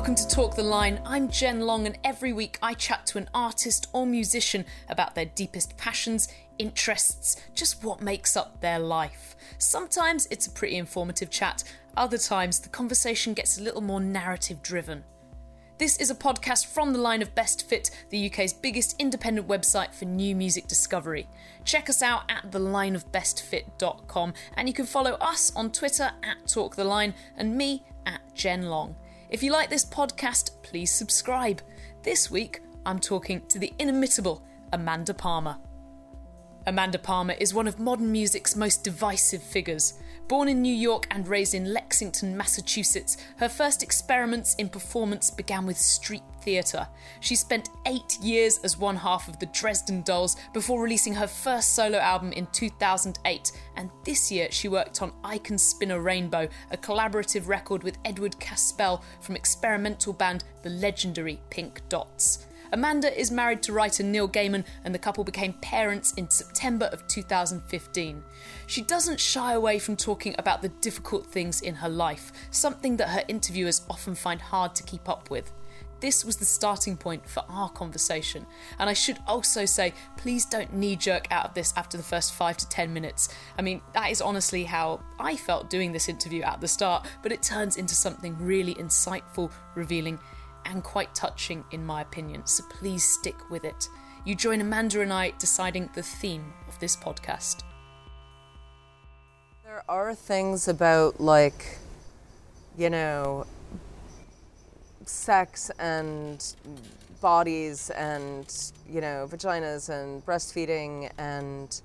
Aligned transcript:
Welcome 0.00 0.14
to 0.14 0.28
Talk 0.28 0.56
the 0.56 0.62
Line. 0.62 0.98
I'm 1.04 1.28
Jen 1.28 1.60
Long, 1.60 1.86
and 1.86 1.98
every 2.02 2.32
week 2.32 2.58
I 2.62 2.72
chat 2.72 3.04
to 3.08 3.18
an 3.18 3.28
artist 3.34 3.86
or 3.92 4.06
musician 4.06 4.64
about 4.88 5.14
their 5.14 5.26
deepest 5.26 5.76
passions, 5.76 6.28
interests, 6.58 7.36
just 7.54 7.84
what 7.84 8.00
makes 8.00 8.34
up 8.34 8.62
their 8.62 8.78
life. 8.78 9.36
Sometimes 9.58 10.26
it's 10.30 10.46
a 10.46 10.52
pretty 10.52 10.78
informative 10.78 11.28
chat, 11.28 11.64
other 11.98 12.16
times 12.16 12.60
the 12.60 12.70
conversation 12.70 13.34
gets 13.34 13.58
a 13.58 13.62
little 13.62 13.82
more 13.82 14.00
narrative 14.00 14.62
driven. 14.62 15.04
This 15.76 15.98
is 15.98 16.10
a 16.10 16.14
podcast 16.14 16.64
from 16.64 16.94
the 16.94 16.98
line 16.98 17.20
of 17.20 17.34
Best 17.34 17.68
Fit, 17.68 17.90
the 18.08 18.30
UK's 18.30 18.54
biggest 18.54 18.96
independent 18.98 19.48
website 19.48 19.92
for 19.92 20.06
new 20.06 20.34
music 20.34 20.66
discovery. 20.66 21.28
Check 21.66 21.90
us 21.90 22.00
out 22.00 22.22
at 22.30 22.50
thelineofbestfit.com 22.50 24.32
and 24.54 24.66
you 24.66 24.72
can 24.72 24.86
follow 24.86 25.12
us 25.20 25.52
on 25.54 25.70
Twitter 25.70 26.10
at 26.22 26.46
TalkTheLine 26.46 27.12
and 27.36 27.54
me 27.54 27.84
at 28.06 28.34
Jen 28.34 28.70
Long. 28.70 28.96
If 29.30 29.44
you 29.44 29.52
like 29.52 29.70
this 29.70 29.84
podcast, 29.84 30.60
please 30.62 30.90
subscribe. 30.90 31.62
This 32.02 32.32
week, 32.32 32.62
I'm 32.84 32.98
talking 32.98 33.46
to 33.46 33.60
the 33.60 33.72
inimitable 33.78 34.42
Amanda 34.72 35.14
Palmer. 35.14 35.56
Amanda 36.66 36.98
Palmer 36.98 37.34
is 37.34 37.54
one 37.54 37.68
of 37.68 37.78
modern 37.78 38.10
music's 38.10 38.56
most 38.56 38.82
divisive 38.82 39.40
figures. 39.40 39.94
Born 40.30 40.48
in 40.48 40.62
New 40.62 40.72
York 40.72 41.08
and 41.10 41.26
raised 41.26 41.54
in 41.54 41.72
Lexington, 41.72 42.36
Massachusetts, 42.36 43.16
her 43.38 43.48
first 43.48 43.82
experiments 43.82 44.54
in 44.54 44.68
performance 44.68 45.28
began 45.28 45.66
with 45.66 45.76
street 45.76 46.22
theatre. 46.42 46.86
She 47.18 47.34
spent 47.34 47.70
eight 47.84 48.16
years 48.22 48.58
as 48.58 48.78
one 48.78 48.94
half 48.94 49.26
of 49.26 49.40
the 49.40 49.46
Dresden 49.46 50.02
Dolls 50.02 50.36
before 50.54 50.80
releasing 50.80 51.14
her 51.14 51.26
first 51.26 51.74
solo 51.74 51.98
album 51.98 52.30
in 52.30 52.46
2008, 52.52 53.50
and 53.74 53.90
this 54.04 54.30
year 54.30 54.46
she 54.52 54.68
worked 54.68 55.02
on 55.02 55.12
I 55.24 55.38
Can 55.38 55.58
Spin 55.58 55.90
a 55.90 56.00
Rainbow, 56.00 56.48
a 56.70 56.76
collaborative 56.76 57.48
record 57.48 57.82
with 57.82 57.98
Edward 58.04 58.38
Ka-Spel 58.38 59.02
from 59.20 59.34
experimental 59.34 60.12
band 60.12 60.44
the 60.62 60.70
legendary 60.70 61.40
Pink 61.50 61.82
Dots. 61.88 62.46
Amanda 62.72 63.18
is 63.18 63.30
married 63.30 63.62
to 63.64 63.72
writer 63.72 64.02
Neil 64.02 64.28
Gaiman, 64.28 64.64
and 64.84 64.94
the 64.94 64.98
couple 64.98 65.24
became 65.24 65.54
parents 65.54 66.12
in 66.14 66.30
September 66.30 66.86
of 66.92 67.06
2015. 67.08 68.22
She 68.66 68.82
doesn't 68.82 69.18
shy 69.18 69.54
away 69.54 69.78
from 69.78 69.96
talking 69.96 70.34
about 70.38 70.62
the 70.62 70.68
difficult 70.68 71.26
things 71.26 71.60
in 71.60 71.74
her 71.76 71.88
life, 71.88 72.32
something 72.50 72.96
that 72.98 73.08
her 73.08 73.24
interviewers 73.28 73.82
often 73.90 74.14
find 74.14 74.40
hard 74.40 74.74
to 74.76 74.82
keep 74.84 75.08
up 75.08 75.30
with. 75.30 75.52
This 76.00 76.24
was 76.24 76.36
the 76.36 76.46
starting 76.46 76.96
point 76.96 77.28
for 77.28 77.44
our 77.48 77.68
conversation. 77.68 78.46
And 78.78 78.88
I 78.88 78.94
should 78.94 79.18
also 79.26 79.66
say, 79.66 79.92
please 80.16 80.46
don't 80.46 80.72
knee 80.72 80.96
jerk 80.96 81.26
out 81.30 81.44
of 81.44 81.54
this 81.54 81.74
after 81.76 81.96
the 81.98 82.02
first 82.02 82.32
five 82.32 82.56
to 82.56 82.68
ten 82.68 82.92
minutes. 82.92 83.28
I 83.58 83.62
mean, 83.62 83.82
that 83.92 84.10
is 84.10 84.22
honestly 84.22 84.64
how 84.64 85.00
I 85.18 85.36
felt 85.36 85.68
doing 85.68 85.92
this 85.92 86.08
interview 86.08 86.42
at 86.42 86.60
the 86.60 86.68
start, 86.68 87.06
but 87.22 87.32
it 87.32 87.42
turns 87.42 87.76
into 87.76 87.94
something 87.94 88.34
really 88.38 88.74
insightful, 88.76 89.52
revealing, 89.74 90.18
and 90.64 90.82
quite 90.82 91.14
touching, 91.14 91.64
in 91.70 91.84
my 91.84 92.02
opinion. 92.02 92.46
So 92.46 92.64
please 92.70 93.04
stick 93.04 93.50
with 93.50 93.64
it. 93.64 93.88
You 94.24 94.34
join 94.34 94.60
Amanda 94.60 95.00
and 95.00 95.12
I 95.12 95.32
deciding 95.38 95.90
the 95.94 96.02
theme 96.02 96.52
of 96.68 96.78
this 96.78 96.96
podcast. 96.96 97.62
There 99.64 99.82
are 99.88 100.14
things 100.14 100.68
about, 100.68 101.20
like, 101.20 101.78
you 102.76 102.90
know, 102.90 103.46
sex 105.06 105.70
and 105.78 106.54
bodies 107.20 107.90
and 107.90 108.72
you 108.88 109.00
know 109.00 109.28
vaginas 109.30 109.88
and 109.88 110.24
breastfeeding 110.24 111.10
and 111.18 111.82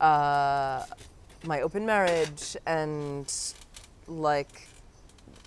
uh, 0.00 0.84
my 1.44 1.60
open 1.60 1.84
marriage 1.84 2.56
and 2.66 3.32
like 4.06 4.68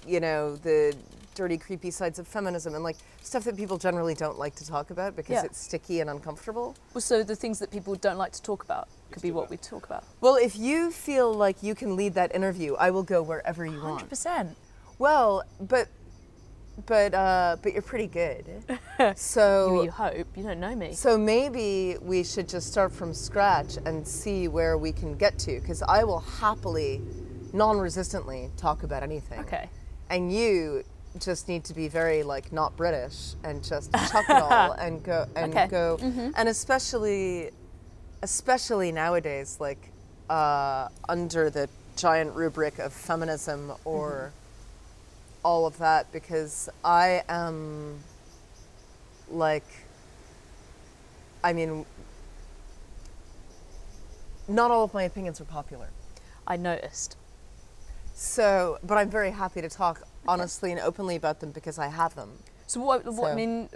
you 0.05 0.19
know 0.19 0.55
the 0.57 0.95
dirty 1.37 1.57
creepy 1.57 1.91
sides 1.91 2.17
of 2.19 2.27
feminism 2.27 2.73
and 2.73 2.83
like 2.83 2.97
stuff 3.21 3.43
that 3.43 3.55
people 3.55 3.77
generally 3.77 4.15
don't 4.15 4.39
like 4.39 4.55
to 4.55 4.65
talk 4.65 4.89
about 4.89 5.15
because 5.15 5.33
Yeah. 5.35 5.43
it's 5.45 5.59
sticky 5.59 5.99
and 6.01 6.09
uncomfortable 6.09 6.75
Well, 6.93 7.01
so 7.01 7.23
the 7.23 7.35
things 7.35 7.59
that 7.59 7.69
people 7.71 7.93
don't 7.95 8.17
like 8.17 8.31
to 8.33 8.41
talk 8.41 8.63
about 8.63 8.87
could 9.11 9.21
be 9.21 9.31
what 9.31 9.49
we 9.51 9.57
talk 9.57 9.85
about. 9.85 10.03
well 10.19 10.35
if 10.35 10.57
you 10.57 10.91
feel 10.91 11.31
like 11.31 11.61
you 11.61 11.75
can 11.75 11.95
lead 11.95 12.13
that 12.15 12.33
interview 12.33 12.73
i 12.75 12.89
will 12.89 13.03
go 13.03 13.21
wherever 13.21 13.63
you 13.65 13.79
want 13.79 13.99
Hundred 14.01 14.09
percent. 14.09 14.57
well 14.97 15.43
but 15.61 15.87
but 16.87 17.13
uh 17.13 17.55
but 17.61 17.73
you're 17.73 17.81
pretty 17.93 18.07
good 18.07 18.45
so 19.15 19.83
You 19.83 19.91
hope 19.91 20.27
you 20.35 20.43
don't 20.43 20.59
know 20.59 20.75
me. 20.75 20.93
So 20.93 21.17
maybe 21.17 21.97
we 22.01 22.23
should 22.23 22.47
just 22.49 22.67
start 22.71 22.91
from 22.91 23.13
scratch 23.13 23.77
and 23.85 24.07
see 24.07 24.47
where 24.47 24.75
we 24.77 24.91
can 24.91 25.15
get 25.17 25.37
to 25.45 25.59
because 25.59 25.81
I 25.81 26.03
will 26.03 26.19
happily, 26.19 27.01
non 27.53 27.79
resistantly 27.79 28.51
talk 28.57 28.83
about 28.83 29.01
anything. 29.03 29.39
Okay. 29.39 29.69
And 30.09 30.31
you 30.31 30.83
just 31.21 31.47
need 31.47 31.63
to 31.65 31.73
be 31.73 31.87
very 31.87 32.23
like 32.23 32.51
not 32.51 32.75
British 32.77 33.33
and 33.43 33.63
just 33.63 33.91
chuck 34.11 34.25
it 34.29 34.41
all 34.41 34.71
and 34.73 35.03
go 35.03 35.25
and 35.35 35.53
Okay. 35.53 35.67
go 35.67 35.97
and 36.35 36.49
especially 36.49 37.51
especially 38.23 38.91
nowadays 38.91 39.57
like 39.59 39.91
uh, 40.29 40.87
under 41.07 41.49
the 41.49 41.69
giant 41.95 42.33
rubric 42.35 42.79
of 42.79 42.91
feminism 42.93 43.73
or 43.85 44.31
all 45.43 45.65
of 45.65 45.77
that 45.77 46.11
because 46.11 46.69
I 46.83 47.23
am 47.29 47.99
like 49.29 49.65
I 51.43 51.53
mean 51.53 51.85
not 54.47 54.71
all 54.71 54.83
of 54.83 54.93
my 54.93 55.03
opinions 55.03 55.41
are 55.41 55.45
popular. 55.45 55.89
I 56.47 56.55
noticed. 56.55 57.17
So, 58.15 58.79
but 58.83 58.95
I'm 58.97 59.09
very 59.09 59.31
happy 59.31 59.61
to 59.61 59.69
talk 59.69 60.01
honestly 60.27 60.71
and 60.71 60.79
openly 60.81 61.15
about 61.15 61.39
them 61.39 61.51
because 61.51 61.79
I 61.79 61.87
have 61.87 62.15
them. 62.15 62.39
So 62.67 62.81
what? 62.81 63.05
what 63.05 63.31
I 63.31 63.35
mean, 63.35 63.69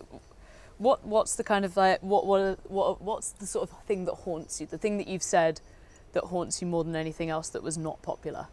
what? 0.77 1.05
What's 1.05 1.35
the 1.35 1.43
kind 1.43 1.65
of 1.65 1.77
like 1.77 2.01
what? 2.01 2.25
What? 2.25 2.59
What? 2.69 3.01
What's 3.01 3.31
the 3.31 3.45
sort 3.45 3.69
of 3.69 3.77
thing 3.83 4.05
that 4.05 4.13
haunts 4.13 4.59
you? 4.59 4.67
The 4.67 4.77
thing 4.77 4.97
that 4.97 5.07
you've 5.07 5.23
said 5.23 5.61
that 6.13 6.25
haunts 6.25 6.61
you 6.61 6.67
more 6.67 6.83
than 6.83 6.95
anything 6.95 7.29
else 7.29 7.49
that 7.49 7.63
was 7.63 7.77
not 7.77 8.01
popular. 8.01 8.47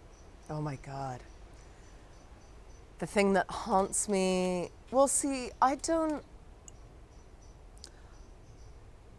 Oh 0.48 0.60
my 0.60 0.76
God. 0.76 1.20
The 2.98 3.06
thing 3.06 3.32
that 3.34 3.48
haunts 3.48 4.08
me. 4.08 4.70
Well, 4.90 5.08
see, 5.08 5.50
I 5.60 5.76
don't. 5.76 6.22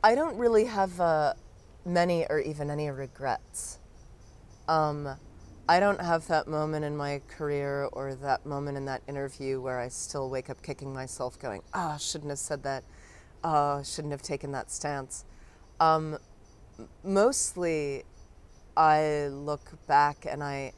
I 0.02 0.16
don't 0.16 0.38
really 0.38 0.66
have 0.66 1.00
uh, 1.02 1.34
many 1.86 2.26
or 2.30 2.40
even 2.40 2.70
any 2.70 2.90
regrets. 2.90 3.80
Um, 4.68 5.18
I 5.70 5.80
don't 5.80 6.02
have 6.02 6.26
that 6.30 6.48
moment 6.48 6.84
in 6.84 6.98
my 6.98 7.22
career 7.28 7.88
or 7.92 8.16
that 8.16 8.44
moment 8.44 8.76
in 8.76 8.86
that 8.86 9.04
interview 9.08 9.62
where 9.62 9.80
I 9.80 9.88
still 9.90 10.28
wake 10.28 10.50
up 10.50 10.64
kicking 10.64 10.92
myself, 10.92 11.38
going, 11.38 11.62
"Ah, 11.76 11.94
I 11.94 11.98
shouldn't 11.98 12.32
have 12.32 12.40
said 12.40 12.64
that. 12.64 12.84
Oh, 13.44 13.84
shouldn't 13.84 14.12
have 14.12 14.24
taken 14.24 14.52
that 14.54 14.72
stance." 14.72 15.26
Um, 15.80 16.18
mostly, 17.04 18.04
I 18.76 19.28
look 19.28 19.86
back 19.86 20.26
and 20.26 20.44
I 20.44 20.74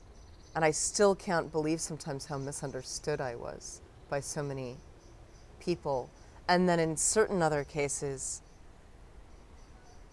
and 0.54 0.66
I 0.66 0.72
still 0.72 1.16
can't 1.16 1.54
believe 1.54 1.80
sometimes 1.80 2.26
how 2.26 2.38
misunderstood 2.38 3.22
I 3.22 3.36
was 3.36 3.80
by 4.10 4.20
so 4.20 4.44
many 4.44 4.76
people. 5.62 6.10
And 6.50 6.68
then 6.68 6.82
in 6.82 6.98
certain 6.98 7.42
other 7.42 7.64
cases, 7.64 8.42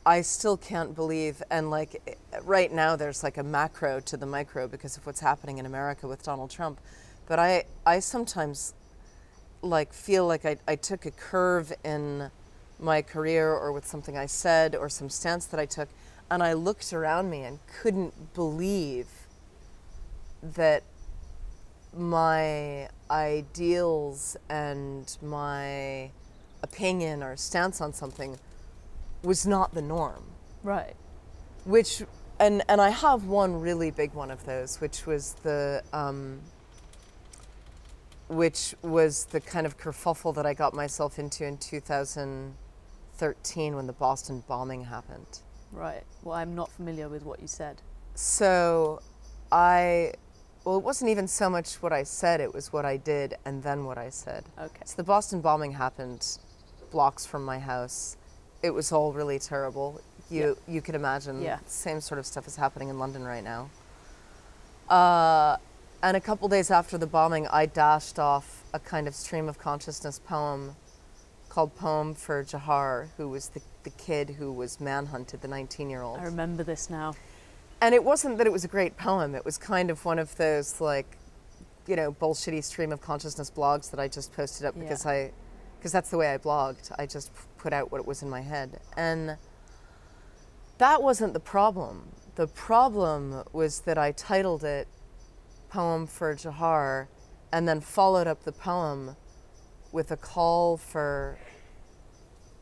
I 0.08 0.22
still 0.22 0.56
can't 0.56 0.94
believe, 0.94 1.42
and 1.50 1.70
like 1.70 2.18
right 2.42 2.72
now, 2.72 2.96
there's 2.96 3.22
like 3.22 3.36
a 3.36 3.42
macro 3.42 4.00
to 4.00 4.16
the 4.16 4.24
micro 4.24 4.66
because 4.66 4.96
of 4.96 5.04
what's 5.04 5.20
happening 5.20 5.58
in 5.58 5.66
America 5.66 6.08
with 6.08 6.22
Donald 6.22 6.50
Trump. 6.50 6.80
But 7.26 7.38
I, 7.38 7.64
I 7.84 7.98
sometimes 7.98 8.72
like 9.60 9.92
feel 9.92 10.26
like 10.26 10.46
I, 10.46 10.56
I 10.66 10.76
took 10.76 11.04
a 11.04 11.10
curve 11.10 11.74
in 11.84 12.30
my 12.80 13.02
career 13.02 13.52
or 13.52 13.70
with 13.70 13.86
something 13.86 14.16
I 14.16 14.24
said 14.24 14.74
or 14.74 14.88
some 14.88 15.10
stance 15.10 15.44
that 15.44 15.60
I 15.60 15.66
took, 15.66 15.90
and 16.30 16.42
I 16.42 16.54
looked 16.54 16.94
around 16.94 17.28
me 17.28 17.42
and 17.42 17.58
couldn't 17.82 18.32
believe 18.32 19.08
that 20.42 20.84
my 21.94 22.88
ideals 23.10 24.38
and 24.48 25.18
my 25.20 26.12
opinion 26.62 27.22
or 27.22 27.36
stance 27.36 27.82
on 27.82 27.92
something 27.92 28.38
was 29.22 29.46
not 29.46 29.74
the 29.74 29.82
norm 29.82 30.24
Right. 30.62 30.94
which 31.64 32.02
and 32.40 32.62
and 32.68 32.80
I 32.80 32.90
have 32.90 33.24
one 33.24 33.60
really 33.60 33.90
big 33.90 34.14
one 34.14 34.30
of 34.30 34.44
those, 34.46 34.80
which 34.80 35.06
was 35.06 35.32
the 35.42 35.82
um, 35.92 36.40
which 38.28 38.74
was 38.82 39.24
the 39.26 39.40
kind 39.40 39.66
of 39.66 39.76
kerfuffle 39.78 40.34
that 40.34 40.46
I 40.46 40.54
got 40.54 40.72
myself 40.74 41.18
into 41.18 41.44
in 41.44 41.58
2013 41.58 43.74
when 43.74 43.86
the 43.86 43.92
Boston 43.92 44.44
bombing 44.46 44.84
happened. 44.84 45.40
Right. 45.72 46.04
Well, 46.22 46.36
I'm 46.36 46.54
not 46.54 46.70
familiar 46.70 47.08
with 47.08 47.24
what 47.24 47.40
you 47.40 47.48
said. 47.48 47.82
So 48.14 49.00
I 49.50 50.12
well, 50.64 50.76
it 50.76 50.84
wasn't 50.84 51.10
even 51.10 51.26
so 51.26 51.50
much 51.50 51.82
what 51.82 51.92
I 51.92 52.04
said; 52.04 52.40
it 52.40 52.54
was 52.54 52.72
what 52.72 52.84
I 52.84 52.96
did 52.98 53.34
and 53.44 53.62
then 53.62 53.84
what 53.84 53.98
I 53.98 54.10
said. 54.10 54.44
Okay. 54.60 54.82
So 54.84 54.94
the 54.96 55.02
Boston 55.04 55.40
bombing 55.40 55.72
happened 55.72 56.38
blocks 56.90 57.26
from 57.26 57.44
my 57.44 57.58
house. 57.58 58.16
It 58.62 58.70
was 58.70 58.92
all 58.92 59.12
really 59.12 59.38
terrible. 59.38 60.00
You 60.30 60.56
you 60.66 60.82
could 60.82 60.94
imagine 60.94 61.40
Yeah. 61.42 61.58
same 61.66 62.00
sort 62.00 62.18
of 62.18 62.26
stuff 62.26 62.46
is 62.46 62.56
happening 62.56 62.88
in 62.88 62.98
London 62.98 63.24
right 63.24 63.44
now. 63.44 63.70
Uh, 64.88 65.56
And 66.00 66.16
a 66.16 66.20
couple 66.20 66.46
days 66.46 66.70
after 66.70 66.96
the 66.96 67.08
bombing, 67.08 67.48
I 67.48 67.66
dashed 67.66 68.20
off 68.20 68.62
a 68.72 68.78
kind 68.78 69.08
of 69.08 69.16
stream 69.16 69.48
of 69.48 69.58
consciousness 69.58 70.20
poem 70.20 70.76
called 71.48 71.74
Poem 71.74 72.14
for 72.14 72.44
Jahar, 72.44 73.08
who 73.16 73.28
was 73.28 73.48
the, 73.48 73.60
the 73.82 73.90
kid 73.90 74.30
who 74.38 74.52
was 74.52 74.78
manhunted, 74.80 75.40
the 75.40 75.48
19 75.48 75.90
year 75.90 76.02
old. 76.02 76.20
I 76.20 76.24
remember 76.24 76.62
this 76.62 76.88
now. 76.88 77.14
And 77.80 77.96
it 77.96 78.04
wasn't 78.04 78.38
that 78.38 78.46
it 78.46 78.52
was 78.52 78.64
a 78.64 78.68
great 78.68 78.96
poem, 78.96 79.34
it 79.34 79.44
was 79.44 79.58
kind 79.58 79.90
of 79.90 80.04
one 80.04 80.20
of 80.20 80.36
those, 80.36 80.80
like, 80.80 81.16
you 81.88 81.96
know, 81.96 82.12
bullshitty 82.12 82.62
stream 82.62 82.92
of 82.92 83.00
consciousness 83.00 83.50
blogs 83.50 83.90
that 83.90 83.98
I 83.98 84.06
just 84.06 84.32
posted 84.34 84.66
up 84.66 84.78
because 84.78 85.04
Yeah. 85.04 85.10
I, 85.10 85.32
because 85.80 85.90
that's 85.90 86.10
the 86.10 86.16
way 86.18 86.32
I 86.32 86.38
blogged. 86.38 86.92
I 86.96 87.06
just 87.06 87.32
put 87.58 87.72
out 87.72 87.90
what 87.92 88.06
was 88.06 88.22
in 88.22 88.30
my 88.30 88.40
head. 88.40 88.80
And 88.96 89.36
that 90.78 91.02
wasn't 91.02 91.32
the 91.34 91.40
problem. 91.40 92.08
The 92.36 92.46
problem 92.46 93.42
was 93.52 93.80
that 93.80 93.98
I 93.98 94.12
titled 94.12 94.64
it 94.64 94.86
Poem 95.68 96.06
for 96.06 96.34
Jahar 96.34 97.08
and 97.52 97.68
then 97.68 97.80
followed 97.80 98.26
up 98.26 98.44
the 98.44 98.52
poem 98.52 99.16
with 99.92 100.10
a 100.10 100.16
call 100.16 100.76
for 100.76 101.38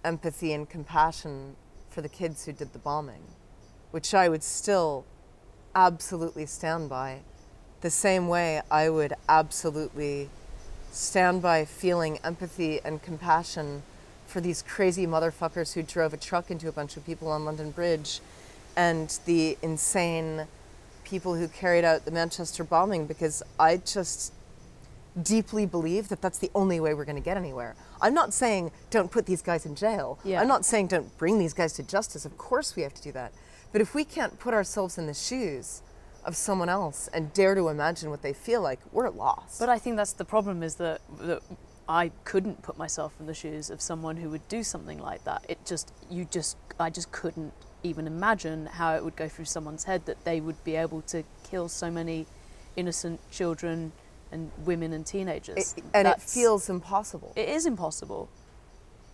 empathy 0.04 0.52
and 0.52 0.68
compassion 0.68 1.56
for 1.90 2.00
the 2.00 2.08
kids 2.08 2.44
who 2.44 2.52
did 2.52 2.72
the 2.72 2.78
bombing, 2.78 3.22
which 3.90 4.14
I 4.14 4.28
would 4.28 4.42
still 4.42 5.04
absolutely 5.74 6.46
stand 6.46 6.88
by. 6.88 7.20
The 7.80 7.90
same 7.90 8.28
way 8.28 8.62
I 8.70 8.88
would 8.88 9.12
absolutely 9.28 10.30
stand 10.90 11.42
by 11.42 11.64
feeling 11.64 12.18
empathy 12.24 12.80
and 12.82 13.02
compassion 13.02 13.82
for 14.36 14.42
these 14.42 14.60
crazy 14.60 15.06
motherfuckers 15.06 15.72
who 15.72 15.82
drove 15.82 16.12
a 16.12 16.16
truck 16.18 16.50
into 16.50 16.68
a 16.68 16.72
bunch 16.72 16.98
of 16.98 17.06
people 17.06 17.28
on 17.30 17.46
London 17.46 17.70
Bridge 17.70 18.20
and 18.76 19.18
the 19.24 19.56
insane 19.62 20.46
people 21.04 21.36
who 21.36 21.48
carried 21.48 21.86
out 21.86 22.04
the 22.04 22.10
Manchester 22.10 22.62
bombing 22.62 23.06
because 23.06 23.42
I 23.58 23.78
just 23.78 24.34
deeply 25.22 25.64
believe 25.64 26.10
that 26.10 26.20
that's 26.20 26.36
the 26.36 26.50
only 26.54 26.78
way 26.80 26.92
we're 26.92 27.06
going 27.06 27.16
to 27.16 27.22
get 27.22 27.38
anywhere. 27.38 27.76
I'm 28.02 28.12
not 28.12 28.34
saying 28.34 28.72
don't 28.90 29.10
put 29.10 29.24
these 29.24 29.40
guys 29.40 29.64
in 29.64 29.74
jail. 29.74 30.18
Yeah. 30.22 30.42
I'm 30.42 30.48
not 30.48 30.66
saying 30.66 30.88
don't 30.88 31.16
bring 31.16 31.38
these 31.38 31.54
guys 31.54 31.72
to 31.72 31.82
justice. 31.82 32.26
Of 32.26 32.36
course 32.36 32.76
we 32.76 32.82
have 32.82 32.92
to 32.92 33.02
do 33.02 33.12
that. 33.12 33.32
But 33.72 33.80
if 33.80 33.94
we 33.94 34.04
can't 34.04 34.38
put 34.38 34.52
ourselves 34.52 34.98
in 34.98 35.06
the 35.06 35.14
shoes 35.14 35.80
of 36.26 36.36
someone 36.36 36.68
else 36.68 37.08
and 37.14 37.32
dare 37.32 37.54
to 37.54 37.68
imagine 37.68 38.10
what 38.10 38.20
they 38.20 38.34
feel 38.34 38.60
like, 38.60 38.80
we're 38.92 39.08
lost. 39.08 39.60
But 39.60 39.70
I 39.70 39.78
think 39.78 39.96
that's 39.96 40.12
the 40.12 40.26
problem 40.26 40.62
is 40.62 40.74
that, 40.74 41.00
that 41.20 41.40
I 41.88 42.10
couldn't 42.24 42.62
put 42.62 42.76
myself 42.76 43.14
in 43.20 43.26
the 43.26 43.34
shoes 43.34 43.70
of 43.70 43.80
someone 43.80 44.16
who 44.16 44.28
would 44.30 44.46
do 44.48 44.62
something 44.62 44.98
like 44.98 45.24
that. 45.24 45.44
It 45.48 45.58
just, 45.64 45.92
you 46.10 46.24
just, 46.24 46.56
I 46.80 46.90
just 46.90 47.12
couldn't 47.12 47.52
even 47.82 48.06
imagine 48.06 48.66
how 48.66 48.94
it 48.96 49.04
would 49.04 49.14
go 49.14 49.28
through 49.28 49.44
someone's 49.44 49.84
head 49.84 50.06
that 50.06 50.24
they 50.24 50.40
would 50.40 50.62
be 50.64 50.74
able 50.74 51.02
to 51.02 51.22
kill 51.48 51.68
so 51.68 51.90
many 51.90 52.26
innocent 52.74 53.20
children 53.30 53.92
and 54.32 54.50
women 54.64 54.92
and 54.92 55.06
teenagers. 55.06 55.74
It- 55.76 55.84
and 55.94 56.08
it 56.08 56.20
feels 56.20 56.68
impossible. 56.68 57.32
It 57.36 57.48
is 57.48 57.66
impossible. 57.66 58.28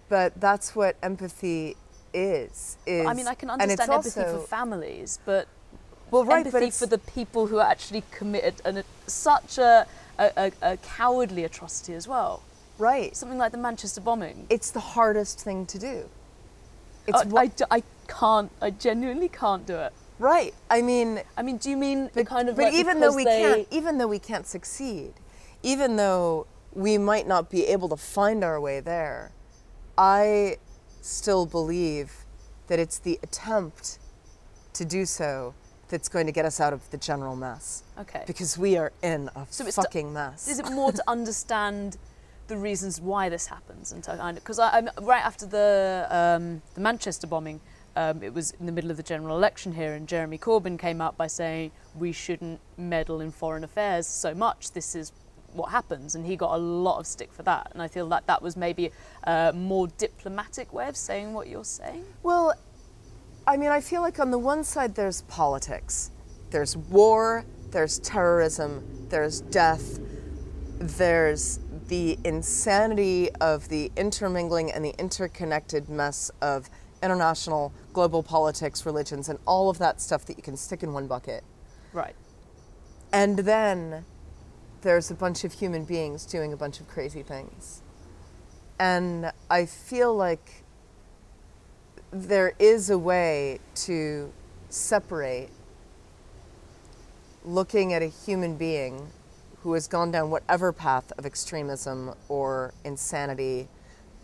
but 0.08 0.38
that's 0.40 0.76
what 0.76 0.94
empathy 1.02 1.74
is. 2.12 2.76
is 2.86 3.06
I 3.06 3.14
mean, 3.14 3.26
I 3.26 3.34
can 3.34 3.48
understand 3.48 3.90
empathy 3.90 4.20
also- 4.20 4.40
for 4.40 4.46
families, 4.46 5.19
but 5.24 5.48
well, 6.10 6.24
right, 6.26 6.44
empathy 6.46 6.66
but 6.66 6.74
for 6.74 6.84
the 6.86 6.98
people 6.98 7.46
who 7.46 7.60
actually 7.60 8.02
committed 8.10 8.60
an, 8.66 8.84
such 9.06 9.56
a, 9.56 9.86
a, 10.19 10.52
a 10.60 10.76
cowardly 10.78 11.44
atrocity 11.44 11.94
as 11.94 12.06
well. 12.06 12.42
Right. 12.82 13.17
Something 13.17 13.38
like 13.38 13.52
the 13.52 13.58
Manchester 13.58 14.00
bombing. 14.00 14.46
It's 14.50 14.70
the 14.70 14.81
hardest 14.81 15.40
thing 15.40 15.64
to 15.67 15.79
do. 15.79 16.08
It's 17.06 17.23
I, 17.23 17.25
what, 17.26 17.62
I 17.70 17.76
I 17.79 17.82
can't, 18.08 18.50
I 18.61 18.70
genuinely 18.70 19.29
can't 19.29 19.64
do 19.67 19.76
it. 19.76 19.93
right. 20.19 20.52
I 20.70 20.82
mean, 20.82 21.23
I 21.37 21.43
mean, 21.43 21.56
do 21.56 21.70
you 21.70 21.76
mean 21.76 22.11
but, 22.12 22.26
kind 22.26 22.49
of 22.49 22.56
but 22.56 22.64
like 22.67 22.75
even 22.75 23.00
though 23.00 23.14
we 23.14 23.25
they, 23.25 23.43
can't, 23.43 23.69
even 23.70 23.99
though 23.99 24.08
we 24.08 24.19
can't 24.19 24.46
succeed, 24.46 25.14
even 25.62 25.96
though 25.96 26.46
we 26.75 26.99
might 26.99 27.26
not 27.26 27.49
be 27.50 27.67
able 27.67 27.88
to 27.88 27.96
find 27.96 28.43
our 28.44 28.61
way 28.61 28.81
there, 28.81 29.31
I 29.96 30.58
still 31.00 31.46
believe 31.46 32.25
that 32.69 32.79
it's 32.79 32.99
the 32.99 33.19
attempt 33.23 33.99
to 34.75 34.84
do 34.84 35.05
so 35.06 35.55
that's 35.88 36.08
going 36.08 36.26
to 36.26 36.32
get 36.32 36.44
us 36.46 36.58
out 36.61 36.73
of 36.73 36.88
the 36.90 36.96
general 36.96 37.37
mess. 37.37 37.82
Okay. 37.99 38.23
Because 38.26 38.56
we 38.56 38.76
are 38.79 38.93
in 39.02 39.29
a 39.37 39.46
So 39.50 39.64
the- 39.64 39.73
fucking 39.73 40.12
mess. 40.12 40.49
Is 40.49 40.58
it 40.58 40.70
more 40.70 40.93
to 40.93 41.02
understand 41.17 41.99
the 42.49 42.56
reasons 42.56 43.00
why 43.00 43.29
this 43.29 43.47
happens 43.47 43.94
kind 44.05 44.35
because 44.35 44.59
right 44.59 45.25
after 45.25 45.47
the 45.47 46.06
um, 46.11 46.62
the 46.75 46.81
Manchester 46.81 47.27
bombing. 47.27 47.61
Um, 47.94 48.23
it 48.23 48.33
was 48.33 48.53
in 48.53 48.65
the 48.65 48.73
middle 48.73 48.91
of 48.91 48.97
the 48.97 49.03
general 49.03 49.37
election 49.37 49.75
here, 49.75 49.93
and 49.93 50.09
Jeremy 50.09 50.39
Corbyn 50.39 50.79
came 50.79 51.03
out 51.03 51.19
by 51.19 51.27
saying 51.27 51.73
we 51.94 52.11
shouldn't 52.11 52.59
meddle 52.79 53.21
in 53.21 53.31
foreign 53.31 53.65
affairs 53.65 54.06
so 54.06 54.35
much. 54.35 54.73
This 54.73 54.94
is 54.94 55.12
what 55.53 55.71
happens, 55.71 56.15
and 56.15 56.25
he 56.25 56.37
got 56.37 56.55
a 56.55 56.59
lot 56.59 56.99
of 56.99 57.06
stick 57.06 57.33
for 57.33 57.43
that. 57.43 57.69
And 57.73 57.83
I 57.83 57.89
feel 57.89 58.09
that 58.09 58.27
that 58.27 58.41
was 58.41 58.56
maybe 58.56 58.93
a 59.25 59.53
more 59.55 59.89
diplomatic 59.89 60.73
way 60.73 60.89
of 60.89 60.97
saying 60.97 61.35
what 61.35 61.49
you're 61.49 61.65
saying. 61.65 62.05
Well, 62.23 62.55
I 63.47 63.56
mean, 63.56 63.71
I 63.71 63.81
feel 63.81 64.03
like 64.03 64.19
on 64.19 64.31
the 64.31 64.39
one 64.39 64.65
side 64.65 64.94
there's 64.94 65.23
politics, 65.23 66.11
there's 66.50 66.77
war, 66.77 67.44
there's 67.71 67.99
terrorism, 67.99 69.06
there's 69.09 69.41
death, 69.41 69.99
there's 70.79 71.59
the 71.93 72.17
insanity 72.25 73.31
of 73.33 73.69
the 73.69 73.93
intermingling 73.99 74.73
and 74.73 74.83
the 74.83 74.94
interconnected 74.99 75.91
mess 75.91 76.31
of 76.41 76.71
international, 77.03 77.71
global 77.93 78.23
politics, 78.23 78.87
religions, 78.87 79.29
and 79.29 79.39
all 79.47 79.69
of 79.69 79.77
that 79.77 80.00
stuff 80.00 80.25
that 80.25 80.39
you 80.39 80.43
can 80.43 80.56
stick 80.56 80.83
in 80.83 80.94
one 80.94 81.06
bucket. 81.06 81.44
Right. 81.93 82.15
And 83.12 83.41
then 83.41 84.06
there's 84.81 85.11
a 85.11 85.15
bunch 85.15 85.44
of 85.44 85.53
human 85.53 85.85
beings 85.85 86.25
doing 86.25 86.50
a 86.50 86.56
bunch 86.56 86.81
of 86.81 86.89
crazy 86.89 87.23
things. 87.23 87.83
And 88.81 89.31
I 89.50 89.67
feel 89.67 90.17
like 90.17 90.65
there 92.11 92.55
is 92.59 92.89
a 92.89 92.97
way 92.97 93.61
to 93.75 94.33
separate 94.71 95.50
looking 97.44 97.93
at 97.93 98.00
a 98.00 98.06
human 98.06 98.56
being 98.56 99.09
who 99.62 99.75
has 99.75 99.87
gone 99.87 100.11
down 100.11 100.31
whatever 100.31 100.73
path 100.73 101.12
of 101.17 101.25
extremism 101.25 102.14
or 102.29 102.75
insanity 102.84 103.69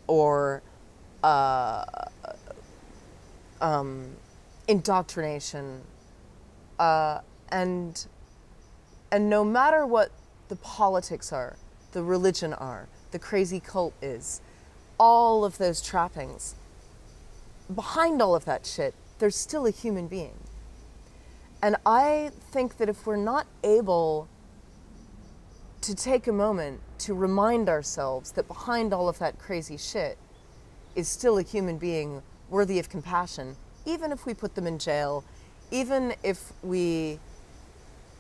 or 0.07 0.63
uh, 1.23 1.85
um, 3.61 4.09
indoctrination 4.67 5.81
uh, 6.79 7.21
and 7.51 8.07
and 9.11 9.31
no 9.31 9.43
matter 9.45 9.87
what 9.87 10.11
the 10.49 10.57
politics 10.57 11.33
are, 11.33 11.57
the 11.93 12.03
religion 12.03 12.53
are, 12.53 12.89
the 13.11 13.19
crazy 13.19 13.59
cult 13.59 13.95
is, 14.03 14.43
all 14.99 15.45
of 15.45 15.57
those 15.57 15.81
trappings, 15.81 16.55
behind 17.75 18.21
all 18.21 18.35
of 18.35 18.45
that 18.45 18.67
shit, 18.67 18.95
there's 19.19 19.37
still 19.37 19.67
a 19.67 19.71
human 19.71 20.09
being. 20.09 20.35
And 21.63 21.77
I 21.87 22.31
think 22.51 22.77
that 22.77 22.89
if 22.89 23.07
we're 23.07 23.17
not 23.17 23.47
able 23.65 24.29
to 25.83 25.95
take 25.95 26.27
a 26.27 26.33
moment 26.33 26.81
to 26.99 27.15
remind 27.15 27.69
ourselves 27.69 28.33
that 28.33 28.49
behind 28.49 28.93
all 28.93 29.09
of 29.09 29.19
that 29.19 29.39
crazy 29.39 29.77
shit 29.77 30.19
is 30.95 31.09
still 31.09 31.39
a 31.39 31.43
human 31.43 31.79
being 31.79 32.23
worthy 32.51 32.79
of 32.79 32.89
compassion, 32.89 33.57
even 33.87 34.11
if 34.11 34.27
we 34.27 34.35
put 34.35 34.55
them 34.55 34.67
in 34.67 34.79
jail, 34.79 35.25
even 35.71 36.15
if 36.23 36.53
we 36.63 37.19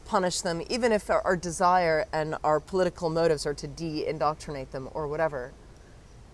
punish 0.06 0.40
them, 0.40 0.62
even 0.70 0.92
if 0.92 1.10
our, 1.10 1.36
desire 1.36 2.06
and 2.12 2.34
our 2.42 2.60
political 2.60 3.10
motives 3.10 3.44
are 3.44 3.54
to 3.54 3.66
de 3.66 4.06
indoctrinate 4.06 4.72
them 4.72 4.88
or 4.94 5.06
whatever, 5.06 5.52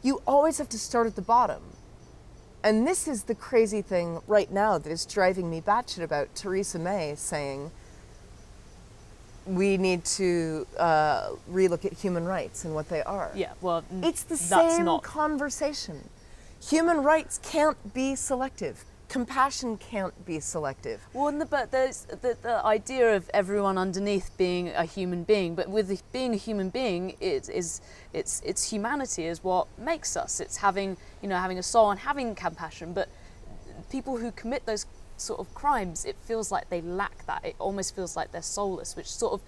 you 0.03 0.23
always 0.27 0.59
have 0.59 0.69
to 0.69 0.79
start 0.79 1.07
at 1.07 1.17
the 1.17 1.23
bottom. 1.23 1.63
And 2.63 2.87
this 2.87 3.09
is 3.09 3.25
the 3.25 3.35
crazy 3.35 3.83
thing 3.83 4.21
right 4.27 4.51
now 4.51 4.79
that 4.79 4.91
is 4.91 5.05
driving 5.05 5.51
me 5.51 5.61
batshit 5.61 6.03
about 6.03 6.35
Theresa 6.35 6.79
May 6.79 7.15
saying 7.17 7.71
we 9.47 9.77
need 9.77 10.05
to 10.05 10.67
uh, 10.79 11.31
relook 11.51 11.85
at 11.85 11.93
human 11.93 12.25
rights 12.25 12.65
and 12.65 12.75
what 12.75 12.89
they 12.89 13.03
are. 13.03 13.31
Yeah. 13.35 13.53
Well, 13.61 13.85
It's 14.03 14.23
the 14.23 14.37
same 14.37 14.87
not 14.87 15.03
conversation. 15.03 16.09
Human 16.69 17.03
rights 17.03 17.39
can't 17.43 17.93
be 17.93 18.15
selective. 18.15 18.85
Compassion 19.09 19.77
can't 19.77 20.25
be 20.25 20.41
selective. 20.41 21.07
Well, 21.13 21.31
the, 21.31 21.45
but 21.45 21.71
there's 21.71 22.05
the, 22.05 22.37
the 22.43 22.65
idea 22.65 23.15
of 23.15 23.31
everyone 23.35 23.77
underneath 23.77 24.31
being 24.39 24.71
a 24.71 24.85
human 24.85 25.25
being, 25.25 25.55
but 25.55 25.69
with 25.69 26.03
being 26.11 26.33
a 26.33 26.39
human 26.39 26.71
being, 26.71 27.15
it 27.21 27.49
is 27.49 27.81
it's 28.13 28.41
it's 28.45 28.71
humanity 28.71 29.27
is 29.27 29.45
what 29.45 29.69
makes 29.79 30.17
us. 30.17 30.41
It's 30.41 30.57
having 30.57 30.97
you 31.23 31.29
know 31.29 31.37
having 31.37 31.59
a 31.59 31.63
soul 31.63 31.91
and 31.91 32.01
having 32.01 32.35
compassion. 32.35 32.93
But 32.93 33.09
people 33.91 34.17
who 34.17 34.33
commit 34.33 34.65
those 34.67 34.87
sort 35.17 35.41
of 35.41 35.55
crimes, 35.55 36.05
it 36.05 36.17
feels 36.25 36.51
like 36.51 36.69
they 36.71 36.81
lack 36.81 37.27
that. 37.27 37.45
It 37.45 37.57
almost 37.59 37.95
feels 37.95 38.17
like 38.17 38.33
they're 38.33 38.43
soulless, 38.43 38.97
which 38.97 39.11
sort 39.11 39.33
of 39.35 39.43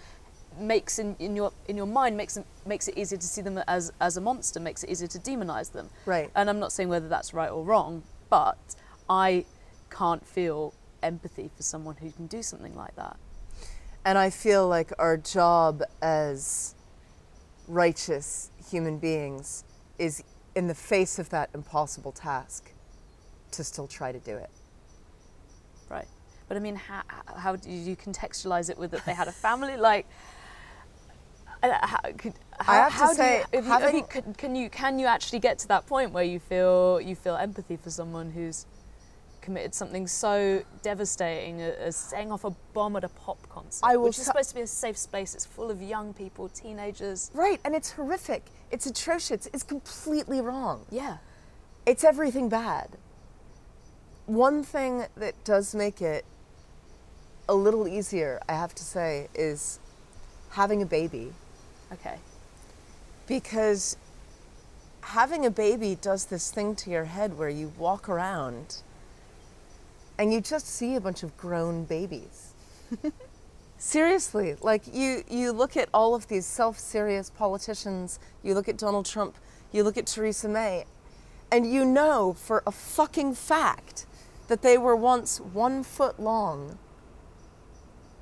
makes 0.58 0.98
in, 0.98 1.16
in 1.18 1.36
your 1.36 1.52
in 1.68 1.76
your 1.76 1.86
mind 1.86 2.16
makes 2.16 2.34
them, 2.34 2.44
makes 2.64 2.88
it 2.88 2.96
easier 2.96 3.18
to 3.18 3.26
see 3.26 3.42
them 3.42 3.58
as 3.68 3.92
as 4.00 4.16
a 4.16 4.20
monster, 4.20 4.60
makes 4.60 4.82
it 4.84 4.90
easier 4.90 5.08
to 5.08 5.18
demonize 5.18 5.72
them. 5.72 5.90
Right. 6.04 6.30
And 6.34 6.48
I'm 6.48 6.58
not 6.58 6.72
saying 6.72 6.88
whether 6.88 7.08
that's 7.08 7.34
right 7.34 7.50
or 7.50 7.64
wrong, 7.64 8.02
but 8.30 8.76
I 9.08 9.44
can't 9.90 10.26
feel 10.26 10.74
empathy 11.02 11.50
for 11.56 11.62
someone 11.62 11.96
who 11.96 12.10
can 12.10 12.26
do 12.26 12.42
something 12.42 12.74
like 12.74 12.96
that. 12.96 13.16
And 14.04 14.18
I 14.18 14.30
feel 14.30 14.68
like 14.68 14.92
our 14.98 15.16
job 15.16 15.82
as 16.00 16.74
righteous 17.68 18.50
human 18.70 18.98
beings 18.98 19.64
is 19.98 20.22
in 20.54 20.68
the 20.68 20.74
face 20.74 21.18
of 21.18 21.30
that 21.30 21.50
impossible 21.54 22.12
task 22.12 22.72
to 23.50 23.64
still 23.64 23.86
try 23.86 24.12
to 24.12 24.18
do 24.18 24.36
it. 24.36 24.50
But 26.48 26.56
I 26.56 26.60
mean, 26.60 26.76
how, 26.76 27.02
how 27.36 27.56
do 27.56 27.70
you 27.70 27.96
contextualize 27.96 28.70
it 28.70 28.78
with 28.78 28.92
that 28.92 29.04
they 29.04 29.14
had 29.14 29.28
a 29.28 29.32
family? 29.32 29.76
Like, 29.76 30.06
uh, 31.62 31.72
how, 31.86 31.98
could, 32.16 32.34
how, 32.60 32.88
have 32.88 33.10
to 33.10 33.14
say, 33.16 33.38
you, 33.52 33.62
have 33.62 33.64
you- 33.64 33.70
having- 33.70 33.96
you, 33.96 34.04
can, 34.04 34.34
can 34.34 34.54
you 34.56 34.70
can 34.70 34.98
you 34.98 35.06
actually 35.06 35.40
get 35.40 35.58
to 35.60 35.68
that 35.68 35.86
point 35.86 36.12
where 36.12 36.22
you 36.24 36.38
feel 36.38 37.00
you 37.00 37.16
feel 37.16 37.34
empathy 37.36 37.76
for 37.76 37.90
someone 37.90 38.30
who's 38.30 38.66
committed 39.40 39.74
something 39.74 40.06
so 40.08 40.62
devastating 40.82 41.60
as 41.60 41.94
setting 41.96 42.32
off 42.32 42.44
a 42.44 42.50
bomb 42.74 42.96
at 42.96 43.04
a 43.04 43.08
pop 43.08 43.38
concert, 43.48 43.86
I 43.86 43.96
will 43.96 44.04
which 44.04 44.18
is 44.18 44.24
t- 44.24 44.24
supposed 44.24 44.48
to 44.50 44.54
be 44.56 44.60
a 44.62 44.66
safe 44.66 44.96
space. 44.98 45.34
It's 45.34 45.46
full 45.46 45.70
of 45.70 45.80
young 45.80 46.12
people, 46.14 46.48
teenagers. 46.48 47.30
Right, 47.32 47.60
and 47.64 47.74
it's 47.74 47.92
horrific. 47.92 48.44
It's 48.70 48.86
atrocious. 48.86 49.46
It's 49.52 49.62
completely 49.62 50.40
wrong. 50.40 50.84
Yeah. 50.90 51.18
It's 51.86 52.02
everything 52.02 52.48
bad. 52.48 52.96
One 54.26 54.64
thing 54.64 55.04
that 55.16 55.34
does 55.44 55.72
make 55.76 56.02
it 56.02 56.24
a 57.48 57.54
little 57.54 57.86
easier, 57.86 58.40
I 58.48 58.54
have 58.54 58.74
to 58.74 58.84
say, 58.84 59.28
is 59.34 59.78
having 60.50 60.82
a 60.82 60.86
baby. 60.86 61.32
Okay. 61.92 62.16
Because 63.26 63.96
having 65.00 65.46
a 65.46 65.50
baby 65.50 65.96
does 66.00 66.26
this 66.26 66.50
thing 66.50 66.74
to 66.76 66.90
your 66.90 67.04
head 67.04 67.38
where 67.38 67.48
you 67.48 67.72
walk 67.78 68.08
around 68.08 68.82
and 70.18 70.32
you 70.32 70.40
just 70.40 70.66
see 70.66 70.96
a 70.96 71.00
bunch 71.00 71.22
of 71.22 71.36
grown 71.36 71.84
babies. 71.84 72.54
Seriously, 73.78 74.56
like 74.62 74.82
you, 74.92 75.22
you 75.28 75.52
look 75.52 75.76
at 75.76 75.88
all 75.92 76.14
of 76.14 76.28
these 76.28 76.46
self 76.46 76.78
serious 76.78 77.28
politicians, 77.28 78.18
you 78.42 78.54
look 78.54 78.68
at 78.68 78.78
Donald 78.78 79.04
Trump, 79.04 79.36
you 79.70 79.84
look 79.84 79.98
at 79.98 80.06
Theresa 80.06 80.48
May, 80.48 80.86
and 81.52 81.70
you 81.70 81.84
know 81.84 82.32
for 82.32 82.62
a 82.66 82.72
fucking 82.72 83.34
fact 83.34 84.06
that 84.48 84.62
they 84.62 84.78
were 84.78 84.96
once 84.96 85.38
one 85.40 85.82
foot 85.82 86.18
long 86.18 86.78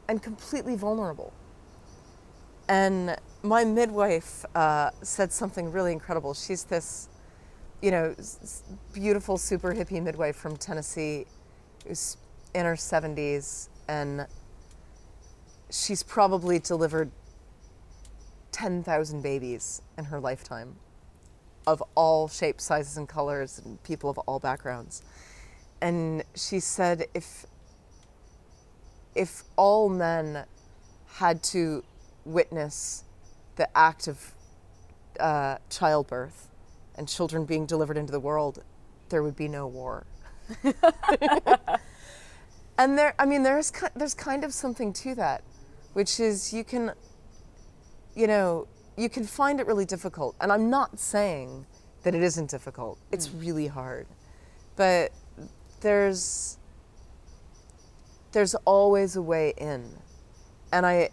and 0.08 0.22
completely 0.22 0.76
vulnerable. 0.76 1.32
And 2.68 3.16
my 3.42 3.64
midwife 3.64 4.44
uh, 4.54 4.90
said 5.02 5.32
something 5.32 5.70
really 5.70 5.92
incredible. 5.92 6.34
She's 6.34 6.64
this, 6.64 7.08
you 7.82 7.90
know, 7.90 8.14
beautiful, 8.92 9.36
super 9.36 9.74
hippie 9.74 10.02
midwife 10.02 10.36
from 10.36 10.56
Tennessee 10.56 11.26
who's 11.86 12.16
in 12.54 12.64
her 12.64 12.74
70s, 12.74 13.68
and 13.88 14.26
she's 15.70 16.02
probably 16.02 16.58
delivered 16.58 17.10
10,000 18.52 19.22
babies 19.22 19.82
in 19.98 20.04
her 20.04 20.20
lifetime 20.20 20.76
of 21.66 21.82
all 21.94 22.28
shapes, 22.28 22.64
sizes, 22.64 22.96
and 22.96 23.08
colors, 23.08 23.60
and 23.64 23.82
people 23.82 24.10
of 24.10 24.18
all 24.18 24.38
backgrounds. 24.38 25.02
And 25.80 26.22
she 26.34 26.60
said 26.60 27.06
if 27.14 27.46
if 29.14 29.44
all 29.56 29.88
men 29.88 30.44
had 31.14 31.42
to 31.42 31.84
witness 32.24 33.04
the 33.56 33.68
act 33.76 34.08
of 34.08 34.34
uh, 35.20 35.58
childbirth 35.70 36.48
and 36.96 37.08
children 37.08 37.44
being 37.44 37.66
delivered 37.66 37.96
into 37.96 38.12
the 38.12 38.20
world, 38.20 38.62
there 39.08 39.22
would 39.22 39.36
be 39.36 39.48
no 39.48 39.66
war. 39.66 40.06
and 42.78 42.98
there, 42.98 43.14
I 43.18 43.26
mean, 43.26 43.42
there's 43.42 43.72
there's 43.94 44.14
kind 44.14 44.44
of 44.44 44.52
something 44.52 44.92
to 44.94 45.14
that, 45.14 45.42
which 45.92 46.20
is 46.20 46.52
you 46.52 46.64
can, 46.64 46.92
you 48.14 48.26
know, 48.26 48.66
you 48.96 49.08
can 49.08 49.24
find 49.24 49.60
it 49.60 49.66
really 49.66 49.84
difficult. 49.84 50.36
And 50.40 50.52
I'm 50.52 50.70
not 50.70 50.98
saying 50.98 51.66
that 52.02 52.14
it 52.14 52.22
isn't 52.22 52.50
difficult. 52.50 52.98
It's 53.10 53.30
really 53.30 53.68
hard, 53.68 54.06
but 54.76 55.12
there's 55.80 56.58
there's 58.34 58.54
always 58.66 59.16
a 59.16 59.22
way 59.22 59.54
in. 59.56 59.88
And 60.72 60.84
I 60.84 61.10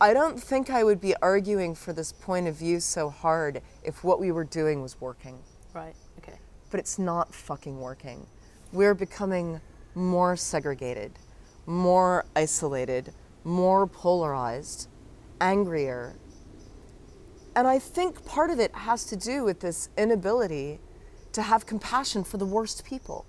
I 0.00 0.14
don't 0.14 0.42
think 0.42 0.70
I 0.70 0.82
would 0.82 1.00
be 1.00 1.14
arguing 1.22 1.76
for 1.76 1.92
this 1.92 2.12
point 2.12 2.48
of 2.48 2.56
view 2.56 2.80
so 2.80 3.08
hard 3.08 3.62
if 3.84 4.02
what 4.02 4.18
we 4.18 4.32
were 4.32 4.44
doing 4.44 4.82
was 4.82 5.00
working. 5.00 5.38
Right. 5.74 5.94
Okay. 6.18 6.38
But 6.70 6.80
it's 6.80 6.98
not 6.98 7.32
fucking 7.32 7.78
working. 7.78 8.26
We're 8.72 8.94
becoming 8.94 9.60
more 9.94 10.34
segregated, 10.34 11.12
more 11.66 12.24
isolated, 12.34 13.12
more 13.44 13.86
polarized, 13.86 14.88
angrier. 15.40 16.16
And 17.54 17.68
I 17.68 17.78
think 17.78 18.24
part 18.24 18.50
of 18.50 18.58
it 18.58 18.74
has 18.74 19.04
to 19.04 19.16
do 19.16 19.44
with 19.44 19.60
this 19.60 19.88
inability 19.96 20.80
to 21.32 21.42
have 21.42 21.64
compassion 21.64 22.24
for 22.24 22.38
the 22.38 22.46
worst 22.46 22.84
people. 22.84 23.24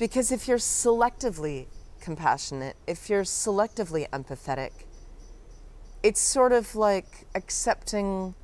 Because 0.00 0.32
if 0.32 0.48
you're 0.48 0.56
selectively 0.56 1.66
compassionate, 2.00 2.74
if 2.86 3.10
you're 3.10 3.22
selectively 3.24 4.08
empathetic, 4.08 4.70
it's 6.02 6.22
sort 6.22 6.52
of 6.52 6.74
like 6.74 7.26
accepting 7.34 8.34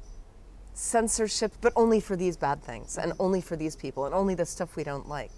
censorship, 0.75 1.55
but 1.63 1.73
only 1.75 1.99
for 1.99 2.15
these 2.15 2.37
bad 2.37 2.63
things 2.63 2.99
and 2.99 3.15
only 3.19 3.41
for 3.41 3.57
these 3.57 3.75
people 3.75 4.05
and 4.05 4.15
only 4.15 4.35
the 4.35 4.45
stuff 4.45 4.77
we 4.77 4.85
don't 4.85 5.09
like. 5.09 5.33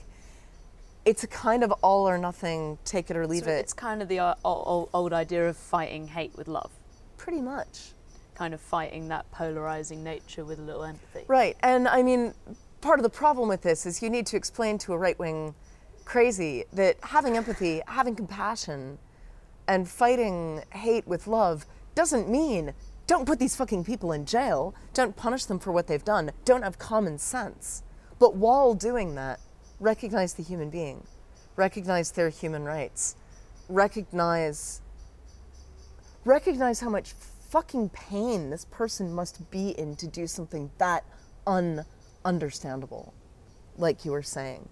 It's 1.05 1.23
a 1.23 1.29
kind 1.29 1.63
of 1.63 1.71
all 1.85 2.09
or 2.09 2.19
nothing, 2.19 2.79
take 2.85 3.11
it 3.11 3.17
or 3.17 3.25
leave 3.25 3.45
So 3.45 3.51
it. 3.51 3.61
it's 3.61 3.73
kind 3.73 4.03
of 4.03 4.09
the 4.09 4.19
uh, 4.19 4.35
old, 4.45 4.91
old 4.93 5.13
idea 5.13 5.49
of 5.49 5.57
fighting 5.57 6.09
hate 6.09 6.37
with 6.37 6.49
love, 6.49 6.73
pretty 7.17 7.41
much. 7.41 7.93
kind 8.35 8.53
of 8.55 8.61
fighting 8.61 9.07
that 9.09 9.31
polarizing 9.31 10.03
nature 10.03 10.45
with 10.45 10.59
a 10.59 10.63
little 10.63 10.83
empathy. 10.83 11.25
Right. 11.29 11.57
And 11.63 11.87
I 11.87 12.03
mean, 12.03 12.35
part 12.81 12.99
of 12.99 13.05
the 13.05 13.09
problem 13.11 13.49
with 13.49 13.63
this 13.63 13.87
is 13.87 14.03
you 14.03 14.11
need 14.11 14.27
to 14.27 14.37
explain 14.37 14.79
to 14.79 14.93
a 14.93 14.99
right 14.99 15.19
wing 15.21 15.55
crazy 16.09 16.65
that 16.73 16.97
having 17.03 17.37
empathy, 17.37 17.83
having 17.87 18.17
compassion, 18.17 18.99
and 19.69 19.87
fighting 19.87 20.63
hate 20.73 21.07
with 21.07 21.27
love 21.27 21.67
doesn't 21.95 22.31
mean 22.31 22.73
don't 23.07 23.27
put 23.27 23.39
these 23.39 23.55
fucking 23.55 23.85
people 23.85 24.13
in 24.13 24.25
jail, 24.25 24.75
don't 24.95 25.15
punish 25.17 25.45
them 25.45 25.59
for 25.59 25.71
what 25.71 25.87
they've 25.87 26.05
done, 26.05 26.31
don't 26.47 26.63
have 26.63 26.79
common 26.79 27.19
sense. 27.19 27.83
But 28.19 28.37
while 28.37 28.73
doing 28.73 29.15
that, 29.17 29.39
recognize 29.81 30.33
the 30.33 30.43
human 30.43 30.71
being, 30.71 31.07
recognize 31.57 32.11
their 32.13 32.31
human 32.31 32.65
rights, 32.65 33.15
recognize 33.69 34.81
recognize 36.25 36.81
how 36.81 36.91
much 36.91 37.13
fucking 37.51 37.91
pain 37.91 38.51
this 38.51 38.65
person 38.71 39.13
must 39.15 39.51
be 39.51 39.71
in 39.71 39.95
to 39.97 40.07
do 40.07 40.27
something 40.27 40.71
that 40.79 41.05
ununderstandable, 41.47 43.13
like 43.77 44.05
you 44.05 44.13
were 44.13 44.23
saying. 44.23 44.69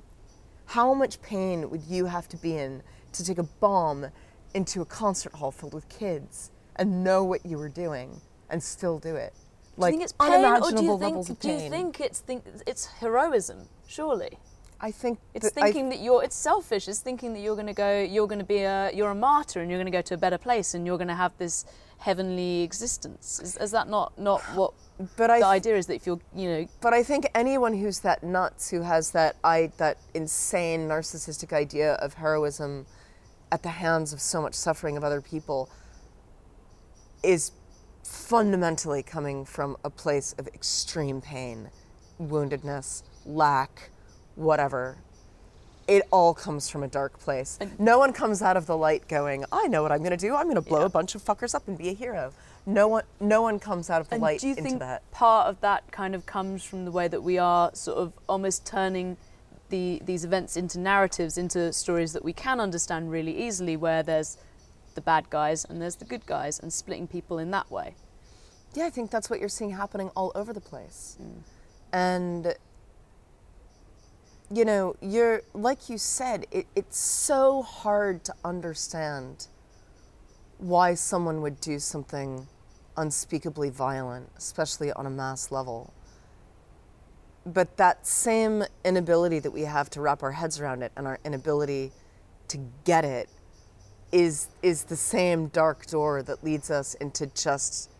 How 0.66 0.94
much 0.94 1.20
pain 1.23 1.70
would 1.70 1.82
you 1.85 2.06
have 2.06 2.28
to 2.28 2.37
be 2.37 2.56
in 2.56 2.82
to 3.12 3.25
take 3.25 3.38
a 3.38 3.44
bomb 3.44 4.06
into 4.54 4.80
a 4.80 4.85
concert 4.85 5.35
hall 5.35 5.50
filled 5.50 5.75
with 5.75 5.88
kids 5.88 6.50
and 6.76 7.02
know 7.02 7.25
what 7.25 7.46
you 7.46 7.58
were 7.58 7.68
doing 7.68 8.20
and 8.50 8.62
still 8.62 8.99
do 8.99 9.16
it? 9.16 9.32
do 9.78 9.85
you 9.87 9.90
think 9.90 10.02
it's 10.02 10.12
pain, 10.12 10.44
or 10.44 10.70
do 10.73 10.82
you 10.82 10.92
levels 10.94 11.28
think 11.28 11.40
do 11.40 11.50
you 11.50 11.70
think 11.70 12.00
it's 12.00 12.20
think 12.20 12.44
it's 12.66 12.87
heroism? 12.87 13.68
Surely, 13.87 14.38
I 14.80 14.90
think 14.90 15.18
it's 15.35 15.50
that 15.50 15.62
I- 15.62 15.64
thinking 15.64 15.90
that 15.90 16.00
you're. 16.00 16.25
It's 16.25 16.37
selfish. 16.37 16.88
It's 16.88 17.00
thinking 17.00 17.35
that 17.35 17.40
you're 17.40 17.56
going 17.56 17.66
to 17.66 17.75
go. 17.75 18.00
You're 18.02 18.26
going 18.26 18.38
to 18.38 18.44
be 18.44 18.61
a. 18.61 18.90
You're 18.92 19.11
a 19.11 19.14
martyr, 19.14 19.61
and 19.61 19.70
you're 19.70 19.78
going 19.78 19.92
to 19.92 19.96
go 19.96 20.02
to 20.02 20.14
a 20.14 20.18
better 20.18 20.38
place, 20.38 20.75
and 20.75 20.87
you're 20.87 20.99
going 20.99 21.08
to 21.08 21.14
have 21.14 21.32
this 21.38 21.66
heavenly 21.99 22.62
existence. 22.62 23.40
Is, 23.40 23.56
is 23.58 23.70
that 23.73 23.88
not 23.88 24.18
not 24.18 24.40
what 24.54 24.73
but 25.16 25.30
I 25.30 25.40
the 25.40 25.46
idea 25.46 25.76
is? 25.76 25.86
That 25.86 25.94
if 25.94 26.06
you're, 26.06 26.20
you 26.34 26.48
know, 26.48 26.68
But 26.80 26.94
I 26.94 27.02
think 27.02 27.26
anyone 27.34 27.74
who's 27.74 28.00
that 28.00 28.22
nuts, 28.22 28.70
who 28.70 28.82
has 28.82 29.10
that 29.12 29.36
I 29.44 29.72
that 29.76 29.98
insane 30.14 30.88
narcissistic 30.88 31.52
idea 31.52 31.94
of 31.94 32.14
heroism 32.14 32.86
at 33.52 33.62
the 33.62 33.68
hands 33.70 34.12
of 34.12 34.20
so 34.20 34.40
much 34.42 34.54
suffering 34.54 34.96
of 34.96 35.04
other 35.04 35.20
people, 35.20 35.68
is 37.22 37.52
fundamentally 38.02 39.02
coming 39.02 39.44
from 39.44 39.76
a 39.84 39.90
place 39.90 40.34
of 40.38 40.46
extreme 40.48 41.20
pain, 41.20 41.70
woundedness, 42.20 43.02
lack, 43.24 43.90
whatever. 44.34 44.98
It 45.88 46.02
all 46.10 46.34
comes 46.34 46.68
from 46.68 46.82
a 46.82 46.88
dark 46.88 47.18
place. 47.20 47.58
no 47.78 47.98
one 47.98 48.12
comes 48.12 48.42
out 48.42 48.56
of 48.56 48.66
the 48.66 48.76
light 48.76 49.06
going, 49.08 49.44
"I 49.52 49.68
know 49.68 49.82
what 49.82 49.92
I'm 49.92 49.98
going 49.98 50.10
to 50.10 50.16
do. 50.16 50.34
I'm 50.34 50.44
going 50.44 50.56
to 50.56 50.60
blow 50.60 50.80
Yeah. 50.80 50.86
a 50.86 50.88
bunch 50.88 51.14
of 51.14 51.24
fuckers 51.24 51.54
up 51.54 51.68
and 51.68 51.76
be 51.78 51.90
a 51.90 51.94
hero." 51.94 52.32
No 52.68 52.88
one, 52.88 53.04
no 53.20 53.42
one 53.42 53.61
comes 53.61 53.90
out 53.90 54.00
of 54.00 54.08
the 54.08 54.16
And 54.16 54.23
light 54.23 54.40
do 54.40 54.49
you 54.49 54.54
into 54.56 54.62
think 54.62 54.80
that. 54.80 55.08
part 55.12 55.46
of 55.46 55.61
that 55.61 55.92
kind 55.92 56.16
of 56.16 56.26
comes 56.26 56.64
from 56.64 56.85
the 56.85 56.90
way 56.90 57.06
that 57.06 57.23
we 57.23 57.38
are 57.38 57.70
sort 57.75 57.99
of 57.99 58.12
almost 58.28 58.66
turning 58.66 59.16
the 59.68 60.02
these 60.04 60.25
events 60.25 60.56
into 60.56 60.78
narratives, 60.78 61.38
into 61.38 61.73
stories 61.73 62.12
that 62.12 62.25
we 62.25 62.32
can 62.32 62.61
understand 62.61 63.11
really 63.11 63.40
easily, 63.46 63.76
where 63.76 64.02
there's 64.02 64.37
the 64.96 65.00
bad 65.00 65.30
guys 65.30 65.64
and 65.64 65.80
there's 65.80 65.96
the 65.96 66.04
good 66.04 66.26
guys, 66.26 66.58
and 66.58 66.73
splitting 66.73 67.06
people 67.06 67.38
in 67.38 67.50
that 67.52 67.70
way. 67.70 67.94
Yeah, 68.75 68.87
I 68.87 68.90
think 68.90 69.11
that's 69.11 69.30
what 69.30 69.40
you're 69.40 69.49
seeing 69.49 69.70
happening 69.70 70.11
all 70.16 70.32
over 70.35 70.52
the 70.52 70.61
place. 70.61 71.16
Mm. 71.23 71.42
And, 71.92 72.54
you 74.50 74.64
know, 74.64 74.96
you're, 75.00 75.42
like 75.54 75.88
you 75.88 75.99
said, 75.99 76.46
it, 76.50 76.66
it's 76.75 76.99
so 76.99 77.62
hard 77.62 78.25
to 78.25 78.35
understand 78.44 79.46
why 80.58 80.94
someone 80.94 81.40
would 81.42 81.61
do 81.61 81.78
something 81.78 82.46
unspeakably 82.96 83.70
violent, 83.70 84.30
especially 84.36 84.92
on 84.92 85.06
a 85.06 85.10
mass 85.10 85.50
level. 85.50 85.92
But 87.44 87.76
that 87.76 88.06
same 88.06 88.64
inability 88.84 89.38
that 89.40 89.52
we 89.52 89.62
have 89.62 89.88
to 89.90 90.00
wrap 90.00 90.22
our 90.22 90.32
heads 90.32 90.60
around 90.60 90.82
it 90.82 90.92
and 90.96 91.06
our 91.06 91.18
inability 91.24 91.92
to 92.48 92.58
get 92.84 93.04
it 93.04 93.28
is 94.12 94.48
is 94.62 94.84
the 94.84 94.96
same 94.96 95.48
dark 95.48 95.86
door 95.86 96.22
that 96.22 96.42
leads 96.44 96.70
us 96.70 96.94
into 96.94 97.26
just 97.26 97.90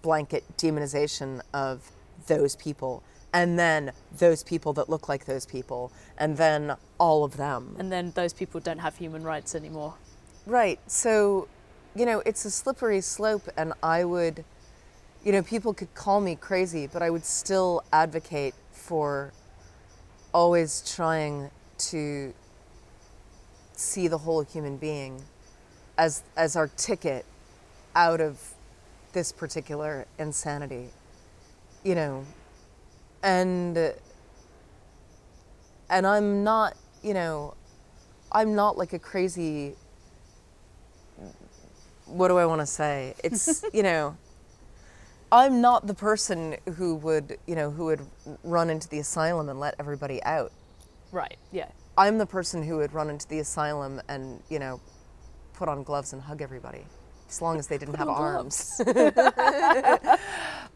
blanket 0.00 0.44
demonization 0.56 1.40
of 1.52 1.92
those 2.26 2.56
people 2.56 3.02
and 3.34 3.58
then 3.58 3.92
those 4.18 4.42
people 4.42 4.72
that 4.72 4.88
look 4.88 5.08
like 5.08 5.26
those 5.26 5.46
people 5.46 5.92
and 6.18 6.36
then 6.36 6.74
all 6.98 7.24
of 7.24 7.36
them 7.36 7.76
And 7.78 7.90
then 7.92 8.12
those 8.14 8.32
people 8.32 8.60
don't 8.60 8.78
have 8.78 8.96
human 8.96 9.22
rights 9.22 9.54
anymore. 9.54 9.94
Right. 10.46 10.80
So, 10.86 11.48
you 11.94 12.06
know, 12.06 12.22
it's 12.24 12.44
a 12.44 12.50
slippery 12.50 13.00
slope, 13.00 13.48
and 13.56 13.72
I 13.82 14.04
would, 14.04 14.44
you 15.24 15.32
know, 15.32 15.42
people 15.42 15.74
could 15.74 15.94
call 15.94 16.20
me 16.20 16.36
crazy, 16.36 16.86
but 16.86 17.02
I 17.02 17.10
would 17.10 17.24
still 17.24 17.82
advocate 17.92 18.54
for 18.72 19.32
always 20.32 20.82
trying 20.94 21.50
to 21.78 22.32
see 23.74 24.08
the 24.08 24.18
whole 24.18 24.42
human 24.42 24.76
being 24.76 25.20
as 25.98 26.22
as 26.36 26.56
our 26.56 26.68
ticket 26.68 27.24
out 27.94 28.20
of 28.20 28.40
this 29.12 29.32
particular 29.32 30.06
insanity. 30.18 30.88
You 31.84 31.94
know, 31.94 32.26
and 33.22 33.92
and 35.90 36.06
I'm 36.06 36.42
not, 36.42 36.74
you 37.02 37.12
know, 37.12 37.54
I'm 38.30 38.54
not 38.54 38.78
like 38.78 38.94
a 38.94 38.98
crazy 38.98 39.74
what 42.12 42.28
do 42.28 42.38
I 42.38 42.46
want 42.46 42.60
to 42.60 42.66
say? 42.66 43.14
It's, 43.24 43.64
you 43.72 43.82
know, 43.82 44.16
I'm 45.30 45.60
not 45.60 45.86
the 45.86 45.94
person 45.94 46.56
who 46.76 46.94
would, 46.96 47.38
you 47.46 47.54
know, 47.54 47.70
who 47.70 47.86
would 47.86 48.00
run 48.44 48.68
into 48.70 48.88
the 48.88 48.98
asylum 48.98 49.48
and 49.48 49.58
let 49.58 49.74
everybody 49.78 50.22
out. 50.24 50.52
Right. 51.10 51.36
Yeah. 51.50 51.68
I'm 51.96 52.18
the 52.18 52.26
person 52.26 52.62
who 52.62 52.76
would 52.78 52.92
run 52.92 53.10
into 53.10 53.26
the 53.28 53.38
asylum 53.38 54.00
and, 54.08 54.42
you 54.48 54.58
know, 54.58 54.80
put 55.54 55.68
on 55.68 55.82
gloves 55.82 56.12
and 56.12 56.22
hug 56.22 56.40
everybody, 56.42 56.84
as 57.28 57.42
long 57.42 57.58
as 57.58 57.66
they 57.66 57.78
didn't 57.78 57.94
have 57.94 58.08
arms. 58.08 58.80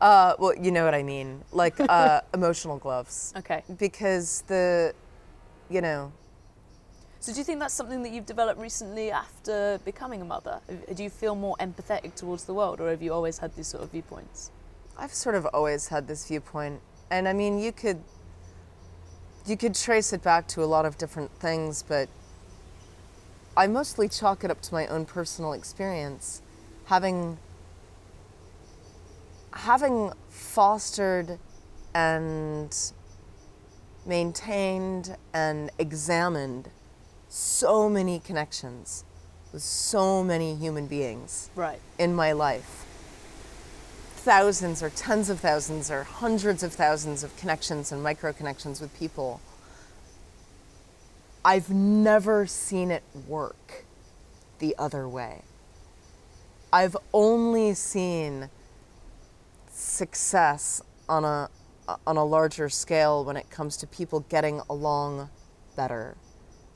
uh, 0.01 0.35
well, 0.39 0.55
you 0.61 0.71
know 0.71 0.85
what 0.85 0.95
I 0.95 1.03
mean, 1.03 1.43
like 1.53 1.75
uh, 1.81 2.21
emotional 2.35 2.77
gloves, 2.79 3.33
Okay. 3.37 3.63
because 3.79 4.43
the, 4.47 4.95
you 5.71 5.81
know, 5.81 6.13
So 7.27 7.33
do 7.33 7.39
you 7.39 7.45
think 7.45 7.59
that's 7.59 7.75
something 7.75 8.05
that 8.05 8.13
you've 8.13 8.25
developed 8.25 8.61
recently 8.61 9.11
after 9.11 9.81
becoming 9.85 10.23
a 10.23 10.25
mother? 10.25 10.61
Uh, 10.69 10.95
Do 10.95 11.03
you 11.03 11.11
feel 11.11 11.35
more 11.35 11.57
empathetic 11.59 12.15
towards 12.15 12.45
the 12.45 12.55
world, 12.55 12.81
or 12.81 12.89
have 12.89 13.03
you 13.03 13.13
always 13.13 13.39
had 13.39 13.53
these 13.57 13.67
sort 13.67 13.83
of 13.83 13.91
viewpoints? 13.91 14.53
I've 14.97 15.13
sort 15.13 15.35
of 15.35 15.45
always 15.47 15.89
had 15.89 16.07
this 16.07 16.29
viewpoint, 16.29 16.81
and 17.11 17.27
I 17.27 17.33
mean, 17.33 17.59
you 17.59 17.73
could 17.73 18.01
you 19.45 19.57
could 19.57 19.75
trace 19.75 20.13
it 20.13 20.23
back 20.23 20.47
to 20.49 20.63
a 20.63 20.67
lot 20.67 20.87
of 20.87 20.99
different 20.99 21.33
things, 21.41 21.83
but 21.83 22.09
I 23.57 23.67
mostly 23.67 24.09
chalk 24.09 24.45
it 24.45 24.51
up 24.53 24.63
to 24.63 24.73
my 24.73 24.87
own 24.87 25.05
personal 25.05 25.53
experience, 25.53 26.43
having 26.85 27.39
having 29.53 30.13
fostered 30.29 31.41
and 31.93 32.93
maintained 34.07 35.17
and 35.35 35.73
examined 35.77 36.71
so 37.37 37.87
many 37.89 38.19
connections 38.19 39.05
with 39.53 39.63
so 39.63 40.25
many 40.25 40.55
human 40.55 40.87
beings 40.87 41.51
Right. 41.55 41.81
in 41.99 42.15
my 42.15 42.33
life. 42.33 42.87
Thousands 44.17 44.83
or 44.83 44.89
tens 44.89 45.29
of 45.29 45.41
thousands 45.41 45.91
or 45.91 46.05
hundreds 46.05 46.63
of 46.63 46.73
thousands 46.73 47.23
of 47.23 47.37
connections 47.37 47.93
and 47.93 48.03
micro 48.03 48.33
connections 48.33 48.81
with 48.81 48.97
people. 48.99 49.41
I've 51.45 51.69
never 51.71 52.47
seen 52.47 52.91
it 52.91 53.03
work 53.29 53.85
the 54.59 54.75
other 54.79 55.07
way. 55.07 55.43
I've 56.73 56.97
only 57.13 57.75
seen 57.75 58.49
success 59.71 60.81
on 61.09 61.25
a 61.25 61.51
on 62.05 62.17
a 62.17 62.25
larger 62.25 62.69
scale 62.69 63.25
when 63.25 63.37
it 63.37 63.49
comes 63.49 63.77
to 63.77 63.87
people 63.87 64.21
getting 64.21 64.61
along 64.69 65.29
better 65.77 66.17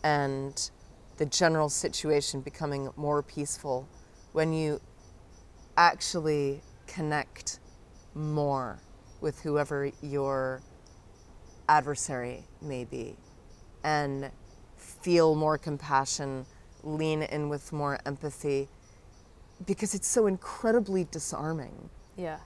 and 0.03 0.71
the 1.19 1.27
general 1.27 1.69
situation 1.69 2.41
becoming 2.41 2.91
more 2.97 3.23
peaceful 3.23 3.89
when 4.33 4.53
you 4.53 4.81
actually 5.77 6.63
connect 6.87 7.59
more 8.15 8.81
with 9.21 9.41
whoever 9.43 9.91
your 10.03 10.63
adversary 11.69 12.45
may 12.61 12.85
be 12.85 13.17
and 13.85 14.31
feel 14.77 15.35
more 15.35 15.59
compassion, 15.59 16.47
lean 16.83 17.23
in 17.23 17.49
with 17.49 17.73
more 17.73 17.99
empathy 18.07 18.69
because 19.67 19.95
it's 19.95 20.09
so 20.09 20.27
incredibly 20.27 21.05
disarming. 21.05 21.91
Yeah. 22.17 22.39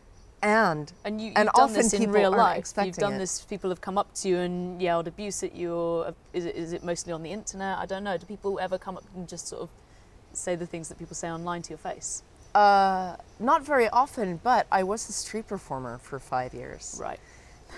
And 0.45 0.93
And 1.07 1.21
you, 1.21 1.29
you've 1.29 1.37
and 1.39 1.49
done 1.55 1.63
often 1.63 1.77
this 1.77 1.95
in 1.95 2.01
people 2.01 2.15
real 2.15 2.31
life. 2.31 2.71
You've 2.77 2.97
done 2.97 3.15
it. 3.15 3.19
this. 3.19 3.41
People 3.41 3.71
have 3.71 3.81
come 3.81 3.97
up 3.97 4.13
to 4.17 4.29
you 4.29 4.37
and 4.37 4.81
yelled 4.81 5.09
abuse 5.09 5.43
at 5.43 5.55
you, 5.57 5.73
or 5.73 6.15
is 6.35 6.45
it, 6.45 6.55
is 6.55 6.75
it 6.75 6.85
mostly 6.85 7.15
on 7.15 7.23
the 7.23 7.31
internet? 7.33 7.79
I 7.79 7.87
don't 7.87 8.05
know. 8.05 8.19
Do 8.19 8.27
people 8.27 8.61
ever 8.61 8.77
come 8.77 8.99
up 8.99 9.05
and 9.17 9.27
just 9.27 9.49
sort 9.49 9.63
of 9.63 9.71
say 10.35 10.55
the 10.55 10.67
things 10.67 10.91
that 10.91 10.99
people 10.99 11.15
say 11.17 11.31
online 11.31 11.63
to 11.63 11.71
your 11.71 11.79
face? 11.79 12.23
Uh, 12.55 13.17
not 13.41 13.65
very 13.65 13.89
often, 13.89 14.39
but 14.45 14.67
I 14.71 14.83
was 14.83 15.09
a 15.09 15.13
street 15.13 15.49
performer 15.49 15.99
for 15.99 16.19
five 16.19 16.53
years. 16.53 16.99
Right. 17.01 17.19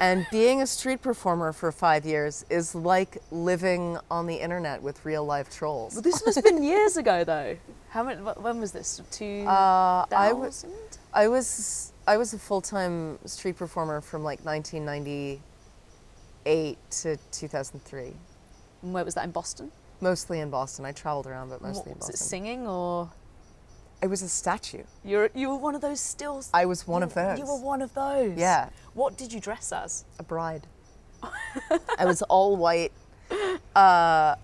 And 0.01 0.27
being 0.33 0.61
a 0.61 0.67
street 0.67 1.01
performer 1.01 1.53
for 1.53 1.71
five 1.71 2.05
years 2.05 2.45
is 2.51 2.75
like 2.75 3.17
living 3.31 3.97
on 4.11 4.27
the 4.27 4.35
internet 4.35 4.83
with 4.83 5.05
real 5.07 5.25
life 5.25 5.51
trolls. 5.51 5.95
Well, 5.95 6.03
this 6.03 6.27
must 6.27 6.35
have 6.35 6.45
been 6.45 6.63
years 6.65 6.97
ago, 6.97 7.23
though. 7.23 7.57
How 7.91 8.03
many? 8.03 8.21
When 8.21 8.61
was 8.61 8.73
this? 8.73 9.01
Two 9.13 9.45
Uh, 9.47 10.05
I 10.11 10.33
was. 10.33 10.67
I 11.15 11.29
was 11.29 11.93
I 12.07 12.17
was 12.17 12.33
a 12.33 12.39
full 12.39 12.61
time 12.61 13.19
street 13.27 13.57
performer 13.57 14.01
from 14.01 14.23
like 14.23 14.45
1998 14.45 16.79
to 17.03 17.17
2003, 17.33 18.13
And 18.83 18.95
Where 18.95 19.05
was 19.05 19.15
that 19.15 19.25
in 19.25 19.31
Boston? 19.33 19.73
mostly 20.01 20.41
in 20.41 20.51
Boston. 20.51 20.85
I 20.85 20.93
traveled 20.93 21.27
around, 21.27 21.49
but 21.49 21.63
mostly 21.63 21.93
in 21.93 21.99
Boston. 21.99 22.13
was 22.13 22.21
it 22.21 22.25
singing 22.25 22.67
or 22.69 23.11
I 24.03 24.07
was 24.09 24.21
a 24.23 24.29
statue. 24.29 24.83
you're 25.05 25.31
you 25.35 25.49
were 25.49 25.57
one 25.57 25.75
of 25.75 25.81
those 25.81 26.01
stills. 26.01 26.51
I 26.53 26.67
was 26.67 26.87
one 26.87 27.01
you- 27.01 27.07
of 27.07 27.15
those. 27.15 27.39
You 27.39 27.47
were 27.47 27.59
one 27.59 27.81
of 27.83 27.95
those. 27.95 28.37
Yeah. 28.37 28.69
What 28.95 29.17
did 29.17 29.33
you 29.33 29.41
dress 29.41 29.73
as? 29.73 30.05
a 30.19 30.23
bride. 30.23 30.67
I 31.99 32.05
was 32.05 32.21
all 32.23 32.57
white, 32.57 32.93
uh, 33.75 34.35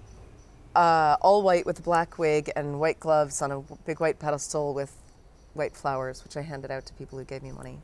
uh, 0.74 1.16
all 1.20 1.42
white 1.42 1.66
with 1.66 1.80
a 1.80 1.82
black 1.82 2.18
wig 2.18 2.50
and 2.56 2.80
white 2.80 2.98
gloves 2.98 3.42
on 3.42 3.52
a 3.52 3.60
big 3.84 4.00
white 4.00 4.18
pedestal 4.18 4.72
with 4.72 4.90
white 5.54 5.76
flowers, 5.76 6.24
which 6.24 6.36
I 6.36 6.42
handed 6.42 6.70
out 6.70 6.86
to 6.86 6.92
people 6.94 7.18
who 7.18 7.24
gave 7.24 7.42
me 7.42 7.52
money. 7.52 7.78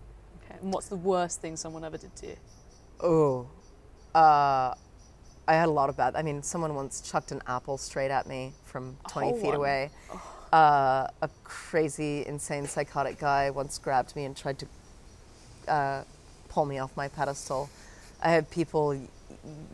Okay. 0.44 0.58
And 0.60 0.72
what's 0.72 0.88
the 0.88 0.96
worst 0.96 1.40
thing 1.40 1.56
someone 1.56 1.84
ever 1.84 1.98
did 1.98 2.14
to 2.16 2.26
you? 2.28 2.36
Oh, 3.00 3.46
uh, 4.14 4.74
I 5.46 5.54
had 5.54 5.68
a 5.68 5.72
lot 5.72 5.88
of 5.88 5.96
bad. 5.96 6.16
I 6.16 6.22
mean, 6.22 6.42
someone 6.42 6.74
once 6.74 7.00
chucked 7.00 7.32
an 7.32 7.42
apple 7.46 7.78
straight 7.78 8.10
at 8.10 8.26
me 8.26 8.52
from 8.64 8.96
20 9.08 9.32
feet 9.34 9.46
one? 9.46 9.54
away. 9.54 9.90
Uh, 10.52 11.06
a 11.22 11.30
crazy, 11.44 12.26
insane, 12.26 12.66
psychotic 12.66 13.18
guy 13.18 13.50
once 13.50 13.78
grabbed 13.78 14.16
me 14.16 14.24
and 14.24 14.36
tried 14.36 14.58
to 14.58 14.66
uh, 15.68 16.04
pull 16.48 16.64
me 16.64 16.78
off 16.78 16.96
my 16.96 17.08
pedestal. 17.08 17.70
I 18.22 18.30
had 18.30 18.50
people 18.50 19.00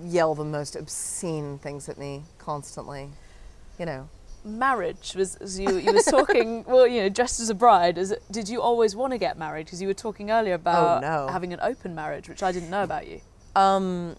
yell 0.04 0.34
the 0.34 0.44
most 0.44 0.76
obscene 0.76 1.58
things 1.58 1.88
at 1.88 1.98
me 1.98 2.22
constantly. 2.38 3.08
You 3.78 3.86
know, 3.86 4.08
Marriage 4.44 5.14
was 5.16 5.36
as 5.36 5.58
you 5.58 5.76
you 5.78 5.92
were 5.92 6.02
talking. 6.02 6.64
well, 6.68 6.86
you 6.86 7.02
know, 7.02 7.08
dressed 7.08 7.40
as 7.40 7.50
a 7.50 7.54
bride. 7.54 7.98
Is 7.98 8.14
did 8.30 8.48
you 8.48 8.60
always 8.60 8.94
want 8.94 9.12
to 9.12 9.18
get 9.18 9.38
married? 9.38 9.66
Because 9.66 9.80
you 9.80 9.88
were 9.88 9.94
talking 9.94 10.30
earlier 10.30 10.54
about 10.54 11.02
no. 11.02 11.28
having 11.28 11.52
an 11.52 11.60
open 11.62 11.94
marriage, 11.94 12.28
which 12.28 12.42
I 12.42 12.52
didn't 12.52 12.70
know 12.70 12.82
about 12.82 13.06
you. 13.06 13.20
um, 13.56 14.16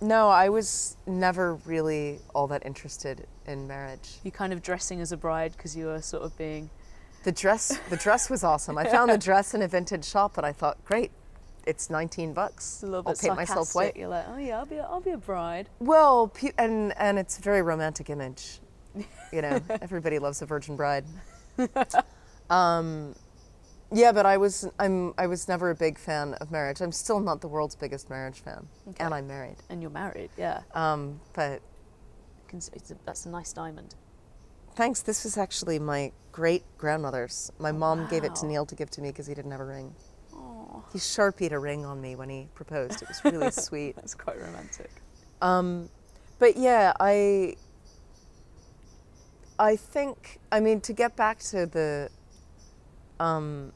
no, 0.00 0.28
I 0.28 0.48
was 0.48 0.96
never 1.06 1.54
really 1.64 2.20
all 2.34 2.46
that 2.48 2.64
interested 2.66 3.26
in 3.46 3.66
marriage. 3.66 4.18
You 4.22 4.30
kind 4.30 4.52
of 4.52 4.62
dressing 4.62 5.00
as 5.00 5.12
a 5.12 5.16
bride 5.16 5.52
because 5.52 5.76
you 5.76 5.86
were 5.86 6.02
sort 6.02 6.22
of 6.22 6.36
being. 6.36 6.70
The 7.24 7.32
dress, 7.32 7.78
the 7.90 7.96
dress 7.96 8.30
was 8.30 8.44
awesome. 8.44 8.78
I 8.78 8.84
found 8.96 9.10
the 9.10 9.18
dress 9.18 9.54
in 9.54 9.62
a 9.62 9.68
vintage 9.68 10.04
shop, 10.04 10.36
and 10.36 10.46
I 10.46 10.52
thought, 10.52 10.84
great, 10.84 11.10
it's 11.66 11.90
19 11.90 12.32
bucks. 12.34 12.84
I'll 12.84 13.02
paint 13.02 13.36
myself 13.36 13.68
sarcastic. 13.68 13.74
white. 13.74 13.96
You're 13.96 14.08
like, 14.08 14.26
oh 14.28 14.36
yeah, 14.36 14.58
I'll 14.58 14.66
be, 14.66 14.76
a, 14.76 14.82
I'll 14.84 15.00
be 15.00 15.10
a 15.10 15.18
bride. 15.18 15.68
Well, 15.80 16.32
and 16.58 16.96
and 16.96 17.18
it's 17.18 17.38
a 17.38 17.42
very 17.42 17.62
romantic 17.62 18.10
image. 18.10 18.60
You 19.32 19.42
know, 19.42 19.60
everybody 19.82 20.18
loves 20.18 20.42
a 20.42 20.46
virgin 20.46 20.76
bride. 20.76 21.04
Um, 22.50 23.14
yeah, 23.92 24.12
but 24.12 24.26
I 24.26 24.36
was 24.36 24.68
I'm 24.78 25.14
I 25.18 25.26
was 25.26 25.48
never 25.48 25.70
a 25.70 25.74
big 25.74 25.98
fan 25.98 26.34
of 26.34 26.50
marriage. 26.50 26.80
I'm 26.80 26.92
still 26.92 27.20
not 27.20 27.40
the 27.40 27.48
world's 27.48 27.76
biggest 27.76 28.10
marriage 28.10 28.40
fan, 28.40 28.66
and 28.98 29.14
I'm 29.14 29.26
married. 29.26 29.56
And 29.70 29.80
you're 29.80 29.90
married, 29.90 30.30
yeah. 30.36 30.60
Um, 30.74 31.20
but 31.34 31.60
That's 33.04 33.26
a 33.26 33.28
nice 33.28 33.52
diamond. 33.52 33.94
thanks. 34.74 35.02
This 35.02 35.24
was 35.24 35.36
actually 35.38 35.78
my 35.78 36.12
great 36.32 36.64
grandmother's. 36.78 37.50
My 37.58 37.72
mom 37.72 38.08
gave 38.08 38.24
it 38.24 38.34
to. 38.36 38.46
Neil 38.46 38.66
to 38.66 38.74
give 38.74 38.90
to 38.90 39.00
me 39.00 39.08
because 39.10 39.26
he 39.26 39.34
didn't 39.34 39.50
have 39.52 39.60
a 39.60 39.64
ring. 39.64 39.94
Oh, 40.34 40.84
He 40.92 40.98
sharpied 40.98 41.52
a 41.52 41.58
ring 41.58 41.84
on 41.84 42.00
me 42.00 42.14
when 42.16 42.28
he 42.28 42.48
proposed. 42.54 43.02
It 43.02 43.08
was 43.08 43.24
really 43.24 43.50
sweet. 43.68 43.96
that's 43.96 44.14
quite 44.14 44.38
romantic. 44.40 44.90
Um, 45.42 45.88
but 46.38 46.56
yeah, 46.56 46.92
I 47.00 47.56
I 49.58 49.76
think 49.76 50.38
I 50.52 50.60
mean 50.60 50.80
to 50.82 50.92
get 50.92 51.16
back 51.16 51.38
to 51.50 51.66
the 51.66 52.10
um, 53.18 53.72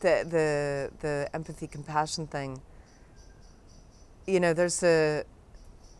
the 0.00 0.24
the 0.28 0.90
the 1.00 1.30
empathy 1.34 1.66
compassion 1.66 2.26
thing. 2.26 2.60
You 4.26 4.40
know, 4.40 4.54
there's 4.54 4.82
a 4.82 5.24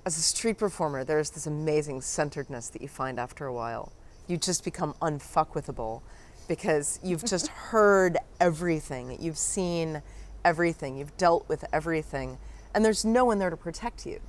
as 0.07 0.17
a 0.17 0.23
street 0.23 0.57
performer, 0.57 1.05
there's 1.05 1.31
this 1.31 1.47
amazing 1.47 2.01
centeredness 2.01 2.71
that 2.71 2.81
you 2.81 2.89
find 2.89 3.21
after 3.21 3.45
a 3.45 3.53
while. 3.53 3.93
You 4.27 4.39
just 4.39 4.65
become 4.65 4.95
unfuckwithable 5.03 6.01
because 6.47 6.99
you've 7.03 7.25
just 7.25 7.49
heard 7.73 8.17
everything, 8.41 9.19
you've 9.21 9.37
seen 9.37 10.01
everything, 10.47 10.97
you've 10.97 11.15
dealt 11.19 11.47
with 11.47 11.63
everything, 11.75 12.39
and 12.75 12.83
there's 12.83 13.05
no 13.05 13.27
one 13.27 13.39
there 13.39 13.51
to 13.51 13.57
protect 13.57 14.07
you. 14.07 14.21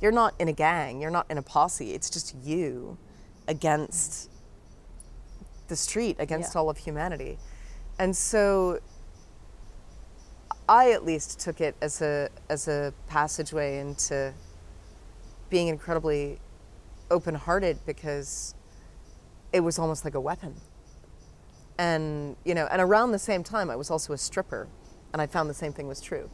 You're 0.00 0.12
not 0.12 0.32
in 0.38 0.48
a 0.48 0.54
gang, 0.54 1.02
you're 1.02 1.10
not 1.10 1.26
in 1.28 1.36
a 1.36 1.42
posse, 1.42 1.92
it's 1.92 2.08
just 2.08 2.34
you 2.34 2.96
against 3.50 4.30
the 5.66 5.76
street, 5.76 6.16
against 6.20 6.54
Yeah. 6.54 6.60
all 6.60 6.70
of 6.70 6.78
humanity. 6.78 7.36
And 7.98 8.16
so 8.16 8.78
I 10.68 10.92
at 10.92 11.04
least 11.04 11.40
took 11.40 11.60
it 11.60 11.74
as 11.82 12.00
a 12.00 12.30
as 12.48 12.68
a 12.68 12.94
passageway 13.08 13.78
into 13.80 14.32
being 15.50 15.66
incredibly 15.66 16.38
open-hearted 17.10 17.80
because 17.84 18.54
it 19.52 19.60
was 19.60 19.80
almost 19.80 20.04
like 20.04 20.14
a 20.14 20.20
weapon. 20.20 20.54
And 21.76 22.36
you 22.44 22.54
know, 22.54 22.66
and 22.70 22.80
around 22.80 23.10
the 23.10 23.18
same 23.18 23.42
time 23.42 23.68
I 23.68 23.74
was 23.74 23.90
also 23.90 24.12
a 24.12 24.18
stripper 24.18 24.68
and 25.12 25.20
I 25.20 25.26
found 25.26 25.50
the 25.50 25.54
same 25.54 25.72
thing 25.72 25.88
was 25.88 26.00
true. 26.00 26.30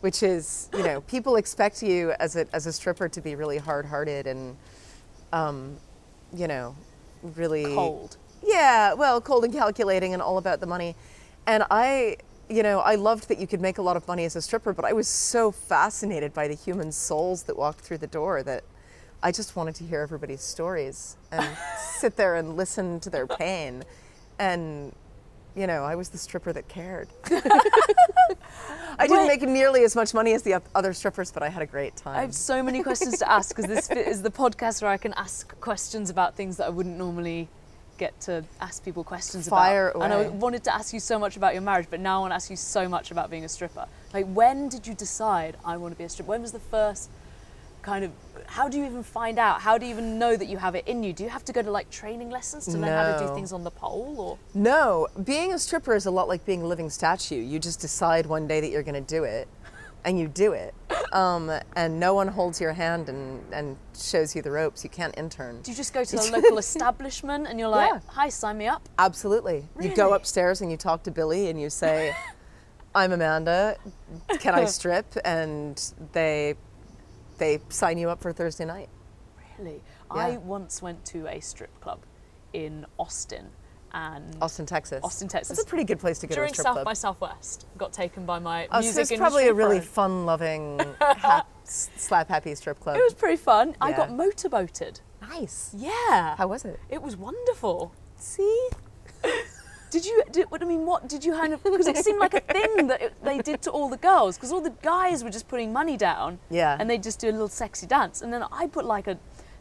Which 0.00 0.22
is, 0.22 0.70
you 0.72 0.82
know, 0.82 1.02
people 1.02 1.36
expect 1.36 1.82
you 1.82 2.12
as 2.18 2.36
a 2.36 2.46
as 2.54 2.66
a 2.66 2.72
stripper 2.72 3.08
to 3.10 3.20
be 3.20 3.34
really 3.34 3.58
hard-hearted 3.58 4.26
and 4.26 4.56
um, 5.32 5.76
you 6.34 6.46
know, 6.48 6.74
really 7.22 7.64
Cold. 7.64 8.16
yeah, 8.44 8.94
well, 8.94 9.20
cold 9.20 9.44
and 9.44 9.52
calculating 9.52 10.12
and 10.12 10.22
all 10.22 10.38
about 10.38 10.60
the 10.60 10.66
money. 10.66 10.94
And 11.46 11.64
I, 11.70 12.16
you 12.48 12.62
know, 12.62 12.80
I 12.80 12.94
loved 12.94 13.28
that 13.28 13.38
you 13.38 13.46
could 13.46 13.60
make 13.60 13.78
a 13.78 13.82
lot 13.82 13.96
of 13.96 14.06
money 14.06 14.24
as 14.24 14.36
a 14.36 14.42
stripper, 14.42 14.72
but 14.72 14.84
I 14.84 14.92
was 14.92 15.08
so 15.08 15.50
fascinated 15.50 16.32
by 16.32 16.48
the 16.48 16.54
human 16.54 16.92
souls 16.92 17.44
that 17.44 17.56
walked 17.56 17.80
through 17.80 17.98
the 17.98 18.06
door 18.06 18.42
that 18.42 18.64
I 19.22 19.30
just 19.32 19.54
wanted 19.56 19.74
to 19.76 19.84
hear 19.84 20.00
everybody's 20.00 20.42
stories 20.42 21.16
and 21.30 21.46
sit 21.78 22.16
there 22.16 22.34
and 22.36 22.56
listen 22.56 22.98
to 23.00 23.10
their 23.10 23.26
pain. 23.26 23.84
And, 24.38 24.92
you 25.54 25.66
know, 25.66 25.84
I 25.84 25.94
was 25.94 26.08
the 26.08 26.18
stripper 26.18 26.52
that 26.52 26.68
cared. 26.68 27.08
I 28.98 29.06
didn't 29.06 29.26
make 29.26 29.42
nearly 29.42 29.84
as 29.84 29.96
much 29.96 30.14
money 30.14 30.32
as 30.34 30.42
the 30.42 30.60
other 30.74 30.92
strippers, 30.92 31.32
but 31.32 31.42
I 31.42 31.48
had 31.48 31.62
a 31.62 31.66
great 31.66 31.96
time. 31.96 32.16
I 32.16 32.20
have 32.20 32.34
so 32.34 32.62
many 32.62 32.82
questions 32.82 33.18
to 33.18 33.30
ask 33.30 33.54
because 33.54 33.66
this 33.66 33.90
is 33.90 34.22
the 34.22 34.30
podcast 34.30 34.82
where 34.82 34.90
I 34.90 34.96
can 34.96 35.12
ask 35.14 35.58
questions 35.60 36.10
about 36.10 36.36
things 36.36 36.56
that 36.58 36.66
I 36.66 36.70
wouldn't 36.70 36.96
normally 36.98 37.48
get 37.98 38.18
to 38.20 38.44
ask 38.60 38.84
people 38.84 39.04
questions 39.04 39.48
Fire 39.48 39.90
about. 39.90 40.02
And 40.04 40.12
I 40.12 40.28
wanted 40.28 40.64
to 40.64 40.74
ask 40.74 40.92
you 40.92 41.00
so 41.00 41.18
much 41.18 41.36
about 41.36 41.52
your 41.52 41.62
marriage, 41.62 41.86
but 41.90 42.00
now 42.00 42.18
I 42.18 42.20
want 42.20 42.30
to 42.32 42.36
ask 42.36 42.50
you 42.50 42.56
so 42.56 42.88
much 42.88 43.10
about 43.10 43.30
being 43.30 43.44
a 43.44 43.48
stripper. 43.48 43.86
Like, 44.12 44.26
when 44.26 44.68
did 44.68 44.86
you 44.86 44.94
decide 44.94 45.56
I 45.64 45.76
want 45.76 45.92
to 45.94 45.98
be 45.98 46.04
a 46.04 46.08
stripper? 46.08 46.30
When 46.30 46.42
was 46.42 46.52
the 46.52 46.58
first 46.58 47.10
kind 47.82 48.04
of? 48.04 48.12
How 48.46 48.68
do 48.68 48.78
you 48.78 48.84
even 48.84 49.02
find 49.02 49.38
out? 49.38 49.60
How 49.60 49.78
do 49.78 49.86
you 49.86 49.92
even 49.92 50.18
know 50.18 50.36
that 50.36 50.46
you 50.46 50.58
have 50.58 50.74
it 50.74 50.86
in 50.86 51.02
you? 51.02 51.12
Do 51.12 51.24
you 51.24 51.30
have 51.30 51.44
to 51.46 51.52
go 51.52 51.62
to 51.62 51.70
like 51.70 51.90
training 51.90 52.30
lessons 52.30 52.66
to 52.66 52.72
learn 52.72 52.84
how 52.90 53.18
to 53.18 53.26
do 53.26 53.34
things 53.34 53.52
on 53.52 53.64
the 53.64 53.70
pole, 53.70 54.14
or 54.18 54.38
No, 54.54 55.08
being 55.24 55.52
a 55.52 55.58
stripper 55.58 55.94
is 55.94 56.06
a 56.06 56.10
lot 56.10 56.28
like 56.28 56.44
being 56.44 56.62
a 56.62 56.66
living 56.66 56.90
statue. 56.90 57.36
You 57.36 57.58
just 57.58 57.80
decide 57.80 58.26
one 58.26 58.46
day 58.46 58.60
that 58.60 58.70
you're 58.70 58.82
going 58.82 59.02
to 59.04 59.14
do 59.16 59.24
it, 59.24 59.48
and 60.04 60.18
you 60.18 60.28
do 60.28 60.52
it. 60.52 60.74
Um, 61.12 61.50
and 61.76 62.00
no 62.00 62.14
one 62.14 62.26
holds 62.26 62.58
your 62.58 62.72
hand 62.72 63.10
and, 63.10 63.42
and 63.52 63.76
shows 63.94 64.34
you 64.34 64.40
the 64.40 64.50
ropes. 64.50 64.82
You 64.82 64.88
can't 64.88 65.14
intern. 65.18 65.60
do 65.60 65.70
you 65.70 65.76
just 65.76 65.92
go 65.92 66.04
to 66.04 66.16
the 66.16 66.30
local 66.32 66.56
establishment 66.56 67.46
and 67.48 67.58
you're 67.60 67.68
like, 67.68 67.92
Yeah. 67.92 68.00
"Hi, 68.06 68.30
sign 68.30 68.56
me 68.56 68.66
up"? 68.66 68.88
Absolutely. 68.98 69.66
You 69.78 69.94
go 69.94 70.14
upstairs 70.14 70.62
and 70.62 70.70
you 70.70 70.78
talk 70.78 71.02
to 71.02 71.10
Billy 71.10 71.50
and 71.50 71.60
you 71.60 71.68
say, 71.68 72.16
"I'm 72.94 73.12
Amanda. 73.12 73.76
Can 74.40 74.54
I 74.54 74.64
strip?" 74.64 75.04
And 75.26 75.78
they 76.12 76.54
they 77.42 77.58
sign 77.70 77.98
you 77.98 78.08
up 78.08 78.20
for 78.20 78.32
Thursday 78.32 78.64
night. 78.64 78.88
Really? 79.58 79.82
Yeah. 80.14 80.22
I 80.22 80.36
once 80.38 80.80
went 80.80 81.04
to 81.06 81.26
a 81.26 81.40
strip 81.40 81.78
club 81.80 82.00
in 82.52 82.86
Austin 82.98 83.46
and 83.92 84.36
Austin, 84.40 84.64
Texas. 84.64 85.00
Austin, 85.02 85.28
Texas. 85.28 85.58
It's 85.58 85.66
a 85.66 85.68
pretty 85.68 85.84
good 85.84 85.98
place 85.98 86.18
to 86.20 86.26
go 86.26 86.34
during 86.36 86.48
to 86.48 86.52
a 86.52 86.54
strip 86.54 86.64
South 86.66 86.74
club. 86.76 86.84
by 86.84 86.92
Southwest. 86.94 87.66
Got 87.76 87.92
taken 87.92 88.24
by 88.24 88.38
my 88.38 88.66
Oh, 88.70 88.80
so 88.80 88.84
music 88.86 89.10
it's 89.10 89.18
probably 89.18 89.48
a 89.48 89.52
really 89.54 89.80
fun-loving, 89.80 90.80
hap, 91.00 91.46
slap 91.64 92.28
happy 92.28 92.54
strip 92.54 92.78
club. 92.80 92.96
It 92.96 93.02
was 93.02 93.12
pretty 93.14 93.36
fun. 93.36 93.74
I 93.80 93.90
Yeah. 93.90 93.96
got 93.96 94.12
motorboated. 94.12 95.00
nice. 95.20 95.74
Yeah. 95.76 96.36
How 96.36 96.46
was 96.48 96.64
it? 96.64 96.78
It 96.88 97.02
was 97.02 97.16
wonderful. 97.16 97.92
See? 98.16 98.68
Did 99.92 100.06
you? 100.06 100.22
Did, 100.32 100.50
what 100.50 100.62
I 100.62 100.64
mean, 100.64 100.86
what 100.86 101.06
did 101.06 101.22
you 101.22 101.32
kind 101.32 101.52
of? 101.52 101.62
Because 101.62 101.86
it 101.86 101.98
seemed 101.98 102.18
like 102.18 102.32
a 102.32 102.40
thing 102.40 102.86
that 102.86 103.02
it, 103.02 103.12
they 103.22 103.38
did 103.38 103.60
to 103.62 103.70
all 103.70 103.90
the 103.90 103.98
girls. 103.98 104.38
Because 104.38 104.50
all 104.50 104.62
the 104.62 104.74
guys 104.82 105.22
were 105.22 105.28
just 105.28 105.48
putting 105.48 105.70
money 105.70 105.98
down. 105.98 106.38
Yeah. 106.50 106.78
And 106.80 106.88
they 106.88 106.96
just 106.96 107.20
do 107.20 107.28
a 107.28 107.30
little 107.30 107.48
sexy 107.48 107.86
dance, 107.86 108.22
and 108.22 108.32
then 108.32 108.42
I 108.50 108.68
put 108.68 108.86
like 108.86 109.06
a, 109.06 109.18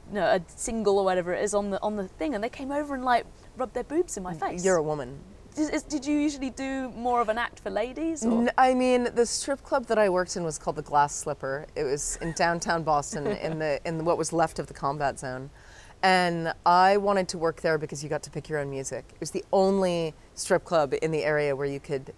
you 0.07 0.15
know, 0.15 0.23
a 0.23 0.41
single 0.55 0.97
or 0.97 1.03
whatever 1.03 1.33
it 1.33 1.43
is 1.43 1.53
on 1.53 1.69
the 1.69 1.81
on 1.81 1.97
the 1.97 2.07
thing, 2.07 2.33
and 2.33 2.41
they 2.41 2.49
came 2.49 2.71
over 2.71 2.95
and 2.95 3.03
like 3.03 3.25
rubbed 3.57 3.73
their 3.73 3.83
boobs 3.83 4.15
in 4.15 4.23
my 4.23 4.33
mm, 4.33 4.39
face. 4.39 4.63
You're 4.63 4.77
a 4.77 4.83
woman. 4.83 5.19
Did, 5.53 5.73
is- 5.73 5.83
did 5.83 6.05
you 6.05 6.17
usually 6.17 6.49
do 6.49 6.89
more 6.91 7.19
of 7.19 7.27
an 7.27 7.37
act 7.37 7.59
for 7.59 7.69
ladies? 7.69 8.25
Or? 8.25 8.49
I 8.57 8.73
mean, 8.73 9.09
the 9.13 9.25
strip 9.25 9.61
club 9.63 9.85
that 9.87 9.97
I 9.97 10.07
worked 10.07 10.37
in 10.37 10.45
was 10.45 10.57
called 10.57 10.77
the 10.77 10.81
Glass 10.81 11.13
Slipper. 11.13 11.65
It 11.75 11.83
was 11.83 12.17
in 12.21 12.31
downtown 12.31 12.83
Boston, 12.83 13.27
in 13.27 13.59
the 13.59 13.81
in 13.85 14.05
what 14.05 14.17
was 14.17 14.31
left 14.31 14.59
of 14.59 14.67
the 14.67 14.73
combat 14.73 15.19
zone, 15.19 15.49
and 16.03 16.53
I 16.65 16.97
wanted 16.97 17.27
to 17.29 17.37
work 17.37 17.61
there 17.61 17.77
because 17.77 18.03
you 18.03 18.09
got 18.09 18.23
to 18.23 18.31
pick 18.31 18.49
your 18.49 18.59
own 18.59 18.69
music. 18.69 19.05
It 19.13 19.19
was 19.19 19.31
the 19.31 19.43
only 19.53 20.13
strip 20.33 20.63
club 20.63 20.93
in 21.01 21.11
the 21.11 21.23
area 21.23 21.55
where 21.55 21.67
you 21.67 21.79
could 21.79 22.13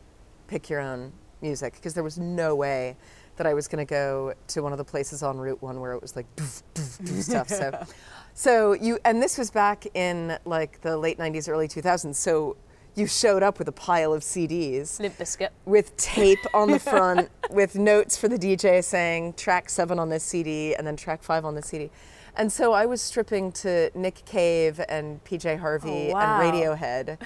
pick 0.47 0.69
your 0.69 0.79
own 0.79 1.11
music 1.41 1.73
because 1.75 1.93
there 1.93 2.03
was 2.03 2.17
no 2.17 2.55
way 2.55 2.95
that 3.35 3.47
I 3.47 3.53
was 3.53 3.67
going 3.67 3.85
to 3.85 3.89
go 3.89 4.33
to 4.47 4.61
one 4.61 4.71
of 4.71 4.77
the 4.77 4.83
places 4.83 5.23
on 5.23 5.37
Route 5.37 5.61
One 5.61 5.79
where 5.79 5.93
it 5.93 6.01
was 6.01 6.15
like 6.15 6.33
doof, 6.35 6.63
doof, 6.75 7.01
doof 7.01 7.23
stuff. 7.23 7.49
So, 7.49 7.85
so 8.33 8.73
you 8.73 8.99
and 9.05 9.21
this 9.21 9.37
was 9.37 9.51
back 9.51 9.85
in 9.95 10.37
like 10.45 10.81
the 10.81 10.97
late 10.97 11.17
'90s, 11.17 11.49
early 11.49 11.67
2000s. 11.67 12.15
So 12.15 12.55
you 12.95 13.07
showed 13.07 13.41
up 13.41 13.57
with 13.57 13.67
a 13.67 13.71
pile 13.71 14.13
of 14.13 14.21
CDs 14.21 14.99
Limp 14.99 15.17
Bizkit. 15.17 15.49
with 15.65 15.97
tape 15.97 16.39
on 16.53 16.69
the 16.69 16.79
front 16.91 17.29
with 17.49 17.75
notes 17.75 18.15
for 18.17 18.27
the 18.27 18.37
DJ 18.37 18.83
saying 18.83 19.33
track 19.33 19.69
seven 19.69 19.97
on 19.97 20.09
this 20.09 20.23
CD 20.23 20.75
and 20.75 20.85
then 20.85 20.95
track 20.95 21.23
five 21.23 21.43
on 21.43 21.55
this 21.55 21.67
CD. 21.67 21.89
And 22.35 22.51
so 22.51 22.73
I 22.73 22.85
was 22.85 23.01
stripping 23.01 23.51
to 23.53 23.91
Nick 23.93 24.23
Cave 24.25 24.81
and 24.89 25.23
PJ 25.23 25.59
Harvey 25.59 26.09
Oh, 26.09 26.13
wow. 26.13 26.41
and 26.41 26.53
Radiohead, 26.53 27.17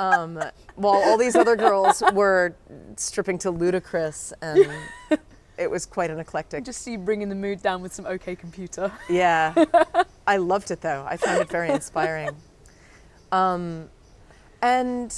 um, 0.00 0.42
while 0.74 1.00
all 1.04 1.16
these 1.16 1.36
other 1.36 1.54
girls 1.54 2.02
were 2.12 2.54
stripping 2.96 3.38
to 3.38 3.52
Ludacris, 3.52 4.32
and 4.42 4.66
it 5.56 5.70
was 5.70 5.86
quite 5.86 6.10
an 6.10 6.18
eclectic. 6.18 6.64
Just 6.64 6.82
see 6.82 6.92
you 6.92 6.98
bringing 6.98 7.28
the 7.28 7.36
mood 7.36 7.62
down 7.62 7.82
with 7.82 7.92
some 7.94 8.04
OK 8.06 8.34
Computer. 8.34 8.90
Yeah, 9.08 9.54
I 10.26 10.38
loved 10.38 10.72
it 10.72 10.80
though. 10.80 11.06
I 11.08 11.16
found 11.16 11.40
it 11.40 11.48
very 11.48 11.70
inspiring. 11.70 12.30
Um, 13.30 13.88
and 14.60 15.14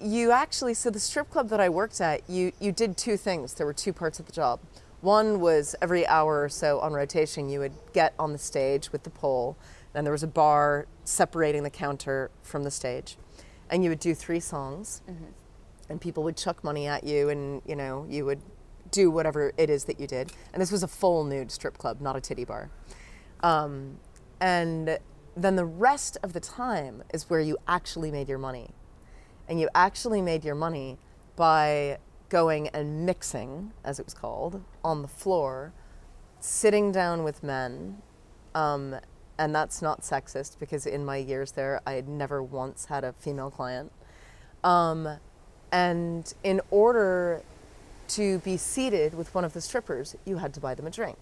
you 0.00 0.30
actually, 0.30 0.74
so 0.74 0.88
the 0.90 1.00
strip 1.00 1.30
club 1.30 1.48
that 1.48 1.60
I 1.60 1.68
worked 1.68 2.00
at, 2.00 2.28
you 2.30 2.52
you 2.60 2.70
did 2.70 2.96
two 2.96 3.16
things. 3.16 3.54
There 3.54 3.66
were 3.66 3.72
two 3.74 3.92
parts 3.92 4.20
of 4.20 4.26
the 4.26 4.32
job. 4.32 4.60
One 5.06 5.38
was 5.38 5.76
every 5.80 6.04
hour 6.04 6.42
or 6.42 6.48
so 6.48 6.80
on 6.80 6.92
rotation, 6.92 7.48
you 7.48 7.60
would 7.60 7.74
get 7.92 8.12
on 8.18 8.32
the 8.32 8.38
stage 8.38 8.90
with 8.90 9.04
the 9.04 9.10
pole. 9.10 9.56
and 9.94 10.04
there 10.04 10.12
was 10.12 10.24
a 10.24 10.26
bar 10.26 10.88
separating 11.04 11.62
the 11.62 11.70
counter 11.70 12.28
from 12.42 12.64
the 12.64 12.72
stage, 12.72 13.16
and 13.70 13.84
you 13.84 13.90
would 13.90 14.00
do 14.00 14.16
three 14.16 14.40
songs, 14.40 15.02
and 15.88 16.00
people 16.00 16.24
would 16.24 16.36
chuck 16.36 16.64
money 16.64 16.88
at 16.88 17.04
you, 17.04 17.28
and 17.28 17.62
you 17.64 17.76
know 17.76 18.04
you 18.10 18.24
would 18.24 18.40
do 18.90 19.08
whatever 19.08 19.52
it 19.56 19.70
is 19.70 19.84
that 19.84 20.00
you 20.00 20.08
did. 20.08 20.32
And 20.52 20.60
this 20.60 20.72
was 20.72 20.82
a 20.82 20.88
full 20.88 21.22
nude 21.22 21.52
strip 21.52 21.78
club, 21.78 22.00
not 22.00 22.16
a 22.16 22.20
titty 22.20 22.44
bar. 22.44 22.68
Um, 23.44 23.98
and 24.40 24.98
then 25.36 25.54
the 25.54 25.64
rest 25.64 26.18
of 26.24 26.32
the 26.32 26.40
time 26.40 27.04
is 27.14 27.30
where 27.30 27.40
you 27.40 27.58
actually 27.68 28.10
made 28.10 28.28
your 28.28 28.38
money. 28.38 28.70
And 29.48 29.60
you 29.60 29.68
actually 29.72 30.20
made 30.20 30.44
your 30.44 30.56
money 30.56 30.98
by 31.36 31.98
going 32.28 32.68
and 32.68 33.06
mixing, 33.06 33.72
as 33.84 33.98
it 33.98 34.06
was 34.06 34.14
called, 34.14 34.62
on 34.84 35.02
the 35.02 35.08
floor, 35.08 35.72
sitting 36.40 36.92
down 36.92 37.24
with 37.24 37.42
men. 37.42 38.02
Um, 38.54 38.96
and 39.38 39.54
that's 39.54 39.82
not 39.82 40.00
sexist 40.00 40.58
because 40.58 40.86
in 40.86 41.04
my 41.04 41.16
years 41.16 41.52
there, 41.52 41.80
I 41.86 41.92
had 41.92 42.08
never 42.08 42.42
once 42.42 42.86
had 42.86 43.04
a 43.04 43.12
female 43.12 43.50
client. 43.50 43.92
Um, 44.64 45.18
and 45.70 46.32
in 46.42 46.60
order 46.70 47.42
to 48.08 48.38
be 48.38 48.56
seated 48.56 49.14
with 49.14 49.34
one 49.34 49.44
of 49.44 49.52
the 49.52 49.60
strippers, 49.60 50.16
you 50.24 50.38
had 50.38 50.54
to 50.54 50.60
buy 50.60 50.74
them 50.74 50.86
a 50.86 50.90
drink. 50.90 51.18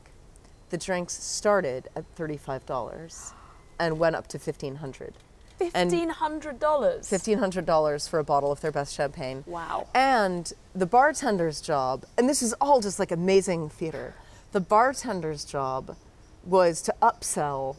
The 0.70 0.78
drinks 0.78 1.14
started 1.14 1.88
at 1.96 2.04
$35. 2.16 3.32
and 3.78 3.98
went 3.98 4.14
up 4.14 4.28
to 4.28 4.38
1500 4.38 5.14
Fifteen 5.58 6.08
hundred 6.08 6.58
dollars. 6.58 7.08
$1,500 7.10 8.08
for 8.08 8.18
a 8.18 8.24
bottle 8.24 8.50
of 8.50 8.60
their 8.60 8.72
best 8.72 8.94
champagne. 8.94 9.44
Wow. 9.46 9.86
And 9.94 10.52
the 10.74 10.86
bartender's 10.86 11.60
job, 11.60 12.04
and 12.18 12.28
this 12.28 12.42
is 12.42 12.52
all 12.60 12.80
just 12.80 12.98
like 12.98 13.12
amazing 13.12 13.68
theater, 13.68 14.14
the 14.52 14.60
bartender's 14.60 15.44
job 15.44 15.96
was 16.44 16.82
to 16.82 16.94
upsell 17.00 17.76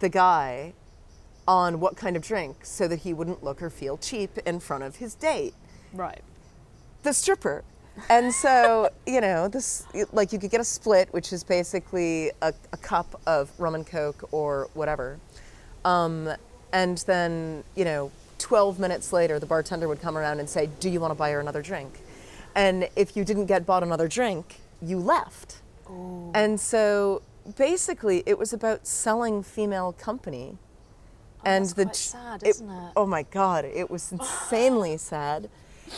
the 0.00 0.08
guy 0.08 0.72
on 1.46 1.80
what 1.80 1.96
kind 1.96 2.16
of 2.16 2.22
drink 2.22 2.64
so 2.64 2.86
that 2.88 3.00
he 3.00 3.12
wouldn't 3.14 3.42
look 3.42 3.62
or 3.62 3.70
feel 3.70 3.96
cheap 3.96 4.38
in 4.46 4.60
front 4.60 4.82
of 4.84 4.96
his 4.96 5.14
date, 5.14 5.54
Right. 5.92 6.20
the 7.02 7.12
stripper. 7.12 7.64
And 8.08 8.32
so, 8.32 8.90
you 9.06 9.20
know, 9.20 9.48
this 9.48 9.84
like 10.12 10.32
you 10.32 10.38
could 10.38 10.50
get 10.50 10.60
a 10.60 10.64
split, 10.64 11.12
which 11.12 11.32
is 11.32 11.44
basically 11.44 12.30
a, 12.42 12.52
a 12.72 12.76
cup 12.78 13.20
of 13.26 13.50
rum 13.58 13.74
and 13.74 13.86
coke 13.86 14.28
or 14.32 14.68
whatever. 14.74 15.18
Um, 15.84 16.28
and 16.72 16.98
then, 16.98 17.64
you 17.74 17.84
know, 17.84 18.10
12 18.38 18.78
minutes 18.80 19.12
later, 19.12 19.38
the 19.38 19.46
bartender 19.46 19.88
would 19.88 20.00
come 20.00 20.18
around 20.18 20.40
and 20.40 20.48
say, 20.48 20.68
Do 20.80 20.88
you 20.90 21.00
want 21.00 21.12
to 21.12 21.14
buy 21.14 21.30
her 21.30 21.40
another 21.40 21.62
drink? 21.62 22.00
And 22.54 22.88
if 22.96 23.16
you 23.16 23.24
didn't 23.24 23.46
get 23.46 23.64
bought 23.64 23.82
another 23.82 24.08
drink, 24.08 24.60
you 24.80 24.98
left. 24.98 25.62
And 26.34 26.58
so 26.60 27.22
basically, 27.56 28.22
it 28.26 28.38
was 28.38 28.52
about 28.52 28.86
selling 28.86 29.42
female 29.42 29.92
company. 29.92 30.58
Oh, 31.38 31.42
and 31.44 31.64
that's 31.64 31.74
the 31.74 31.84
quite 31.84 31.96
sad, 31.96 32.42
isn't 32.44 32.70
it? 32.70 32.92
Oh 32.96 33.06
my 33.06 33.22
God, 33.24 33.64
it 33.64 33.90
was 33.90 34.12
insanely 34.12 34.96
sad. 34.98 35.48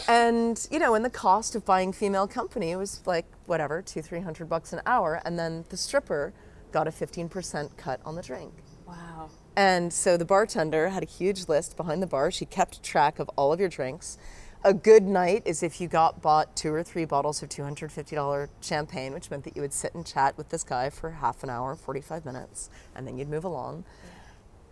And 0.08 0.66
you 0.70 0.78
know, 0.78 0.94
and 0.94 1.04
the 1.04 1.10
cost 1.10 1.54
of 1.54 1.64
buying 1.64 1.92
female 1.92 2.26
company 2.26 2.74
was 2.76 3.00
like 3.06 3.26
whatever, 3.46 3.82
two, 3.82 4.02
three 4.02 4.20
hundred 4.20 4.48
bucks 4.48 4.72
an 4.72 4.80
hour, 4.86 5.20
and 5.24 5.38
then 5.38 5.64
the 5.68 5.76
stripper 5.76 6.32
got 6.72 6.88
a 6.88 6.92
fifteen 6.92 7.28
percent 7.28 7.76
cut 7.76 8.00
on 8.04 8.16
the 8.16 8.22
drink. 8.22 8.52
Wow. 8.86 9.30
And 9.56 9.92
so 9.92 10.16
the 10.16 10.24
bartender 10.24 10.88
had 10.88 11.02
a 11.02 11.06
huge 11.06 11.48
list 11.48 11.76
behind 11.76 12.02
the 12.02 12.06
bar. 12.06 12.30
She 12.30 12.44
kept 12.44 12.82
track 12.82 13.18
of 13.18 13.28
all 13.36 13.52
of 13.52 13.60
your 13.60 13.68
drinks. 13.68 14.18
A 14.64 14.72
good 14.72 15.02
night 15.02 15.42
is 15.44 15.62
if 15.62 15.80
you 15.80 15.88
got 15.88 16.22
bought 16.22 16.56
two 16.56 16.72
or 16.72 16.82
three 16.82 17.04
bottles 17.04 17.42
of 17.42 17.50
$250 17.50 18.48
champagne, 18.62 19.12
which 19.12 19.30
meant 19.30 19.44
that 19.44 19.54
you 19.54 19.62
would 19.62 19.74
sit 19.74 19.94
and 19.94 20.06
chat 20.06 20.36
with 20.38 20.48
this 20.48 20.64
guy 20.64 20.88
for 20.88 21.10
half 21.10 21.42
an 21.42 21.50
hour, 21.50 21.76
45 21.76 22.24
minutes, 22.24 22.70
and 22.94 23.06
then 23.06 23.18
you'd 23.18 23.28
move 23.28 23.44
along. 23.44 23.84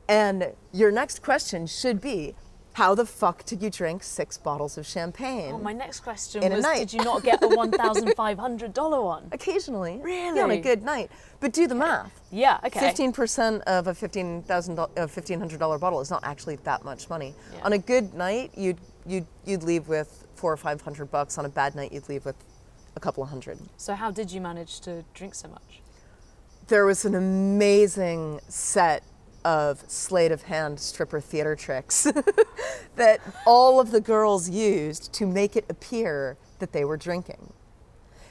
And 0.08 0.52
your 0.72 0.90
next 0.90 1.22
question 1.22 1.66
should 1.66 2.00
be 2.00 2.34
how 2.74 2.94
the 2.94 3.04
fuck 3.04 3.44
did 3.44 3.62
you 3.62 3.68
drink 3.68 4.02
six 4.02 4.38
bottles 4.38 4.78
of 4.78 4.86
champagne? 4.86 5.52
Oh, 5.52 5.58
my 5.58 5.72
next 5.72 6.00
question 6.00 6.42
In 6.42 6.52
a 6.52 6.56
was: 6.56 6.62
night. 6.64 6.78
Did 6.78 6.94
you 6.94 7.04
not 7.04 7.22
get 7.22 7.40
the 7.40 7.48
one 7.48 7.70
thousand 7.70 8.14
five 8.16 8.38
hundred 8.38 8.72
dollar 8.72 9.02
one? 9.14 9.28
Occasionally. 9.32 10.00
Really? 10.02 10.40
On 10.40 10.50
a 10.50 10.60
good 10.60 10.82
night. 10.82 11.10
But 11.40 11.52
do 11.52 11.66
the 11.66 11.74
math. 11.74 12.12
Yeah. 12.30 12.58
Okay. 12.64 12.80
Fifteen 12.80 13.12
percent 13.12 13.62
of 13.66 13.88
a 13.88 13.94
fifteen 13.94 14.42
thousand 14.42 14.78
uh, 14.78 15.06
fifteen 15.06 15.38
hundred 15.38 15.60
dollar 15.60 15.78
bottle 15.78 16.00
is 16.00 16.10
not 16.10 16.24
actually 16.24 16.56
that 16.64 16.84
much 16.84 17.10
money. 17.10 17.34
Yeah. 17.52 17.64
On 17.64 17.72
a 17.74 17.78
good 17.78 18.14
night, 18.14 18.52
you'd 18.56 18.78
you'd 19.06 19.26
you'd 19.44 19.62
leave 19.62 19.88
with 19.88 20.26
four 20.34 20.52
or 20.52 20.56
five 20.56 20.80
hundred 20.80 21.10
bucks. 21.10 21.36
On 21.36 21.44
a 21.44 21.50
bad 21.50 21.74
night, 21.74 21.92
you'd 21.92 22.08
leave 22.08 22.24
with 22.24 22.36
a 22.96 23.00
couple 23.00 23.22
of 23.22 23.28
hundred. 23.28 23.58
So 23.76 23.94
how 23.94 24.10
did 24.10 24.30
you 24.32 24.40
manage 24.40 24.80
to 24.80 25.04
drink 25.14 25.34
so 25.34 25.48
much? 25.48 25.80
There 26.68 26.86
was 26.86 27.04
an 27.04 27.14
amazing 27.14 28.40
set 28.48 29.02
of 29.44 29.84
sleight 29.88 30.32
of 30.32 30.42
hand 30.42 30.78
stripper 30.78 31.20
theater 31.20 31.56
tricks 31.56 32.06
that 32.96 33.20
all 33.46 33.80
of 33.80 33.90
the 33.90 34.00
girls 34.00 34.48
used 34.48 35.12
to 35.12 35.26
make 35.26 35.56
it 35.56 35.64
appear 35.68 36.36
that 36.58 36.72
they 36.72 36.84
were 36.84 36.96
drinking. 36.96 37.52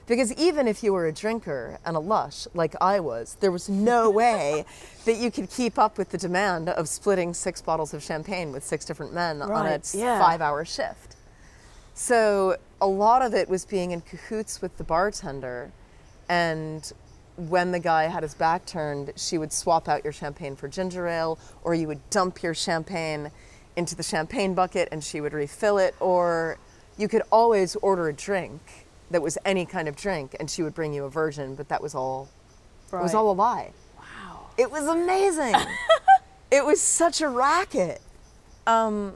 Because 0.07 0.33
even 0.33 0.67
if 0.67 0.83
you 0.83 0.93
were 0.93 1.05
a 1.05 1.11
drinker 1.13 1.79
and 1.85 1.95
a 1.95 1.99
lush 1.99 2.47
like 2.53 2.75
I 2.81 2.99
was, 2.99 3.37
there 3.39 3.51
was 3.51 3.69
no 3.69 4.09
way 4.21 4.65
that 5.05 5.17
you 5.17 5.31
could 5.31 5.49
keep 5.49 5.77
up 5.77 5.97
with 5.97 6.09
the 6.09 6.17
demand 6.17 6.69
of 6.69 6.89
splitting 6.89 7.33
six 7.33 7.61
bottles 7.61 7.93
of 7.93 8.03
champagne 8.03 8.51
with 8.51 8.63
six 8.63 8.83
different 8.83 9.13
men 9.13 9.41
on 9.41 9.67
a 9.67 9.81
yeah. 9.93 10.19
five 10.19 10.41
hour 10.41 10.65
shift. 10.65 11.15
So 11.93 12.57
a 12.81 12.87
lot 12.87 13.21
of 13.21 13.33
it 13.33 13.47
was 13.47 13.63
being 13.63 13.91
in 13.91 14.01
cahoots 14.01 14.61
with 14.61 14.75
the 14.77 14.83
bartender. 14.83 15.71
And 16.27 16.91
when 17.37 17.71
the 17.71 17.79
guy 17.79 18.03
had 18.03 18.23
his 18.23 18.33
back 18.33 18.65
turned, 18.65 19.13
she 19.15 19.37
would 19.37 19.53
swap 19.53 19.87
out 19.87 20.03
your 20.03 20.13
champagne 20.13 20.55
for 20.55 20.67
ginger 20.67 21.07
ale, 21.07 21.39
or 21.63 21.73
you 21.73 21.87
would 21.87 22.09
dump 22.09 22.43
your 22.43 22.53
champagne 22.53 23.31
into 23.75 23.95
the 23.95 24.03
champagne 24.03 24.53
bucket 24.53 24.89
and 24.91 25.03
she 25.03 25.21
would 25.21 25.33
refill 25.33 25.77
it, 25.77 25.95
or 25.99 26.57
you 26.97 27.07
could 27.07 27.21
always 27.31 27.75
order 27.77 28.09
a 28.09 28.13
drink 28.13 28.85
that 29.09 29.21
was 29.21 29.37
any 29.45 29.65
kind 29.65 29.87
of 29.87 29.95
drink 29.95 30.35
and 30.39 30.49
she 30.49 30.63
would 30.63 30.73
bring 30.73 30.93
you 30.93 31.05
a 31.05 31.09
version, 31.09 31.55
but 31.55 31.69
that 31.69 31.81
was 31.81 31.95
all 31.95 32.29
it 32.91 33.01
was 33.01 33.13
all 33.13 33.31
a 33.31 33.33
lie. 33.33 33.71
Wow. 33.97 34.49
It 34.57 34.69
was 34.69 34.85
amazing. 34.85 35.55
it 36.51 36.65
was 36.65 36.81
such 36.81 37.21
a 37.21 37.29
racket. 37.29 38.01
Um, 38.67 39.15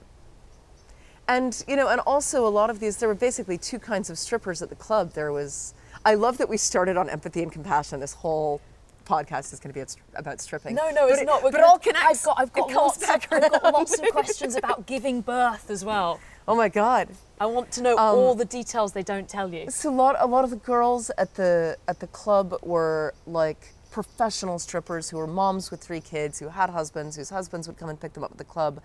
and 1.27 1.63
you 1.67 1.75
know, 1.75 1.89
and 1.89 1.99
also 2.01 2.47
a 2.47 2.49
lot 2.49 2.69
of 2.69 2.79
these. 2.79 2.97
There 2.97 3.09
were 3.09 3.15
basically 3.15 3.57
two 3.57 3.79
kinds 3.79 4.09
of 4.09 4.17
strippers 4.17 4.61
at 4.61 4.69
the 4.69 4.75
club. 4.75 5.13
There 5.13 5.31
was. 5.31 5.73
I 6.05 6.13
love 6.13 6.37
that 6.37 6.47
we 6.47 6.57
started 6.57 6.97
on 6.97 7.09
empathy 7.09 7.41
and 7.41 7.51
compassion. 7.51 7.99
This 7.99 8.13
whole 8.13 8.61
podcast 9.05 9.53
is 9.53 9.59
going 9.59 9.73
to 9.73 9.79
be 9.79 9.85
about 10.15 10.39
stripping. 10.39 10.75
No, 10.75 10.89
no, 10.91 11.01
But 11.07 11.11
it's 11.13 11.21
it- 11.21 11.25
not. 11.25 11.43
We're 11.43 11.51
but 11.51 11.57
gonna- 11.61 11.67
all 11.71 11.79
connects. 11.79 12.05
I've 12.05 12.23
got, 12.23 12.39
I've 12.39 12.53
got 12.53 12.71
lots. 12.71 13.03
Of, 13.03 13.09
I've 13.09 13.29
got 13.51 13.63
lots 13.73 13.99
of 13.99 14.05
questions 14.09 14.55
about 14.55 14.85
giving 14.85 15.21
birth 15.21 15.69
as 15.69 15.83
well. 15.83 16.19
Oh 16.47 16.55
my 16.55 16.69
God. 16.69 17.09
I 17.39 17.47
want 17.47 17.71
to 17.73 17.81
know 17.81 17.97
Um, 17.97 18.15
all 18.17 18.35
the 18.35 18.45
details 18.45 18.93
they 18.93 19.03
don't 19.03 19.27
tell 19.27 19.51
you. 19.53 19.69
So 19.71 19.89
a 19.89 19.91
lot, 19.91 20.15
a 20.19 20.27
lot 20.27 20.43
of 20.43 20.51
the 20.51 20.55
girls 20.57 21.09
at 21.17 21.33
the 21.35 21.77
at 21.87 21.99
the 21.99 22.07
club 22.07 22.55
were 22.61 23.13
like 23.25 23.73
professional 23.91 24.59
strippers 24.59 25.09
who 25.09 25.17
were 25.17 25.27
moms 25.27 25.71
with 25.71 25.81
three 25.81 26.01
kids, 26.01 26.37
who 26.39 26.49
had 26.49 26.69
husbands, 26.69 27.15
whose 27.15 27.29
husbands 27.31 27.67
would 27.67 27.77
come 27.77 27.89
and 27.89 27.99
pick 27.99 28.13
them 28.13 28.23
up 28.23 28.31
at 28.31 28.37
the 28.37 28.43
club, 28.43 28.81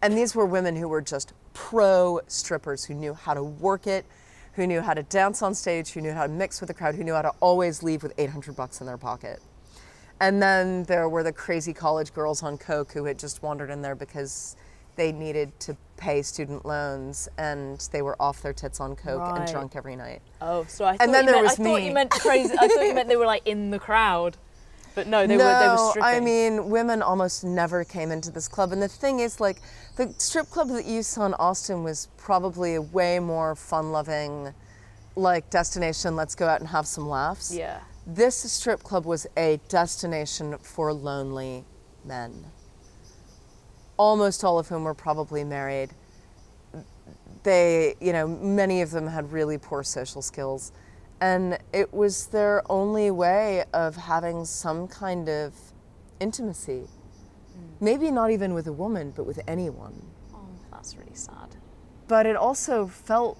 and 0.00 0.16
these 0.16 0.34
were 0.34 0.46
women 0.46 0.76
who 0.76 0.88
were 0.88 1.00
just 1.02 1.32
pro 1.54 2.20
strippers 2.28 2.84
who 2.84 2.94
knew 2.94 3.14
how 3.14 3.34
to 3.34 3.42
work 3.42 3.86
it, 3.86 4.04
who 4.54 4.66
knew 4.66 4.80
how 4.80 4.94
to 4.94 5.02
dance 5.02 5.42
on 5.42 5.54
stage, 5.54 5.90
who 5.90 6.00
knew 6.00 6.12
how 6.12 6.26
to 6.26 6.32
mix 6.32 6.60
with 6.60 6.68
the 6.68 6.74
crowd, 6.74 6.94
who 6.94 7.04
knew 7.04 7.14
how 7.14 7.22
to 7.22 7.32
always 7.40 7.82
leave 7.82 8.02
with 8.02 8.12
800 8.18 8.54
bucks 8.54 8.80
in 8.80 8.86
their 8.86 8.98
pocket. 8.98 9.40
And 10.20 10.40
then 10.40 10.84
there 10.84 11.08
were 11.08 11.22
the 11.22 11.32
crazy 11.32 11.72
college 11.72 12.14
girls 12.14 12.42
on 12.42 12.56
coke 12.56 12.92
who 12.92 13.04
had 13.04 13.18
just 13.18 13.42
wandered 13.42 13.70
in 13.70 13.82
there 13.82 13.96
because 13.96 14.56
they 14.96 15.10
needed 15.10 15.58
to 15.58 15.76
pay 15.96 16.22
student 16.22 16.64
loans 16.64 17.28
and 17.36 17.88
they 17.92 18.00
were 18.00 18.20
off 18.20 18.42
their 18.42 18.52
tits 18.52 18.80
on 18.80 18.94
coke 18.94 19.36
and 19.36 19.50
drunk 19.50 19.74
every 19.74 19.96
night. 19.96 20.22
Oh, 20.40 20.64
so 20.68 20.84
I 20.84 20.96
thought, 20.96 21.12
then 21.12 21.24
you, 21.24 21.32
there 21.32 21.34
meant, 21.34 21.44
was 21.44 21.52
I 21.52 21.64
thought 21.64 21.80
me. 21.80 21.86
you 21.88 21.94
meant 21.94 22.10
crazy. 22.10 22.54
I 22.58 22.68
thought 22.68 22.86
you 22.86 22.94
meant 22.94 23.08
they 23.08 23.16
were 23.16 23.26
like 23.26 23.46
in 23.46 23.70
the 23.70 23.78
crowd, 23.78 24.36
but 24.94 25.06
no, 25.06 25.26
they 25.26 25.36
no, 25.36 25.44
were 25.44 25.58
they 25.60 25.68
were 25.68 25.90
stripping. 25.90 26.02
I 26.02 26.20
mean, 26.20 26.70
women 26.70 27.02
almost 27.02 27.44
never 27.44 27.84
came 27.84 28.10
into 28.10 28.30
this 28.30 28.48
club. 28.48 28.72
And 28.72 28.80
the 28.80 28.88
thing 28.88 29.20
is, 29.20 29.40
like, 29.40 29.60
the 29.96 30.14
strip 30.18 30.50
club 30.50 30.68
that 30.68 30.84
you 30.84 31.02
saw 31.02 31.26
in 31.26 31.34
Austin 31.34 31.82
was 31.82 32.08
probably 32.16 32.74
a 32.76 32.82
way 32.82 33.18
more 33.18 33.54
fun 33.54 33.92
loving, 33.92 34.54
like, 35.16 35.50
destination. 35.50 36.16
Let's 36.16 36.34
go 36.34 36.46
out 36.46 36.60
and 36.60 36.68
have 36.68 36.86
some 36.86 37.08
laughs. 37.08 37.54
yeah. 37.54 37.80
This 38.06 38.36
strip 38.52 38.82
club 38.82 39.06
was 39.06 39.26
a 39.36 39.58
destination 39.68 40.58
for 40.58 40.92
lonely 40.92 41.64
men. 42.04 42.44
Almost 43.96 44.44
all 44.44 44.58
of 44.58 44.68
whom 44.68 44.84
were 44.84 44.92
probably 44.92 45.42
married. 45.42 45.90
They, 47.44 47.94
you 48.00 48.12
know, 48.12 48.26
many 48.26 48.82
of 48.82 48.90
them 48.90 49.06
had 49.06 49.32
really 49.32 49.56
poor 49.56 49.82
social 49.82 50.20
skills. 50.20 50.70
And 51.20 51.58
it 51.72 51.92
was 51.94 52.26
their 52.26 52.62
only 52.70 53.10
way 53.10 53.64
of 53.72 53.96
having 53.96 54.44
some 54.44 54.88
kind 54.88 55.28
of 55.28 55.54
intimacy. 56.20 56.88
Hmm. 57.52 57.84
Maybe 57.84 58.10
not 58.10 58.30
even 58.30 58.54
with 58.54 58.66
a 58.66 58.72
woman, 58.72 59.12
but 59.14 59.24
with 59.24 59.40
anyone. 59.46 59.94
Oh, 60.34 60.46
that's 60.70 60.96
really 60.96 61.14
sad. 61.14 61.56
But 62.08 62.26
it 62.26 62.36
also 62.36 62.86
felt, 62.86 63.38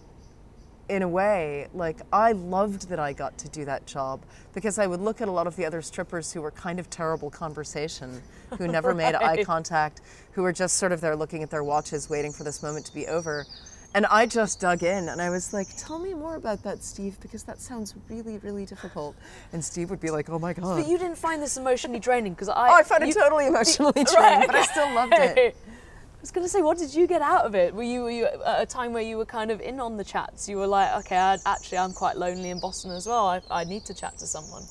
in 0.88 1.02
a 1.02 1.08
way, 1.08 1.68
like 1.74 2.00
I 2.12 2.32
loved 2.32 2.88
that 2.88 2.98
I 2.98 3.12
got 3.12 3.36
to 3.38 3.48
do 3.48 3.64
that 3.64 3.86
job 3.86 4.22
because 4.54 4.78
I 4.78 4.86
would 4.86 5.00
look 5.00 5.20
at 5.20 5.28
a 5.28 5.30
lot 5.30 5.46
of 5.46 5.56
the 5.56 5.64
other 5.64 5.82
strippers 5.82 6.32
who 6.32 6.40
were 6.40 6.50
kind 6.50 6.78
of 6.78 6.88
terrible 6.88 7.30
conversation, 7.30 8.22
who 8.58 8.68
never 8.68 8.94
made 8.94 9.14
eye 9.14 9.44
contact, 9.44 10.00
who 10.32 10.42
were 10.42 10.52
just 10.52 10.76
sort 10.76 10.92
of 10.92 11.00
there 11.00 11.16
looking 11.16 11.42
at 11.42 11.50
their 11.50 11.64
watches, 11.64 12.08
waiting 12.08 12.32
for 12.32 12.44
this 12.44 12.62
moment 12.62 12.86
to 12.86 12.94
be 12.94 13.06
over. 13.06 13.46
And 13.94 14.06
I 14.06 14.26
just 14.26 14.60
dug 14.60 14.82
in 14.82 15.08
and 15.08 15.22
I 15.22 15.30
was 15.30 15.52
like, 15.52 15.68
tell 15.76 16.00
me 16.00 16.14
more 16.14 16.34
about 16.34 16.64
that, 16.64 16.82
Steve, 16.82 17.16
because 17.20 17.44
that 17.44 17.60
sounds 17.60 17.94
really, 18.08 18.38
really 18.38 18.66
difficult. 18.66 19.14
And 19.52 19.64
Steve 19.64 19.88
would 19.88 20.00
be 20.00 20.10
like, 20.10 20.28
oh 20.28 20.40
my 20.40 20.52
God. 20.52 20.82
But 20.82 20.88
you 20.88 20.98
didn't 20.98 21.16
find 21.16 21.40
this 21.40 21.56
emotionally 21.56 22.00
draining 22.00 22.32
because 22.34 22.48
I. 22.48 22.70
oh, 22.70 22.74
I 22.74 22.82
found 22.82 23.04
it 23.04 23.14
totally 23.14 23.46
emotionally 23.54 23.92
Right, 23.94 24.06
draining, 24.12 24.46
but 24.48 24.56
I 24.56 24.62
still 24.64 24.92
loved 24.92 25.12
it. 25.14 25.56
I 25.66 26.20
was 26.20 26.32
going 26.32 26.44
to 26.44 26.48
say, 26.48 26.60
what 26.60 26.76
did 26.78 26.92
you 26.92 27.06
get 27.06 27.22
out 27.22 27.44
of 27.44 27.54
it? 27.54 27.72
Were 27.72 27.82
you, 27.84 28.00
were 28.00 28.10
you 28.10 28.24
at 28.24 28.62
a 28.62 28.66
time 28.66 28.92
where 28.92 29.02
you 29.02 29.16
were 29.16 29.26
kind 29.26 29.52
of 29.52 29.60
in 29.60 29.78
on 29.78 29.96
the 29.96 30.04
chats? 30.04 30.48
You 30.48 30.56
were 30.56 30.66
like, 30.66 30.92
okay, 31.04 31.18
i 31.18 31.38
actually, 31.46 31.78
I'm 31.78 31.92
quite 31.92 32.16
lonely 32.16 32.50
in 32.50 32.58
Boston 32.58 32.90
as 32.92 33.06
well. 33.06 33.26
I, 33.28 33.42
I 33.50 33.64
need 33.64 33.84
to 33.84 33.94
chat 33.94 34.18
to 34.18 34.26
someone. 34.26 34.64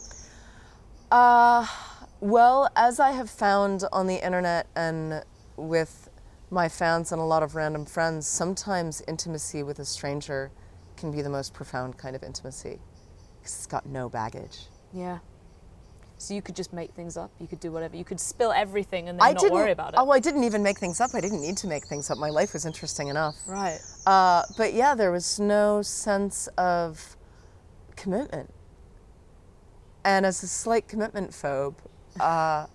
Uh, 1.12 1.66
well, 2.20 2.70
as 2.76 3.00
I 3.00 3.12
have 3.12 3.30
found 3.30 3.84
on 3.94 4.08
the 4.08 4.26
internet 4.26 4.68
and 4.76 5.24
with 5.56 6.03
my 6.54 6.70
fans 6.70 7.12
and 7.12 7.20
a 7.20 7.24
lot 7.26 7.44
of 7.44 7.56
random 7.56 7.86
friends, 7.86 8.28
sometimes 8.28 9.02
intimacy 9.08 9.64
with 9.64 9.80
a 9.80 9.86
stranger 9.86 10.52
can 10.96 11.12
be 11.12 11.22
the 11.22 11.30
most 11.30 11.54
profound 11.54 11.98
kind 11.98 12.16
of 12.16 12.24
intimacy 12.24 12.80
because 13.40 13.56
it's 13.56 13.66
got 13.66 13.86
no 13.86 14.08
baggage. 14.08 14.68
Yeah. 14.94 15.20
So 16.20 16.34
you 16.34 16.42
could 16.42 16.56
just 16.56 16.72
make 16.72 16.92
things 16.94 17.18
up. 17.18 17.32
You 17.40 17.48
could 17.48 17.60
do 17.60 17.72
whatever. 17.72 17.98
You 17.98 18.06
could 18.06 18.20
spill 18.20 18.54
everything 18.54 19.10
and 19.10 19.20
then 19.20 19.28
I 19.28 19.34
not 19.34 19.42
didn't 19.42 19.54
worry 19.56 19.72
about 19.72 19.94
it. 19.94 19.96
Oh, 20.00 20.12
I 20.12 20.20
didn't 20.20 20.44
even 20.44 20.64
make 20.64 20.78
things 20.78 21.02
up. 21.02 21.10
I 21.14 21.20
didn't 21.20 21.42
need 21.42 21.58
to 21.58 21.68
make 21.68 21.86
things 21.88 22.10
up. 22.10 22.18
My 22.18 22.30
life 22.30 22.54
was 22.54 22.66
interesting 22.66 23.08
enough. 23.10 23.36
right. 23.48 23.80
Uh, 24.06 24.44
but 24.58 24.74
yeah, 24.74 24.96
there 24.96 25.12
was 25.12 25.40
no 25.40 25.82
sense 25.82 26.48
of 26.58 27.18
commitment. 27.96 28.50
And 30.06 30.26
as 30.26 30.44
a 30.44 30.48
slight 30.48 30.88
commitment 30.88 31.32
phobe, 31.32 31.76
uh, 32.20 32.68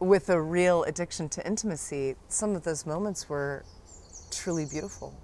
with 0.00 0.28
a 0.30 0.40
real 0.40 0.84
addiction 0.84 1.28
to 1.30 1.46
intimacy, 1.46 2.14
some 2.28 2.54
of 2.54 2.64
those 2.64 2.86
moments 2.86 3.28
were 3.28 3.64
truly 4.30 4.64
beautiful. 4.66 5.14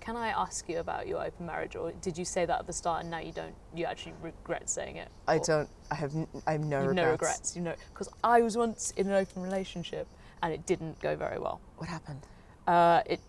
Can 0.00 0.16
I 0.16 0.28
ask 0.28 0.68
you 0.68 0.78
about 0.78 1.06
your 1.06 1.22
open 1.24 1.46
marriage, 1.46 1.76
or 1.76 1.92
did 1.92 2.16
you 2.16 2.24
say 2.24 2.46
that 2.46 2.60
at 2.60 2.66
the 2.66 2.72
start 2.72 3.02
and 3.02 3.10
now 3.10 3.18
you 3.18 3.32
don't? 3.32 3.54
You 3.74 3.84
actually 3.84 4.14
regret 4.22 4.68
saying 4.68 4.96
it? 4.96 5.08
I 5.28 5.36
Or- 5.36 5.44
don't. 5.44 5.68
I 5.90 5.94
have. 5.94 6.12
I 6.46 6.52
have 6.52 6.60
no 6.62 6.78
regrets. 6.80 6.96
no 6.96 7.10
regrets. 7.10 7.56
You 7.56 7.62
know, 7.62 7.74
because 7.92 8.08
I 8.24 8.40
was 8.40 8.56
once 8.56 8.92
in 8.96 9.06
an 9.08 9.12
open 9.12 9.42
relationship 9.42 10.06
and 10.42 10.52
it 10.54 10.64
didn't 10.66 10.98
go 11.00 11.16
very 11.16 11.38
well. 11.38 11.60
What 11.76 11.88
happened? 11.90 12.22
Uh, 12.66 13.02
it, 13.06 13.20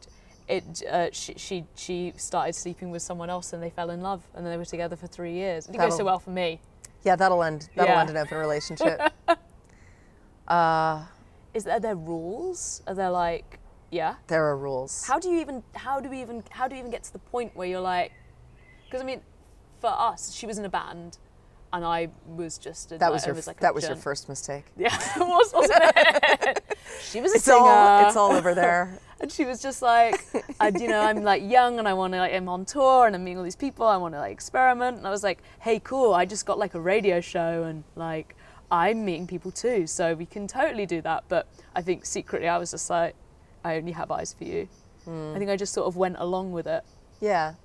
it, 0.48 0.84
uh, 0.90 1.10
she, 1.12 1.34
she, 1.36 1.66
she 1.76 2.14
started 2.16 2.54
sleeping 2.54 2.90
with 2.90 3.02
someone 3.02 3.30
else 3.30 3.52
and 3.54 3.62
they 3.62 3.70
fell 3.70 3.90
in 3.90 4.02
love 4.02 4.22
and 4.34 4.46
then 4.46 4.52
they 4.54 4.58
were 4.58 4.64
together 4.66 4.96
for 4.96 5.08
three 5.08 5.34
years. 5.34 5.66
It 5.68 5.74
didn't 5.74 5.90
go 5.90 5.98
so 5.98 6.06
well 6.06 6.20
for 6.20 6.30
me. 6.30 6.60
Yeah, 7.04 7.16
that'll 7.18 7.44
end. 7.44 7.68
That'll 7.76 7.94
Yeah. 7.96 8.02
end 8.02 8.10
an 8.12 8.18
open 8.18 8.38
relationship. 8.38 9.02
uh, 10.52 11.06
Is 11.54 11.64
there, 11.64 11.76
are 11.78 11.80
there 11.80 11.96
rules? 11.96 12.82
Are 12.88 12.94
there 12.94 13.10
like, 13.10 13.60
yeah? 13.92 14.16
there 14.28 14.46
are 14.46 14.58
rules. 14.58 15.06
How 15.06 15.20
do 15.20 15.30
you 15.30 15.40
even? 15.42 15.64
How 15.76 16.00
do 16.00 16.10
we 16.10 16.22
even? 16.22 16.44
How 16.50 16.68
do 16.68 16.76
you 16.76 16.80
even 16.80 16.92
get 16.92 17.04
to 17.04 17.14
the 17.14 17.20
point 17.20 17.56
where 17.56 17.68
you're 17.68 17.80
like? 17.82 18.12
Because 18.86 19.02
I 19.02 19.06
mean, 19.06 19.22
for 19.80 19.90
us, 19.90 20.34
she 20.34 20.46
was 20.46 20.58
in 20.58 20.66
a 20.66 20.70
band, 20.70 21.18
and 21.74 21.84
I 21.86 22.10
was 22.26 22.58
just. 22.58 22.92
A, 22.92 22.98
that 22.98 23.12
was 23.12 23.24
I 23.24 23.28
your. 23.28 23.36
was 23.36 23.48
like 23.48 23.60
that 23.62 23.74
was 23.74 23.88
your 23.88 23.96
first 23.96 24.30
mistake. 24.30 24.66
Yeah, 24.78 24.96
it 25.16 25.20
was, 25.20 25.52
wasn't 25.54 25.82
it? 25.84 26.78
she 27.02 27.22
was 27.22 27.32
a 27.34 27.36
It's 27.36 27.46
singer. 27.46 27.58
all. 27.60 28.08
It's 28.08 28.16
all 28.18 28.32
over 28.32 28.54
there. 28.54 29.00
And 29.22 29.32
she 29.32 29.46
was 29.46 29.62
just 29.62 29.84
like, 29.84 30.20
I, 30.60 30.70
you 30.70 30.88
know, 30.88 31.00
I'm 31.00 31.22
like 31.22 31.44
young 31.48 31.78
and 31.78 31.88
I 31.88 31.94
want 31.94 32.14
to, 32.14 32.18
like, 32.18 32.34
I'm 32.34 32.50
on 32.50 32.66
tour 32.66 33.06
and 33.06 33.16
I'm 33.16 33.24
meeting 33.24 33.38
all 33.38 33.44
these 33.44 33.56
people. 33.56 33.86
I 33.86 33.96
want 33.98 34.16
to 34.16 34.20
like 34.20 34.32
experiment. 34.32 34.98
And 34.98 35.06
I 35.06 35.12
was 35.12 35.22
like, 35.22 35.44
hey, 35.60 35.80
cool. 35.80 36.16
I 36.16 36.26
just 36.26 36.48
got 36.48 36.58
like 36.58 36.74
a 36.74 36.80
radio 36.82 37.22
show 37.22 37.62
and 37.66 37.84
like 37.96 38.36
I'm 38.72 39.04
meeting 39.06 39.28
people 39.28 39.52
too, 39.52 39.86
so 39.86 40.14
we 40.16 40.26
can 40.26 40.48
totally 40.48 40.86
do 40.86 41.02
that. 41.02 41.26
But 41.28 41.48
I 41.76 41.82
think 41.82 42.06
secretly 42.06 42.48
I 42.48 42.58
was 42.58 42.72
just 42.72 42.90
like, 42.90 43.16
I 43.64 43.76
only 43.76 43.92
have 43.92 44.10
eyes 44.12 44.34
for 44.34 44.46
you. 44.46 44.68
I 45.08 45.38
think 45.38 45.50
I 45.50 45.58
just 45.58 45.74
sort 45.74 45.88
of 45.88 45.98
went 45.98 46.16
along 46.20 46.52
with 46.54 46.68
it. 46.68 46.84
Yeah. 47.20 47.56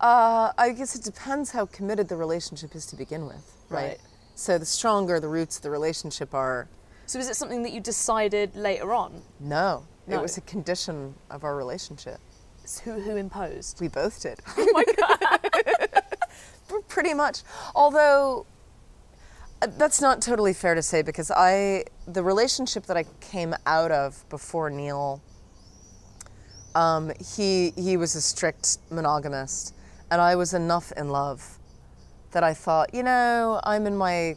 Uh, 0.00 0.52
I 0.58 0.70
guess 0.70 0.94
it 0.96 1.02
depends 1.04 1.52
how 1.52 1.66
committed 1.66 2.08
the 2.08 2.16
relationship 2.16 2.74
is 2.74 2.84
to 2.86 2.96
begin 2.96 3.26
with, 3.26 3.50
right? 3.70 3.82
Right. 3.90 3.98
So 4.34 4.58
the 4.58 4.66
stronger 4.66 5.20
the 5.20 5.28
roots 5.28 5.56
of 5.56 5.62
the 5.62 5.70
relationship 5.70 6.34
are, 6.34 6.68
So 7.06 7.18
is 7.20 7.28
it 7.30 7.36
something 7.36 7.62
that 7.62 7.72
you 7.72 7.80
decided 7.80 8.54
later 8.56 8.92
on? 8.92 9.22
no, 9.40 9.84
No. 10.08 10.18
it 10.18 10.22
was 10.22 10.36
a 10.36 10.40
condition 10.42 11.14
of 11.30 11.44
our 11.44 11.54
relationship. 11.56 12.18
S- 12.64 12.80
Who 12.80 12.92
who 13.00 13.16
imposed? 13.16 13.80
We 13.80 13.88
both 13.88 14.20
did. 14.20 14.40
Oh 14.58 14.66
my 14.72 14.84
god. 14.98 16.02
Pretty 16.88 17.14
much. 17.14 17.42
Although 17.74 18.46
that's 19.66 20.00
not 20.00 20.22
totally 20.22 20.52
fair 20.52 20.74
to 20.74 20.82
say 20.82 21.02
because 21.02 21.30
I 21.30 21.84
the 22.06 22.22
relationship 22.22 22.86
that 22.86 22.96
I 22.96 23.04
came 23.20 23.54
out 23.66 23.90
of 23.90 24.28
before 24.28 24.70
Neil 24.70 25.22
um, 26.74 27.12
he 27.34 27.72
he 27.76 27.96
was 27.96 28.14
a 28.14 28.20
strict 28.20 28.78
monogamist 28.90 29.74
and 30.10 30.20
I 30.20 30.36
was 30.36 30.54
enough 30.54 30.92
in 30.96 31.08
love 31.08 31.58
that 32.32 32.42
I 32.42 32.52
thought, 32.52 32.92
you 32.92 33.02
know, 33.02 33.60
I'm 33.64 33.86
in 33.86 33.96
my 33.96 34.36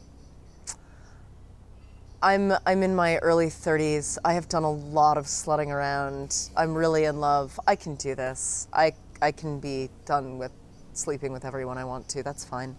I'm 2.22 2.54
I'm 2.66 2.84
in 2.84 2.96
my 2.96 3.18
early 3.18 3.48
30s. 3.48 4.18
I 4.24 4.34
have 4.34 4.48
done 4.48 4.64
a 4.64 4.72
lot 4.72 5.18
of 5.18 5.26
slutting 5.26 5.68
around. 5.68 6.50
I'm 6.56 6.74
really 6.74 7.06
in 7.06 7.20
love. 7.20 7.60
I 7.68 7.76
can 7.76 7.96
do 7.96 8.16
this. 8.16 8.68
I 8.74 8.94
I 9.22 9.32
can 9.32 9.60
be 9.60 9.90
done 10.06 10.38
with 10.38 10.52
sleeping 10.94 11.32
with 11.32 11.46
everyone 11.46 11.78
I 11.78 11.86
want 11.86 12.08
to. 12.10 12.24
That's 12.24 12.46
fine. 12.46 12.76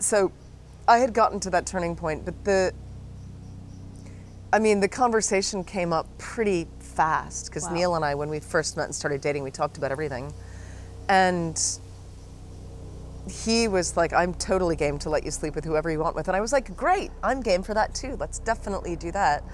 So 0.00 0.32
I 0.88 0.98
had 0.98 1.12
gotten 1.12 1.38
to 1.40 1.50
that 1.50 1.66
turning 1.66 1.94
point, 1.94 2.24
but 2.24 2.44
the 2.44 2.72
I 4.50 4.58
mean, 4.58 4.80
the 4.80 4.88
conversation 4.88 5.62
came 5.62 5.92
up 5.92 6.06
pretty 6.16 6.66
fast 6.80 7.46
because 7.46 7.64
Wow. 7.64 7.74
Neil 7.74 7.94
and 7.96 8.04
I, 8.04 8.14
when 8.14 8.30
we 8.30 8.40
first 8.40 8.78
met 8.78 8.86
and 8.86 8.94
started 8.94 9.20
dating, 9.20 9.42
we 9.42 9.50
talked 9.50 9.76
about 9.76 9.92
everything. 9.92 10.32
And 11.10 11.60
he 13.30 13.68
was 13.68 13.94
like, 13.94 14.14
I'm 14.14 14.32
totally 14.32 14.74
game 14.74 14.98
to 15.00 15.10
let 15.10 15.22
you 15.24 15.30
sleep 15.30 15.54
with 15.54 15.66
whoever 15.66 15.90
you 15.90 15.98
want 15.98 16.16
with. 16.16 16.28
And 16.28 16.36
I 16.36 16.40
was 16.40 16.52
like, 16.52 16.74
great, 16.74 17.10
I'm 17.22 17.42
game 17.42 17.62
for 17.62 17.74
that 17.74 17.94
too. 17.94 18.16
Let's 18.18 18.38
definitely 18.38 18.96
do 18.96 19.12
that. 19.12 19.44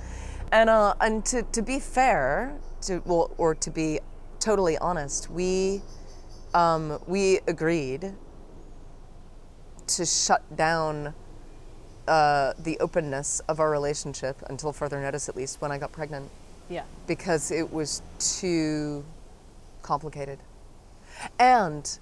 And, 0.52 0.70
uh, 0.70 0.94
and 1.00 1.24
to, 1.26 1.42
to 1.42 1.62
be 1.62 1.80
fair, 1.80 2.56
to, 2.82 3.02
well, 3.04 3.32
or 3.36 3.56
to 3.56 3.70
be 3.70 3.98
totally 4.38 4.78
honest, 4.78 5.28
we, 5.28 5.82
um, 6.54 7.00
we 7.08 7.40
agreed 7.48 8.14
to 9.88 10.06
shut 10.06 10.56
down 10.56 11.14
uh, 12.08 12.52
the 12.58 12.78
openness 12.80 13.40
of 13.48 13.60
our 13.60 13.70
relationship 13.70 14.42
until 14.48 14.72
further 14.72 15.00
notice, 15.00 15.28
at 15.28 15.36
least 15.36 15.60
when 15.60 15.72
I 15.72 15.78
got 15.78 15.92
pregnant, 15.92 16.30
Yeah. 16.68 16.84
because 17.06 17.50
it 17.50 17.72
was 17.72 18.02
too 18.18 19.04
complicated. 19.82 20.38
And 21.38 21.98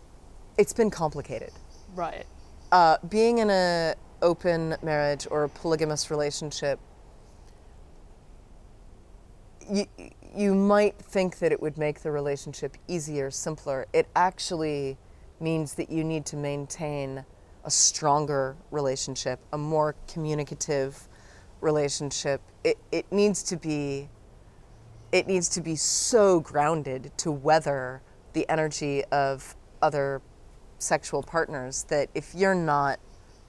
it's 0.59 0.73
been 0.73 0.91
complicated. 0.91 1.53
Right. 1.95 2.25
Uh, 2.71 2.97
being 3.09 3.38
in 3.38 3.51
a 3.51 3.95
open 4.23 4.77
marriage 4.83 5.27
or 5.31 5.45
a 5.45 5.49
polygamous 5.49 6.11
relationship, 6.11 6.79
you, 9.71 9.87
you 10.35 10.55
might 10.55 10.97
think 10.97 11.38
that 11.38 11.53
it 11.53 11.61
would 11.61 11.77
make 11.77 12.01
the 12.01 12.11
relationship 12.11 12.77
easier, 12.88 13.31
simpler. 13.31 13.87
It 13.93 14.09
actually 14.17 14.97
means 15.41 15.75
that 15.75 15.91
you 15.91 16.05
need 16.05 16.25
to 16.27 16.37
maintain 16.37 17.25
a 17.64 17.70
stronger 17.70 18.57
relationship, 18.70 19.38
a 19.53 19.59
more 19.59 19.94
communicative 20.09 21.09
relationship. 21.61 22.40
It, 22.64 22.79
it 22.90 23.11
needs 23.12 23.42
to 23.44 23.57
be 23.57 24.09
it 25.12 25.27
needs 25.27 25.46
to 25.51 25.61
be 25.61 25.77
so 25.77 26.40
grounded 26.40 27.12
to 27.18 27.31
weather 27.31 28.01
the 28.33 28.48
energy 28.48 29.05
of 29.12 29.55
other 29.83 30.22
sexual 30.79 31.22
partners 31.22 31.85
that 31.90 32.09
if 32.14 32.35
you're 32.35 32.55
not 32.55 32.98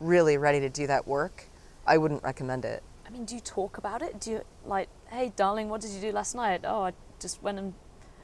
really 0.02 0.38
ready 0.38 0.60
to 0.60 0.68
do 0.70 0.86
that 0.88 1.08
work, 1.08 1.46
I 1.88 1.98
wouldn't 1.98 2.22
recommend 2.22 2.66
it. 2.66 2.84
I 3.08 3.12
mean, 3.12 3.24
do 3.24 3.36
you 3.36 3.40
talk 3.40 3.78
about 3.78 4.02
it? 4.02 4.20
Do 4.20 4.32
you 4.32 4.42
like, 4.66 4.90
hey, 5.10 5.32
darling, 5.38 5.70
what 5.70 5.80
did 5.80 5.92
you 5.92 6.02
do 6.02 6.12
last 6.12 6.36
night? 6.36 6.62
Oh, 6.66 6.84
I 6.84 6.92
just 7.18 7.42
went 7.42 7.60
and 7.60 7.74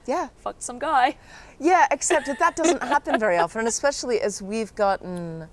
Yeah. 0.06 0.28
fucked 0.36 0.62
some 0.62 0.78
guy. 0.78 1.16
Yeah, 1.60 1.88
except 1.92 2.26
that 2.26 2.40
that 2.40 2.58
doesn't 2.58 2.84
happen 2.84 3.18
very 3.20 3.38
often, 3.38 3.60
and 3.60 3.68
especially 3.70 4.20
as 4.20 4.42
we've 4.42 4.76
gotten 4.76 5.48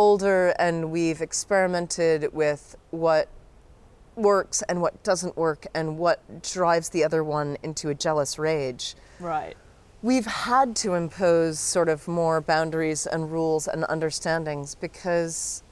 older 0.00 0.54
and 0.58 0.90
we've 0.90 1.20
experimented 1.20 2.32
with 2.32 2.74
what 2.90 3.28
works 4.16 4.62
and 4.62 4.80
what 4.80 5.02
doesn't 5.02 5.36
work 5.36 5.66
and 5.74 5.98
what 5.98 6.42
drives 6.42 6.88
the 6.88 7.04
other 7.04 7.22
one 7.22 7.58
into 7.62 7.90
a 7.90 7.94
jealous 7.94 8.38
rage. 8.38 8.94
Right. 9.20 9.58
We've 10.02 10.24
had 10.24 10.74
to 10.76 10.94
impose 10.94 11.60
sort 11.60 11.90
of 11.90 12.08
more 12.08 12.40
boundaries 12.40 13.06
and 13.06 13.30
rules 13.30 13.68
and 13.68 13.84
understandings 13.90 14.74
because 14.74 15.62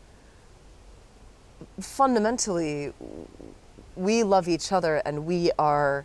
fundamentally 1.80 2.92
we 3.96 4.24
love 4.24 4.46
each 4.46 4.72
other 4.72 4.96
and 5.06 5.24
we 5.24 5.50
are 5.58 6.04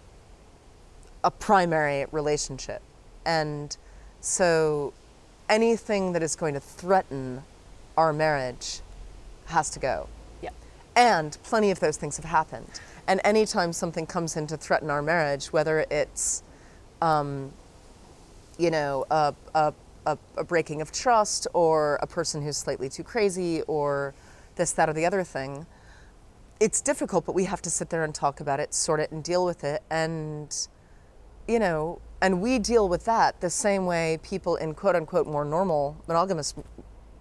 a 1.26 1.32
primary 1.32 2.05
relationship. 2.13 2.82
And 3.26 3.76
so 4.21 4.93
anything 5.49 6.13
that 6.13 6.24
is 6.24 6.38
going 6.38 6.53
to 6.53 6.61
threaten 6.61 7.43
our 7.97 8.13
marriage 8.13 8.79
has 9.45 9.69
to 9.71 9.79
go. 9.79 10.07
Yeah. 10.41 10.49
And 10.95 11.37
plenty 11.43 11.71
of 11.71 11.79
those 11.79 11.97
things 11.97 12.17
have 12.17 12.25
happened. 12.25 12.79
And 13.07 13.19
anytime 13.23 13.73
something 13.73 14.05
comes 14.05 14.37
in 14.37 14.47
to 14.47 14.57
threaten 14.57 14.89
our 14.89 15.01
marriage, 15.01 15.47
whether 15.47 15.85
it's, 15.91 16.43
um, 17.01 17.51
you 18.57 18.71
know, 18.71 19.05
a, 19.11 19.33
a, 19.53 19.73
a, 20.05 20.17
a 20.37 20.43
breaking 20.43 20.81
of 20.81 20.91
trust 20.91 21.47
or 21.53 21.99
a 22.01 22.07
person 22.07 22.41
who's 22.41 22.57
slightly 22.57 22.89
too 22.89 23.03
crazy 23.03 23.61
or 23.63 24.13
this, 24.55 24.71
that, 24.73 24.87
or 24.89 24.93
the 24.93 25.05
other 25.05 25.23
thing, 25.23 25.65
it's 26.59 26.79
difficult, 26.79 27.25
but 27.25 27.35
we 27.35 27.43
have 27.43 27.61
to 27.63 27.69
sit 27.69 27.89
there 27.89 28.03
and 28.03 28.15
talk 28.15 28.39
about 28.39 28.59
it, 28.59 28.73
sort 28.73 28.99
it, 28.99 29.11
and 29.11 29.23
deal 29.23 29.43
with 29.43 29.63
it. 29.65 29.83
And, 29.89 30.55
you 31.47 31.59
know, 31.59 31.99
and 32.21 32.41
we 32.41 32.57
deal 32.57 32.87
with 32.87 33.03
that 33.03 33.41
the 33.41 33.49
same 33.49 33.85
way 33.85 34.17
people 34.23 34.55
in 34.55 34.73
quote 34.73 34.95
unquote 34.95 35.27
more 35.27 35.43
normal 35.43 35.97
monogamous 36.07 36.53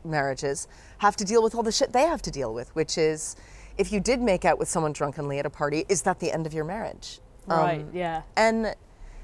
marriages 0.05 0.69
have 0.99 1.17
to 1.17 1.25
deal 1.25 1.43
with 1.43 1.55
all 1.55 1.63
the 1.63 1.73
shit 1.73 1.93
they 1.93 2.03
have 2.03 2.23
to 2.23 2.31
deal 2.31 2.53
with, 2.53 2.75
which 2.75 2.99
is 2.99 3.37
if 3.79 3.93
you 3.93 4.01
did 4.01 4.21
make 4.21 4.45
out 4.45 4.59
with 4.59 4.69
someone 4.69 4.93
drunkenly 4.93 5.39
at 5.39 5.47
a 5.47 5.51
party, 5.51 5.85
is 5.89 6.03
that 6.03 6.21
the 6.21 6.31
end 6.33 6.47
of 6.47 6.53
your 6.53 6.65
marriage? 6.65 7.21
Right. 7.47 7.81
Um, 7.81 7.91
yeah. 7.93 8.23
and 8.37 8.75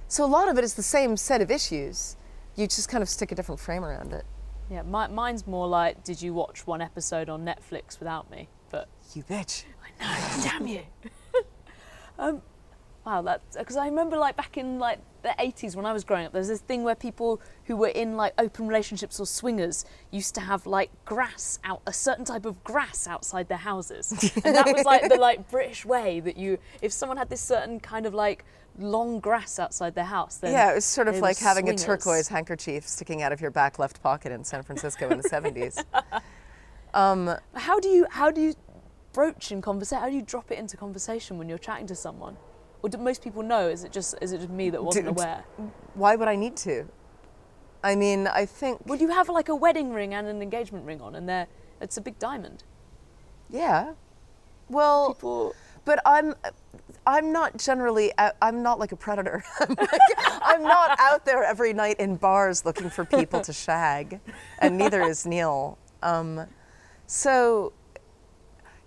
so 0.08 0.24
a 0.24 0.26
lot 0.26 0.48
of 0.48 0.58
it 0.58 0.64
is 0.64 0.74
the 0.74 0.82
same 0.82 1.16
set 1.16 1.40
of 1.40 1.50
issues. 1.50 2.16
You 2.56 2.66
just 2.66 2.88
kind 2.88 3.02
of 3.02 3.08
stick 3.08 3.30
a 3.30 3.34
different 3.34 3.60
frame 3.60 3.84
around 3.84 4.12
it. 4.12 4.24
Yeah. 4.70 4.82
My, 4.82 5.06
mine's 5.06 5.46
more 5.46 5.68
like, 5.68 6.02
did 6.02 6.20
you 6.20 6.34
watch 6.34 6.66
one 6.66 6.80
episode 6.80 7.28
on 7.28 7.44
Netflix 7.44 7.98
without 7.98 8.30
me? 8.30 8.48
but 8.70 8.88
You 9.14 9.22
bitch. 9.22 9.64
I 10.00 10.36
know, 10.36 10.42
damn 10.50 10.66
you. 10.66 10.82
um, 12.18 12.42
wow, 13.08 13.22
that 13.22 13.40
because 13.56 13.76
I 13.76 13.86
remember 13.86 14.18
like 14.18 14.36
back 14.36 14.58
in 14.58 14.78
like 14.78 14.98
the 15.22 15.34
80s 15.40 15.74
when 15.74 15.86
I 15.86 15.92
was 15.92 16.04
growing 16.04 16.26
up, 16.26 16.32
there's 16.32 16.48
this 16.48 16.60
thing 16.60 16.82
where 16.82 16.94
people 16.94 17.40
who 17.64 17.74
were 17.76 17.88
in 17.88 18.16
like 18.16 18.34
open 18.38 18.68
relationships 18.68 19.18
or 19.18 19.26
swingers 19.26 19.84
used 20.10 20.34
to 20.34 20.42
have 20.42 20.66
like 20.66 20.90
grass 21.06 21.58
out 21.64 21.80
a 21.86 21.92
certain 21.92 22.24
type 22.24 22.44
of 22.44 22.62
grass 22.64 23.08
outside 23.08 23.48
their 23.48 23.58
houses, 23.58 24.12
and 24.44 24.54
that 24.54 24.70
was 24.72 24.84
like 24.84 25.08
the 25.08 25.16
like 25.16 25.50
British 25.50 25.84
way 25.86 26.20
that 26.20 26.36
you 26.36 26.58
if 26.82 26.92
someone 26.92 27.16
had 27.16 27.30
this 27.30 27.40
certain 27.40 27.80
kind 27.80 28.04
of 28.04 28.12
like 28.12 28.44
long 28.78 29.18
grass 29.20 29.58
outside 29.58 29.94
their 29.94 30.04
house, 30.04 30.36
then 30.36 30.52
Yeah, 30.52 30.70
it 30.70 30.74
was 30.74 30.84
sort 30.84 31.08
of 31.08 31.18
like 31.18 31.38
having 31.38 31.64
swingers. 31.64 31.82
a 31.82 31.86
turquoise 31.86 32.28
handkerchief 32.28 32.86
sticking 32.86 33.22
out 33.22 33.32
of 33.32 33.40
your 33.40 33.50
back 33.50 33.78
left 33.78 34.02
pocket 34.02 34.30
in 34.32 34.44
San 34.44 34.62
Francisco 34.62 35.08
in 35.08 35.18
the 35.18 35.28
70s. 35.28 35.82
Um, 36.94 37.36
How 37.54 37.78
do 37.78 37.88
you 37.88 38.06
how 38.10 38.30
do 38.30 38.40
you 38.40 38.54
broach 39.12 39.52
in 39.52 39.60
conversation? 39.60 40.00
How 40.02 40.08
do 40.08 40.14
you 40.14 40.22
drop 40.22 40.50
it 40.50 40.58
into 40.58 40.76
conversation 40.78 41.36
when 41.36 41.46
you're 41.48 41.58
chatting 41.58 41.86
to 41.88 41.94
someone? 41.94 42.36
Or 42.82 42.88
do 42.88 42.98
most 42.98 43.22
people 43.22 43.42
know? 43.42 43.68
Is 43.68 43.84
it 43.84 43.92
just 43.92 44.14
is 44.20 44.32
it 44.32 44.38
just 44.38 44.50
me 44.50 44.70
that 44.70 44.82
wasn't 44.82 45.06
Do- 45.06 45.10
aware? 45.10 45.44
why 45.94 46.16
would 46.16 46.28
I 46.28 46.36
need 46.36 46.56
to? 46.58 46.86
I 47.82 47.94
mean, 47.94 48.26
I 48.26 48.44
think, 48.44 48.84
Would 48.86 49.00
you 49.00 49.10
have 49.10 49.28
like 49.28 49.48
a 49.48 49.54
wedding 49.54 49.92
ring 49.92 50.12
and 50.12 50.26
an 50.26 50.42
engagement 50.42 50.84
ring 50.84 51.00
on, 51.00 51.14
and 51.14 51.28
there 51.28 51.46
it's 51.80 51.96
a 51.96 52.00
big 52.00 52.18
diamond? 52.18 52.62
yeah. 53.50 53.92
Well, 54.70 55.14
People, 55.14 55.54
but 55.86 55.98
I'm 56.04 56.34
I'm 57.06 57.32
not 57.32 57.56
generally 57.56 58.12
I'm 58.42 58.62
not 58.62 58.78
like 58.78 58.92
a 58.92 58.96
predator. 58.96 59.42
I'm, 59.60 59.74
like, 59.78 60.00
I'm 60.42 60.62
not 60.62 60.98
out 61.00 61.24
there 61.24 61.42
every 61.42 61.72
night 61.72 61.98
in 61.98 62.16
bars 62.16 62.66
looking 62.66 62.90
for 62.90 63.04
people 63.06 63.40
to 63.40 63.52
shag, 63.52 64.20
and 64.58 64.76
neither 64.76 65.02
is 65.02 65.24
Neil. 65.24 65.78
Um, 66.02 66.44
so, 67.06 67.72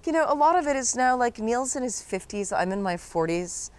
you 0.06 0.12
know, 0.12 0.26
a 0.28 0.36
lot 0.36 0.56
of 0.56 0.68
it 0.68 0.76
is 0.76 0.96
now 0.96 1.18
like 1.18 1.40
Neil's 1.40 1.76
in 1.76 1.82
his 1.82 1.96
50s, 2.02 2.56
I'm 2.56 2.72
in 2.72 2.84
my 2.84 2.96
40s. 2.96 3.72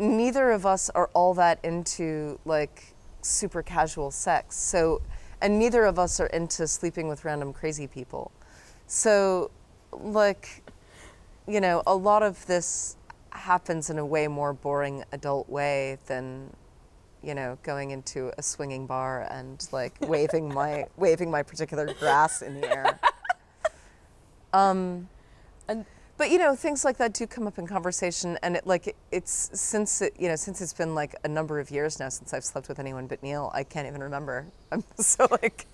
Neither 0.00 0.50
of 0.50 0.64
us 0.64 0.88
are 0.90 1.10
all 1.12 1.34
that 1.34 1.58
into 1.62 2.40
like 2.46 2.94
super 3.20 3.62
casual 3.62 4.10
sex. 4.10 4.56
So, 4.56 5.02
and 5.42 5.58
neither 5.58 5.84
of 5.84 5.98
us 5.98 6.18
are 6.20 6.26
into 6.28 6.66
sleeping 6.66 7.06
with 7.06 7.24
random 7.26 7.52
crazy 7.52 7.86
people. 7.86 8.32
So, 8.86 9.50
like, 9.92 10.62
you 11.46 11.60
know, 11.60 11.82
a 11.86 11.94
lot 11.94 12.22
of 12.22 12.46
this 12.46 12.96
happens 13.30 13.90
in 13.90 13.98
a 13.98 14.06
way 14.06 14.26
more 14.26 14.54
boring 14.54 15.04
adult 15.12 15.50
way 15.50 15.98
than, 16.06 16.48
you 17.22 17.34
know, 17.34 17.58
going 17.62 17.90
into 17.90 18.32
a 18.38 18.42
swinging 18.42 18.86
bar 18.86 19.28
and 19.30 19.68
like 19.70 19.94
waving 20.08 20.52
my 20.52 20.86
waving 20.96 21.30
my 21.30 21.42
particular 21.42 21.92
grass 21.92 22.40
in 22.40 22.60
the 22.60 22.74
air. 22.74 22.98
Um, 24.52 25.08
and 25.68 25.84
but 26.20 26.30
you 26.30 26.36
know, 26.36 26.54
things 26.54 26.84
like 26.84 26.98
that 26.98 27.14
do 27.14 27.26
come 27.26 27.46
up 27.46 27.58
in 27.58 27.66
conversation, 27.66 28.38
and 28.42 28.54
it 28.54 28.66
like 28.66 28.94
it's 29.10 29.50
since 29.54 30.02
it 30.02 30.12
you 30.18 30.28
know 30.28 30.36
since 30.36 30.60
it's 30.60 30.74
been 30.74 30.94
like 30.94 31.14
a 31.24 31.28
number 31.28 31.58
of 31.58 31.70
years 31.70 31.98
now 31.98 32.10
since 32.10 32.34
I've 32.34 32.44
slept 32.44 32.68
with 32.68 32.78
anyone 32.78 33.06
but 33.06 33.22
Neil, 33.22 33.50
I 33.54 33.64
can't 33.64 33.88
even 33.88 34.02
remember. 34.02 34.44
I'm 34.70 34.84
so 34.98 35.26
like 35.30 35.66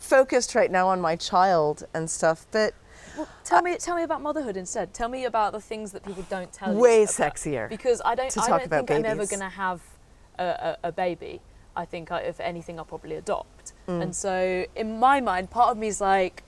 focused 0.00 0.56
right 0.56 0.72
now 0.72 0.88
on 0.88 1.00
my 1.00 1.14
child 1.14 1.84
and 1.94 2.10
stuff, 2.10 2.46
but 2.50 2.74
well, 3.16 3.28
tell 3.44 3.62
me 3.62 3.76
tell 3.76 3.94
me 3.94 4.02
about 4.02 4.22
motherhood 4.22 4.56
instead. 4.56 4.92
Tell 4.92 5.08
me 5.08 5.24
about 5.24 5.52
the 5.52 5.60
things 5.60 5.92
that 5.92 6.04
people 6.04 6.26
don't 6.28 6.52
tell 6.52 6.72
you. 6.72 6.80
way 6.80 7.04
sexier. 7.04 7.68
Because 7.68 8.02
I 8.04 8.16
don't 8.16 8.36
I 8.36 8.48
don't 8.58 8.68
think 8.68 8.90
I'm 8.90 9.04
ever 9.04 9.26
going 9.26 9.38
to 9.38 9.48
have 9.50 9.82
a, 10.36 10.44
a, 10.44 10.76
a 10.88 10.92
baby. 10.92 11.40
I 11.76 11.84
think 11.84 12.10
I, 12.10 12.22
if 12.22 12.40
anything, 12.40 12.80
I'll 12.80 12.84
probably 12.84 13.14
adopt. 13.14 13.72
Mm. 13.86 14.02
And 14.02 14.16
so 14.16 14.66
in 14.74 14.98
my 14.98 15.20
mind, 15.20 15.50
part 15.50 15.70
of 15.70 15.78
me 15.78 15.86
is 15.86 16.00
like. 16.00 16.42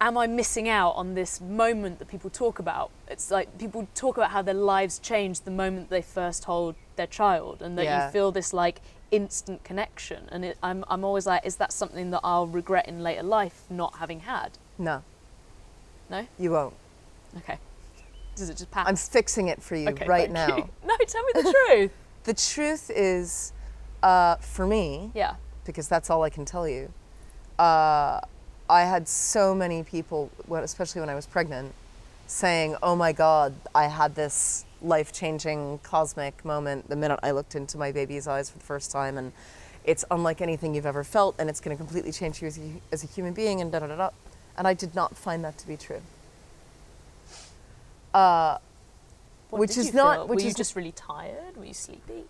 Am 0.00 0.18
I 0.18 0.26
missing 0.26 0.68
out 0.68 0.90
on 0.92 1.14
this 1.14 1.40
moment 1.40 1.98
that 1.98 2.08
people 2.08 2.28
talk 2.28 2.58
about? 2.58 2.90
It's 3.08 3.30
like 3.30 3.56
people 3.58 3.86
talk 3.94 4.16
about 4.16 4.30
how 4.30 4.42
their 4.42 4.52
lives 4.54 4.98
change 4.98 5.40
the 5.42 5.50
moment 5.50 5.88
they 5.88 6.02
first 6.02 6.44
hold 6.44 6.74
their 6.96 7.06
child, 7.06 7.62
and 7.62 7.78
that 7.78 7.84
Yeah. 7.84 8.06
you 8.06 8.12
feel 8.12 8.30
this 8.32 8.52
like 8.52 8.80
instant 9.10 9.62
connection. 9.64 10.28
And 10.30 10.44
it, 10.44 10.58
I'm, 10.62 10.84
I'm 10.88 11.04
always 11.04 11.26
like, 11.26 11.46
is 11.46 11.56
that 11.56 11.72
something 11.72 12.10
that 12.10 12.20
I'll 12.24 12.46
regret 12.46 12.88
in 12.88 13.02
later 13.02 13.22
life 13.22 13.62
not 13.70 13.96
having 13.98 14.20
had? 14.20 14.58
No, 14.78 15.02
No? 16.10 16.26
you 16.38 16.50
won't. 16.50 16.74
Okay. 17.38 17.58
Does 18.36 18.50
it 18.50 18.56
just 18.56 18.70
pass? 18.72 18.86
I'm 18.88 18.96
fixing 18.96 19.46
it 19.48 19.62
for 19.62 19.76
you 19.76 19.88
okay, 19.90 20.06
right 20.06 20.30
now. 20.30 20.56
you. 20.56 20.68
No, 20.84 20.96
tell 21.06 21.22
me 21.24 21.32
the 21.34 21.54
truth. 21.68 21.92
The 22.24 22.32
truth 22.34 22.90
is, 22.90 23.52
uh, 24.02 24.36
for 24.36 24.66
me, 24.66 25.10
Yeah. 25.14 25.34
because 25.66 25.88
that's 25.88 26.08
all 26.10 26.22
I 26.22 26.30
can 26.30 26.44
tell 26.46 26.66
you. 26.66 26.90
Uh, 27.58 28.20
I 28.68 28.82
had 28.82 29.08
so 29.08 29.54
many 29.54 29.82
people, 29.82 30.30
especially 30.50 31.00
when 31.00 31.10
I 31.10 31.14
was 31.14 31.26
pregnant, 31.26 31.74
saying, 32.26 32.76
"Oh 32.82 32.96
my 32.96 33.12
God, 33.12 33.54
I 33.74 33.84
had 33.88 34.14
this 34.14 34.64
life-changing 34.80 35.78
cosmic 35.82 36.44
moment 36.44 36.88
the 36.88 36.96
minute 36.96 37.20
I 37.22 37.30
looked 37.32 37.54
into 37.54 37.76
my 37.78 37.92
baby's 37.92 38.26
eyes 38.26 38.50
for 38.50 38.58
the 38.58 38.64
first 38.64 38.90
time, 38.90 39.18
and 39.18 39.32
it's 39.84 40.04
unlike 40.10 40.40
anything 40.40 40.74
you've 40.74 40.86
ever 40.86 41.04
felt, 41.04 41.34
and 41.38 41.50
it's 41.50 41.60
going 41.60 41.76
to 41.76 41.78
completely 41.82 42.12
change 42.12 42.40
you 42.40 42.48
as 42.48 42.58
a, 42.58 42.70
as 42.92 43.04
a 43.04 43.06
human 43.06 43.34
being." 43.34 43.60
And 43.60 43.70
da 43.70 43.80
da 43.80 43.86
da 43.88 43.96
da. 43.96 44.10
And 44.56 44.66
I 44.66 44.72
did 44.74 44.94
not 44.94 45.16
find 45.16 45.44
that 45.44 45.58
to 45.58 45.66
be 45.66 45.76
true. 45.76 46.00
Uh, 48.14 48.58
Which 49.50 49.76
is 49.76 49.92
not- 49.92 50.16
feel? 50.16 50.26
which 50.28 50.36
Were 50.36 50.42
you 50.42 50.48
is- 50.48 50.54
just 50.54 50.76
really 50.76 50.92
tired? 50.92 51.56
Were 51.56 51.64
you 51.64 51.74
sleepy? 51.74 52.24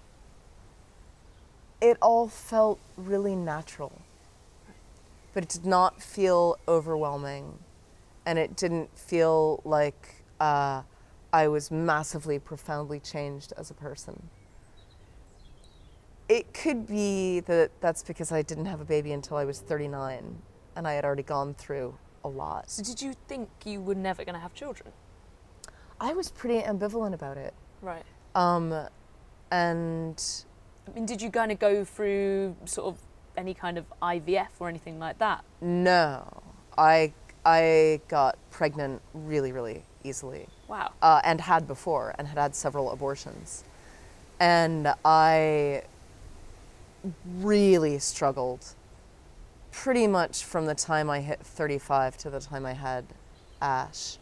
it 1.81 1.99
all 2.01 2.29
felt 2.29 2.79
really 2.97 3.37
natural. 3.37 3.93
But 5.35 5.43
it 5.43 5.49
did 5.51 5.67
not 5.67 6.03
feel 6.03 6.59
overwhelming. 6.67 7.59
And 8.27 8.39
it 8.39 8.57
didn't 8.57 8.97
feel 8.99 9.61
like 9.65 10.25
uh, 10.41 10.83
I 11.33 11.49
was 11.49 11.71
massively, 11.71 12.39
profoundly 12.39 13.01
changed 13.01 13.53
as 13.59 13.71
a 13.71 13.75
person. 13.75 14.31
It 16.29 16.55
could 16.55 16.87
be 16.87 17.41
that 17.41 17.71
that's 17.81 18.03
because 18.03 18.33
I 18.33 18.41
didn't 18.41 18.65
have 18.65 18.81
a 18.81 18.85
baby 18.85 19.13
until 19.13 19.37
I 19.37 19.45
was 19.45 19.61
39 19.61 20.39
and 20.77 20.89
I 20.89 20.95
had 20.95 21.05
already 21.05 21.23
gone 21.23 21.55
through 21.55 21.99
a 22.25 22.29
lot. 22.29 22.71
So 22.71 22.83
did 22.83 23.03
you 23.03 23.15
think 23.29 23.51
you 23.65 23.81
were 23.81 23.95
never 23.95 24.25
going 24.25 24.35
to 24.35 24.41
have 24.41 24.55
children? 24.55 24.93
I 26.01 26.15
was 26.15 26.31
pretty 26.31 26.61
ambivalent 26.61 27.15
about 27.15 27.37
it. 27.37 27.53
Right. 27.83 28.05
Um, 28.35 28.73
and 29.51 30.23
I 30.89 30.95
mean, 30.95 31.07
did 31.07 31.21
you 31.21 31.31
kind 31.31 31.53
of 31.53 31.59
go 31.59 31.85
through 31.85 32.57
sort 32.65 32.95
of 32.95 32.99
any 33.37 33.55
kind 33.55 33.79
of 33.79 33.85
IVF 34.03 34.49
or 34.59 34.69
anything 34.69 34.99
like 34.99 35.19
that? 35.19 35.45
no, 35.61 36.43
I, 36.77 37.13
I 37.45 38.01
got 38.09 38.37
pregnant 38.51 39.01
really, 39.13 39.53
really 39.53 39.85
easily. 40.03 40.49
Wow. 40.69 40.93
uh, 41.03 41.21
and 41.25 41.41
had 41.41 41.67
before 41.67 42.15
and 42.19 42.27
had 42.27 42.39
had 42.39 42.55
several 42.55 42.91
abortions. 42.91 43.65
And 44.41 44.93
I 45.05 45.83
really 47.39 47.99
struggled 47.99 48.75
pretty 49.71 50.07
much 50.07 50.45
from 50.45 50.67
the 50.67 50.75
time 50.75 51.11
I 51.11 51.21
hit 51.21 51.41
35 51.41 52.17
to 52.19 52.31
the 52.31 52.41
time 52.41 52.65
I 52.65 52.73
had 52.73 53.05
Ash. 53.61 54.19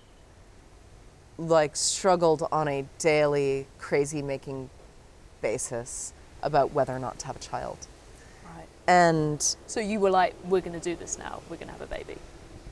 Like, 1.39 1.77
struggled 1.77 2.47
on 2.53 2.69
a 2.69 2.85
daily, 2.99 3.67
crazy 3.79 4.23
making 4.23 4.71
basis 5.41 6.13
about 6.43 6.73
whether 6.73 6.95
or 6.95 6.99
not 6.99 7.19
to 7.21 7.27
have 7.27 7.37
a 7.37 7.41
child. 7.41 7.87
Right. 8.87 8.95
And 8.95 9.57
So 9.66 9.80
you 9.80 10.01
were 10.01 10.11
like, 10.11 10.35
we're 10.45 10.61
going 10.61 10.78
to 10.78 10.85
do 10.91 10.97
this 10.97 11.18
now. 11.18 11.41
We're 11.49 11.57
going 11.57 11.68
to 11.68 11.72
have 11.72 11.83
a 11.83 11.87
baby. 11.87 12.16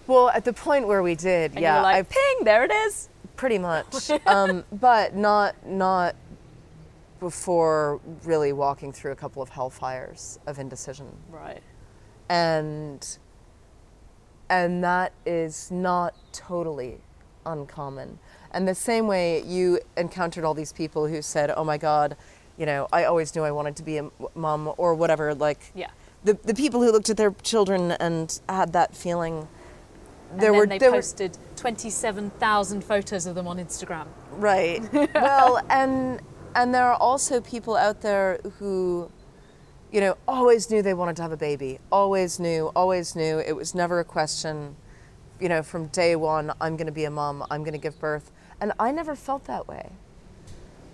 well, 0.07 0.29
at 0.31 0.45
the 0.45 0.53
point 0.53 0.87
where 0.89 1.03
we 1.03 1.15
did, 1.15 1.53
And 1.53 1.61
yeah, 1.61 1.75
you 1.75 1.79
were 1.79 1.83
like, 1.83 1.97
I 1.97 2.03
ping, 2.03 2.45
there 2.45 2.65
it 2.65 2.73
is. 2.73 3.09
pretty 3.37 3.59
much 3.73 4.11
um, 4.27 4.65
but 4.73 5.15
not 5.15 5.55
not 5.67 6.15
before 7.21 8.01
really 8.25 8.53
walking 8.53 8.93
through 8.93 9.13
a 9.13 9.17
couple 9.17 9.41
of 9.43 9.51
hellfires 9.51 10.39
of 10.47 10.59
indecision 10.59 11.07
Right. 11.31 11.63
and 12.29 13.19
and 14.49 14.83
that 14.85 15.13
is 15.27 15.71
not 15.71 16.15
totally 16.33 16.99
uncommon 17.47 18.19
and 18.53 18.67
the 18.69 18.75
same 18.75 19.07
way 19.07 19.43
you 19.43 19.81
encountered 19.97 20.45
all 20.45 20.55
these 20.55 20.73
people 20.73 21.07
who 21.07 21.23
said 21.23 21.51
oh 21.57 21.65
my 21.65 21.79
god 21.79 22.17
you 22.61 22.67
know 22.67 22.87
i 22.93 23.05
always 23.05 23.35
knew 23.35 23.43
i 23.43 23.51
wanted 23.51 23.75
to 23.81 23.83
be 23.83 23.97
a 24.03 24.05
mom 24.35 24.61
or 24.77 24.95
whatever 24.95 25.35
like 25.35 25.61
Yeah. 25.75 25.91
the, 26.29 26.35
the 26.51 26.55
people 26.55 26.79
who 26.83 26.93
looked 26.93 27.11
at 27.15 27.17
their 27.17 27.33
children 27.43 27.93
and 27.93 28.27
had 28.49 28.73
that 28.75 28.91
feeling 28.95 29.49
And 30.33 30.41
there 30.43 30.53
were 30.53 30.67
they 30.67 30.79
there 30.79 30.91
were 30.93 30.99
posted 30.99 31.33
27,000 31.57 32.85
photos 32.85 33.27
of 33.27 33.35
them 33.35 33.47
on 33.49 33.59
Instagram. 33.59 34.07
Right. 34.51 34.81
well, 35.15 35.61
and 35.69 36.21
and 36.55 36.75
there 36.75 36.87
are 36.93 36.99
also 37.09 37.41
people 37.41 37.75
out 37.87 38.01
there 38.01 38.39
who, 38.59 39.11
you 39.95 40.01
know, 40.01 40.15
always 40.27 40.71
knew 40.71 40.81
they 40.83 40.95
wanted 41.03 41.17
to 41.17 41.23
have 41.23 41.33
a 41.33 41.37
baby. 41.51 41.79
Always 41.91 42.39
knew. 42.41 42.71
Always 42.75 43.15
knew. 43.17 43.35
It 43.51 43.55
was 43.63 43.75
never 43.75 43.97
a 44.01 44.05
question. 44.05 44.77
You 45.43 45.49
know, 45.53 45.63
from 45.63 45.83
day 45.89 46.17
one, 46.17 46.47
I'm 46.61 46.77
going 46.77 46.87
to 46.95 46.99
be 47.03 47.07
a 47.07 47.11
mom. 47.11 47.45
I'm 47.51 47.63
going 47.67 47.79
to 47.81 47.85
give 47.89 47.97
birth. 48.01 48.27
And 48.61 48.73
I 48.79 48.91
never 48.93 49.15
felt 49.17 49.45
that 49.45 49.65
way. 49.69 49.91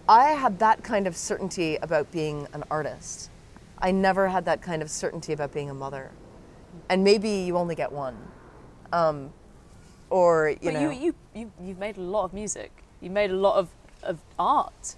I 0.08 0.30
had 0.30 0.58
that 0.60 0.84
kind 0.84 1.06
of 1.06 1.16
certainty 1.16 1.76
about 1.76 2.12
being 2.12 2.46
an 2.52 2.64
artist. 2.70 3.30
I 3.78 3.90
never 3.90 4.28
had 4.28 4.44
that 4.44 4.62
kind 4.62 4.82
of 4.82 4.90
certainty 4.90 5.32
about 5.32 5.52
being 5.52 5.68
a 5.68 5.74
mother. 5.74 6.10
And 6.88 7.02
maybe 7.02 7.28
you 7.28 7.56
only 7.56 7.74
get 7.74 7.90
one. 7.92 8.16
Um, 8.92 9.32
or 10.08 10.50
you 10.50 10.58
but 10.62 10.74
know 10.74 10.90
you, 10.90 10.92
you, 10.92 11.14
you, 11.34 11.52
you've 11.60 11.78
made 11.78 11.96
a 11.96 12.00
lot 12.00 12.24
of 12.24 12.32
music. 12.32 12.70
You 13.00 13.10
made 13.10 13.30
a 13.30 13.36
lot 13.36 13.56
of, 13.56 13.68
of 14.02 14.18
art. 14.38 14.94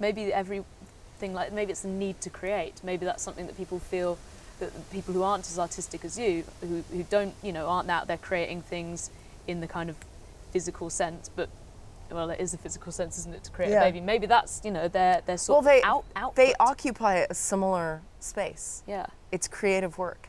Maybe 0.00 0.32
everything 0.32 1.32
like 1.32 1.52
maybe 1.52 1.70
it's 1.70 1.82
the 1.82 1.88
need 1.88 2.20
to 2.22 2.30
create. 2.30 2.80
Maybe 2.82 3.04
that's 3.04 3.22
something 3.22 3.46
that 3.46 3.56
people 3.56 3.78
feel 3.78 4.18
that 4.58 4.90
people 4.90 5.14
who 5.14 5.22
aren't 5.22 5.46
as 5.46 5.58
artistic 5.58 6.04
as 6.04 6.18
you, 6.18 6.44
who, 6.60 6.82
who 6.92 7.04
don't 7.04 7.34
you 7.42 7.52
know 7.52 7.68
aren't 7.68 7.88
out 7.88 8.08
there 8.08 8.18
creating 8.18 8.62
things 8.62 9.10
in 9.46 9.60
the 9.60 9.68
kind 9.68 9.88
of 9.88 9.96
physical 10.50 10.90
sense, 10.90 11.30
but 11.34 11.48
well, 12.14 12.30
it 12.30 12.40
is 12.40 12.54
a 12.54 12.58
physical 12.58 12.92
sense, 12.92 13.18
isn't 13.18 13.34
it, 13.34 13.44
to 13.44 13.50
create 13.50 13.70
Yeah. 13.70 13.82
a 13.82 13.86
baby? 13.92 14.00
Maybe 14.00 14.26
that's 14.26 14.60
you 14.64 14.70
know 14.70 14.88
their 14.88 15.20
their 15.26 15.34
well 15.34 15.38
sort 15.38 15.64
they 15.64 15.82
of 15.82 15.88
out 15.88 16.04
output. 16.16 16.36
they 16.36 16.54
occupy 16.60 17.26
a 17.28 17.34
similar 17.34 18.02
space. 18.20 18.82
yeah. 18.86 19.06
It's 19.32 19.48
creative 19.48 19.98
work. 19.98 20.28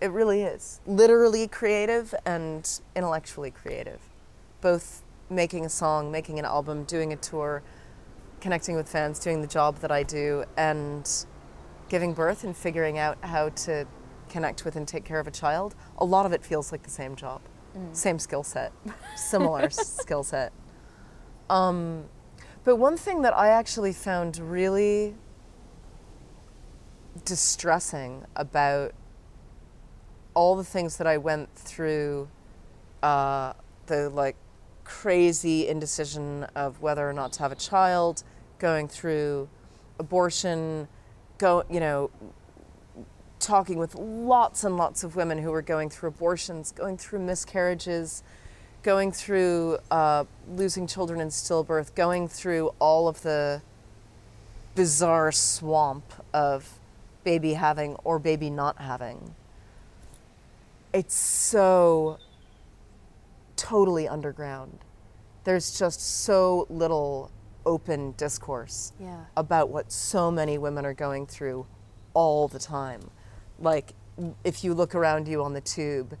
It 0.00 0.10
really 0.10 0.42
is. 0.42 0.80
Literally 0.86 1.48
creative 1.48 2.14
and 2.26 2.68
intellectually 2.94 3.50
creative. 3.50 3.98
Both 4.60 5.02
making 5.30 5.64
a 5.64 5.70
song, 5.70 6.12
making 6.12 6.38
an 6.38 6.44
album, 6.44 6.84
doing 6.84 7.12
a 7.14 7.16
tour, 7.16 7.62
connecting 8.40 8.76
with 8.76 8.88
fans, 8.88 9.18
doing 9.18 9.40
the 9.40 9.46
job 9.46 9.76
that 9.78 9.90
I 9.90 10.02
do, 10.02 10.44
and 10.58 11.08
giving 11.88 12.12
birth 12.12 12.44
and 12.44 12.54
figuring 12.54 12.98
out 12.98 13.16
how 13.22 13.48
to 13.48 13.86
connect 14.28 14.64
with 14.66 14.76
and 14.76 14.86
take 14.86 15.04
care 15.04 15.18
of 15.18 15.26
a 15.26 15.30
child. 15.30 15.74
A 15.98 16.04
lot 16.04 16.26
of 16.26 16.32
it 16.32 16.44
feels 16.44 16.72
like 16.72 16.82
the 16.82 16.90
same 16.90 17.16
job, 17.16 17.40
mm. 17.76 17.96
same 17.96 18.18
skill 18.18 18.42
set, 18.42 18.72
similar 19.16 19.70
skill 20.02 20.22
set. 20.22 20.52
Um, 21.48 22.04
but 22.64 22.76
one 22.76 22.96
thing 22.96 23.22
that 23.22 23.36
I 23.36 23.48
actually 23.48 23.92
found 23.92 24.38
really 24.38 25.14
distressing 27.24 28.24
about 28.34 28.92
all 30.34 30.56
the 30.56 30.64
things 30.64 30.96
that 30.98 31.06
I 31.06 31.16
went 31.16 31.54
through, 31.54 32.28
uh, 33.02 33.54
the 33.86 34.10
like 34.10 34.36
crazy 34.84 35.68
indecision 35.68 36.44
of 36.54 36.80
whether 36.82 37.08
or 37.08 37.12
not 37.12 37.32
to 37.34 37.40
have 37.40 37.52
a 37.52 37.56
child, 37.56 38.22
going 38.58 38.88
through 38.88 39.48
abortion, 39.98 40.88
go 41.38 41.64
you 41.70 41.80
know, 41.80 42.10
talking 43.38 43.78
with 43.78 43.94
lots 43.94 44.64
and 44.64 44.76
lots 44.76 45.04
of 45.04 45.16
women 45.16 45.38
who 45.38 45.50
were 45.50 45.62
going 45.62 45.88
through 45.88 46.08
abortions, 46.08 46.72
going 46.72 46.96
through 46.96 47.20
miscarriages, 47.20 48.22
going 48.86 49.10
through 49.10 49.76
uh, 49.90 50.22
losing 50.48 50.86
children 50.86 51.20
in 51.20 51.26
stillbirth, 51.26 51.92
going 51.96 52.28
through 52.28 52.72
all 52.78 53.08
of 53.08 53.20
the 53.22 53.60
bizarre 54.76 55.32
swamp 55.32 56.04
of 56.32 56.78
baby 57.24 57.54
having 57.54 57.96
or 58.04 58.20
baby 58.20 58.48
not 58.48 58.78
having. 58.78 59.34
It's 60.92 61.16
so 61.16 62.18
totally 63.56 64.06
underground. 64.06 64.78
There's 65.42 65.76
just 65.76 66.00
so 66.00 66.68
little 66.70 67.32
open 67.64 68.12
discourse 68.12 68.92
Yeah. 69.00 69.24
about 69.36 69.68
what 69.68 69.90
so 69.90 70.30
many 70.30 70.58
women 70.58 70.86
are 70.86 70.94
going 70.94 71.26
through 71.26 71.66
all 72.14 72.46
the 72.46 72.60
time. 72.60 73.10
Like, 73.58 73.94
if 74.44 74.62
you 74.62 74.74
look 74.74 74.94
around 74.94 75.26
you 75.26 75.42
on 75.42 75.54
the 75.54 75.60
tube, 75.60 76.16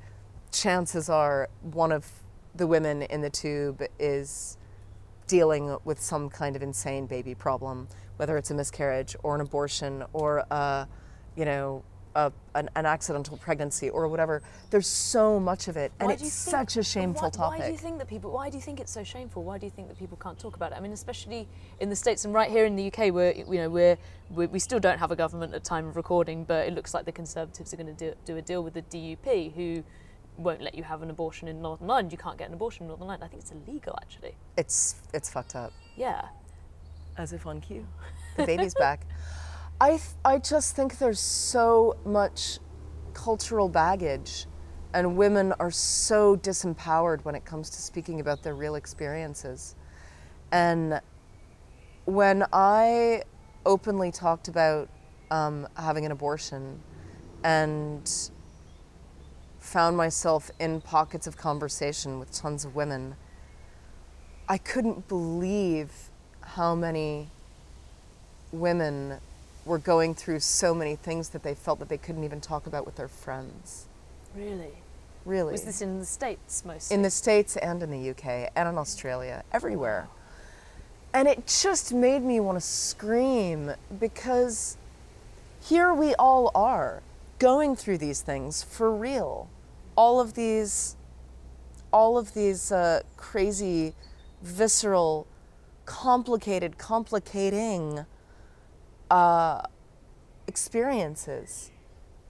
chances 0.50 1.08
are 1.08 1.48
one 1.62 1.92
of 1.92 2.10
the 2.56 2.66
women 2.66 3.02
in 3.02 3.20
the 3.20 3.30
tube 3.30 3.82
is 3.98 4.56
dealing 5.26 5.76
with 5.84 6.00
some 6.00 6.28
kind 6.30 6.56
of 6.56 6.62
insane 6.62 7.06
baby 7.06 7.34
problem, 7.34 7.88
whether 8.16 8.36
it's 8.36 8.50
a 8.50 8.54
miscarriage 8.54 9.16
or 9.22 9.34
an 9.34 9.40
abortion 9.40 10.04
or 10.12 10.38
a, 10.50 10.86
you 11.36 11.44
know, 11.44 11.82
a, 12.14 12.32
an, 12.54 12.70
an 12.76 12.86
accidental 12.86 13.36
pregnancy 13.36 13.90
or 13.90 14.08
whatever. 14.08 14.42
There's 14.70 14.86
so 14.86 15.38
much 15.38 15.68
of 15.68 15.76
it, 15.76 15.92
and 16.00 16.10
it's 16.10 16.22
think- 16.22 16.32
such 16.32 16.76
a 16.78 16.82
shameful 16.82 17.24
why, 17.24 17.30
topic. 17.30 17.60
Why 17.60 17.66
do 17.66 17.72
you 17.72 17.78
think 17.78 17.98
that 17.98 18.08
people? 18.08 18.30
Why 18.30 18.48
do 18.48 18.56
you 18.56 18.62
think 18.62 18.80
it's 18.80 18.92
so 18.92 19.04
shameful? 19.04 19.44
Why 19.44 19.58
do 19.58 19.66
you 19.66 19.70
think 19.70 19.88
that 19.88 19.98
people 19.98 20.16
can't 20.16 20.38
talk 20.38 20.56
about 20.56 20.72
it? 20.72 20.76
I 20.76 20.80
mean, 20.80 20.92
especially 20.92 21.46
in 21.80 21.90
the 21.90 21.96
states 21.96 22.24
and 22.24 22.32
right 22.32 22.50
here 22.50 22.64
in 22.64 22.74
the 22.74 22.86
UK, 22.86 23.12
where 23.12 23.34
you 23.34 23.58
know 23.58 23.68
we're, 23.68 23.98
we 24.30 24.46
we 24.46 24.58
still 24.58 24.80
don't 24.80 24.98
have 24.98 25.10
a 25.10 25.16
government 25.16 25.52
at 25.52 25.62
time 25.62 25.86
of 25.86 25.96
recording, 25.96 26.44
but 26.44 26.66
it 26.66 26.74
looks 26.74 26.94
like 26.94 27.04
the 27.04 27.12
Conservatives 27.12 27.74
are 27.74 27.76
going 27.76 27.94
to 27.94 28.10
do, 28.10 28.16
do 28.24 28.36
a 28.38 28.42
deal 28.42 28.62
with 28.62 28.72
the 28.72 28.82
DUP, 28.82 29.54
who 29.54 29.84
won't 30.38 30.60
let 30.60 30.74
you 30.74 30.82
have 30.82 31.02
an 31.02 31.10
abortion 31.10 31.48
in 31.48 31.62
Northern 31.62 31.90
Ireland. 31.90 32.12
You 32.12 32.18
can't 32.18 32.38
get 32.38 32.48
an 32.48 32.54
abortion 32.54 32.84
in 32.84 32.88
Northern 32.88 33.08
Ireland. 33.08 33.24
I 33.24 33.28
think 33.28 33.42
it's 33.42 33.52
illegal, 33.52 33.96
actually. 34.00 34.34
It's 34.56 34.96
it's 35.12 35.30
fucked 35.30 35.56
up. 35.56 35.72
Yeah. 35.96 36.28
As 37.16 37.32
if 37.32 37.46
on 37.46 37.60
cue. 37.60 37.86
The 38.36 38.44
baby's 38.44 38.74
back. 38.78 39.06
I, 39.80 39.90
th- 39.90 40.02
I 40.24 40.38
just 40.38 40.74
think 40.74 40.98
there's 40.98 41.20
so 41.20 41.96
much 42.04 42.58
cultural 43.12 43.68
baggage, 43.68 44.46
and 44.94 45.16
women 45.16 45.52
are 45.58 45.70
so 45.70 46.36
disempowered 46.36 47.24
when 47.24 47.34
it 47.34 47.44
comes 47.44 47.68
to 47.70 47.82
speaking 47.82 48.20
about 48.20 48.42
their 48.42 48.54
real 48.54 48.74
experiences. 48.74 49.76
And 50.52 51.00
when 52.06 52.44
I 52.52 53.22
openly 53.66 54.12
talked 54.12 54.48
about 54.48 54.88
um, 55.30 55.66
having 55.76 56.06
an 56.06 56.12
abortion 56.12 56.80
and 57.42 58.30
found 59.76 59.94
myself 59.94 60.50
in 60.58 60.80
pockets 60.80 61.26
of 61.26 61.36
conversation 61.36 62.18
with 62.18 62.32
tons 62.32 62.64
of 62.64 62.74
women, 62.74 63.14
I 64.48 64.56
couldn't 64.56 65.06
believe 65.06 65.92
how 66.40 66.74
many 66.74 67.28
women 68.52 69.18
were 69.66 69.76
going 69.76 70.14
through 70.14 70.40
so 70.40 70.74
many 70.74 70.96
things 70.96 71.28
that 71.28 71.42
they 71.42 71.54
felt 71.54 71.78
that 71.80 71.90
they 71.90 71.98
couldn't 71.98 72.24
even 72.24 72.40
talk 72.40 72.66
about 72.66 72.86
with 72.86 72.96
their 72.96 73.06
friends. 73.06 73.84
Really. 74.34 74.72
Really. 75.26 75.52
Was 75.52 75.64
this 75.64 75.82
in 75.82 75.98
the 75.98 76.06
states 76.06 76.64
mostly? 76.64 76.94
in 76.94 77.02
the 77.02 77.10
States 77.10 77.58
and 77.58 77.82
in 77.82 77.90
the 77.90 78.10
UK 78.12 78.50
and 78.56 78.70
in 78.70 78.78
Australia, 78.78 79.44
everywhere. 79.52 80.08
And 81.12 81.28
it 81.28 81.46
just 81.46 81.92
made 81.92 82.22
me 82.22 82.40
want 82.40 82.56
to 82.56 82.66
scream 82.66 83.72
because 84.00 84.78
here 85.60 85.92
we 85.92 86.14
all 86.14 86.50
are 86.54 87.02
going 87.38 87.76
through 87.76 87.98
these 87.98 88.22
things 88.22 88.62
for 88.62 88.90
real. 88.90 89.50
All 89.96 90.20
of 90.20 90.34
these, 90.34 90.96
all 91.92 92.18
of 92.18 92.34
these 92.34 92.70
uh, 92.72 93.00
crazy, 93.16 93.94
visceral, 94.42 95.26
complicated, 95.86 96.78
complicating 96.78 98.04
uh, 99.10 99.62
experiences. 100.46 101.70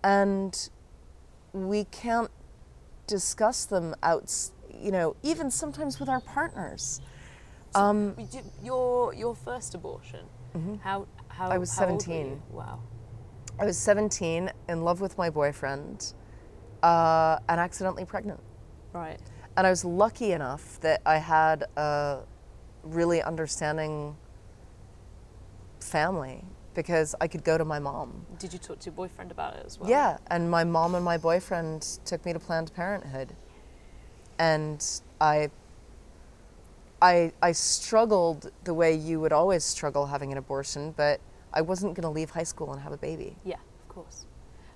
And 0.05 0.69
we 1.53 1.85
can't 1.85 2.31
discuss 3.07 3.65
them 3.65 3.95
out, 4.03 4.33
you 4.73 4.93
know, 4.93 5.17
even 5.23 5.51
sometimes 5.51 5.99
with 5.99 6.09
our 6.09 6.21
partners. 6.21 7.01
Um, 7.75 8.15
You 8.19 8.27
your 8.63 9.15
your 9.15 9.35
first 9.35 9.75
abortion. 9.75 10.27
How 10.83 11.07
how 11.29 11.45
Mm-hmm. 11.47 11.53
I 11.53 11.59
was 11.59 11.77
how 11.77 11.87
old 11.87 11.95
were 11.95 12.01
17. 12.01 12.27
you? 12.27 12.43
Wow. 12.51 12.81
I 13.59 13.65
was 13.65 13.79
17, 13.79 14.51
in 14.69 14.83
love 14.83 15.01
with 15.01 15.17
my 15.19 15.31
boyfriend, 15.31 16.13
uh, 16.87 17.39
and 17.49 17.61
accidentally 17.61 18.05
pregnant. 18.05 18.41
Right. 18.93 19.19
And 19.57 19.67
I 19.67 19.71
was 19.71 19.85
lucky 19.85 20.33
enough 20.33 20.79
that 20.81 21.03
I 21.05 21.19
had 21.19 21.65
a 21.77 22.21
really 22.85 23.21
understanding 23.23 24.17
family 25.81 26.45
because 26.75 27.15
I 27.21 27.27
could 27.27 27.43
go 27.43 27.59
to 27.59 27.65
my 27.65 27.79
mom. 27.79 28.27
Did 28.39 28.53
you 28.53 28.59
talk 28.59 28.79
to 28.81 28.87
your 28.87 28.95
boyfriend 28.95 29.33
about 29.33 29.57
it 29.57 29.65
as 29.67 29.81
well? 29.81 29.91
Yeah, 29.91 30.19
and 30.29 30.49
my 30.51 30.63
mom 30.63 30.95
and 30.95 31.05
my 31.05 31.17
boyfriend 31.17 31.83
took 32.05 32.25
me 32.25 32.33
to 32.33 32.39
Planned 32.39 32.73
Parenthood. 32.75 33.35
And 34.39 34.85
I 35.21 35.51
I 37.01 37.33
I 37.43 37.53
struggled 37.53 38.53
the 38.65 38.75
way 38.75 38.95
you 38.95 39.19
would 39.21 39.33
always 39.33 39.65
struggle 39.65 40.07
having 40.07 40.31
an 40.33 40.39
abortion, 40.39 40.93
but 40.97 41.21
I 41.53 41.63
wasn't 41.63 41.95
going 41.95 42.03
to 42.03 42.11
leave 42.11 42.31
high 42.31 42.45
school 42.45 42.73
and 42.73 42.83
have 42.83 42.93
a 42.93 42.99
baby. 42.99 43.39
Yeah, 43.43 43.57
of 43.57 43.89
course. 43.89 44.26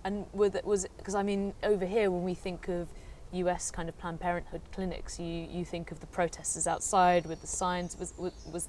And 0.05 0.27
with 0.33 0.63
was 0.65 0.87
because 0.97 1.15
I 1.15 1.23
mean 1.23 1.55
over 1.63 1.85
here 1.85 2.11
when 2.11 2.23
we 2.23 2.35
think 2.35 2.69
of 2.69 2.89
U.S. 3.33 3.71
kind 3.71 3.89
of 3.89 3.99
Planned 3.99 4.21
Parenthood 4.21 4.63
clinics, 4.73 5.19
you 5.19 5.27
you 5.27 5.65
think 5.65 5.91
of 5.91 6.01
the 6.01 6.07
protesters 6.07 6.67
outside 6.67 7.27
with 7.27 7.41
the 7.41 7.47
signs. 7.47 7.99
Was 7.99 8.15
was, 8.17 8.33
was 8.51 8.69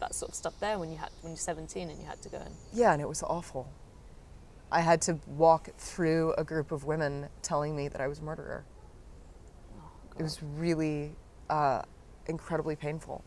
that 0.00 0.14
sort 0.14 0.30
of 0.30 0.34
stuff 0.34 0.54
there 0.60 0.78
when 0.78 0.90
you 0.90 0.98
had 0.98 1.10
when 1.20 1.32
you're 1.32 1.38
17 1.38 1.90
and 1.90 2.00
you 2.00 2.06
had 2.06 2.20
to 2.22 2.28
go 2.28 2.38
in? 2.38 2.52
Yeah, 2.72 2.92
and 2.92 3.00
it 3.00 3.08
was 3.08 3.22
awful. 3.22 3.68
I 4.72 4.80
had 4.80 5.00
to 5.02 5.18
walk 5.26 5.68
through 5.78 6.34
a 6.36 6.44
group 6.44 6.72
of 6.72 6.84
women 6.84 7.28
telling 7.42 7.76
me 7.76 7.88
that 7.88 8.00
I 8.00 8.08
was 8.08 8.18
a 8.18 8.22
murderer. 8.22 8.64
It 10.18 10.22
was 10.22 10.42
really 10.42 11.12
uh, 11.50 11.82
incredibly 12.26 12.76
painful. 12.76 13.24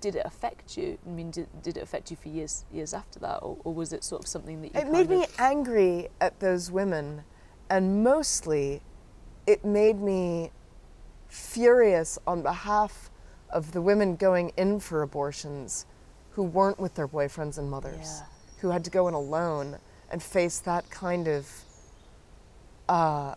Did 0.00 0.16
it 0.16 0.22
affect 0.26 0.76
you? 0.76 0.98
I 1.06 1.10
mean, 1.10 1.30
did, 1.30 1.48
did 1.62 1.76
it 1.76 1.82
affect 1.82 2.10
you 2.10 2.16
for 2.16 2.28
years 2.28 2.64
years 2.72 2.92
after 2.92 3.18
that, 3.20 3.38
or, 3.42 3.56
or 3.64 3.72
was 3.74 3.92
it 3.92 4.04
sort 4.04 4.22
of 4.22 4.28
something 4.28 4.60
that 4.62 4.74
you? 4.74 4.80
It 4.80 4.90
made 4.92 5.08
me 5.08 5.26
angry 5.38 6.08
at 6.20 6.40
those 6.40 6.70
women, 6.70 7.24
and 7.70 8.02
mostly 8.04 8.82
it 9.46 9.64
made 9.64 10.00
me 10.00 10.50
furious 11.28 12.18
on 12.26 12.42
behalf 12.42 13.10
of 13.50 13.72
the 13.72 13.80
women 13.80 14.16
going 14.16 14.52
in 14.56 14.78
for 14.80 15.02
abortions 15.02 15.86
who 16.32 16.42
weren't 16.42 16.78
with 16.78 16.94
their 16.94 17.08
boyfriends 17.08 17.58
and 17.58 17.70
mothers, 17.70 18.20
Yeah. 18.20 18.26
who 18.60 18.70
had 18.70 18.84
to 18.84 18.90
go 18.90 19.08
in 19.08 19.14
alone 19.14 19.78
and 20.10 20.22
face 20.22 20.58
that 20.60 20.88
kind 20.90 21.28
of 21.28 21.48
uh, 22.88 23.34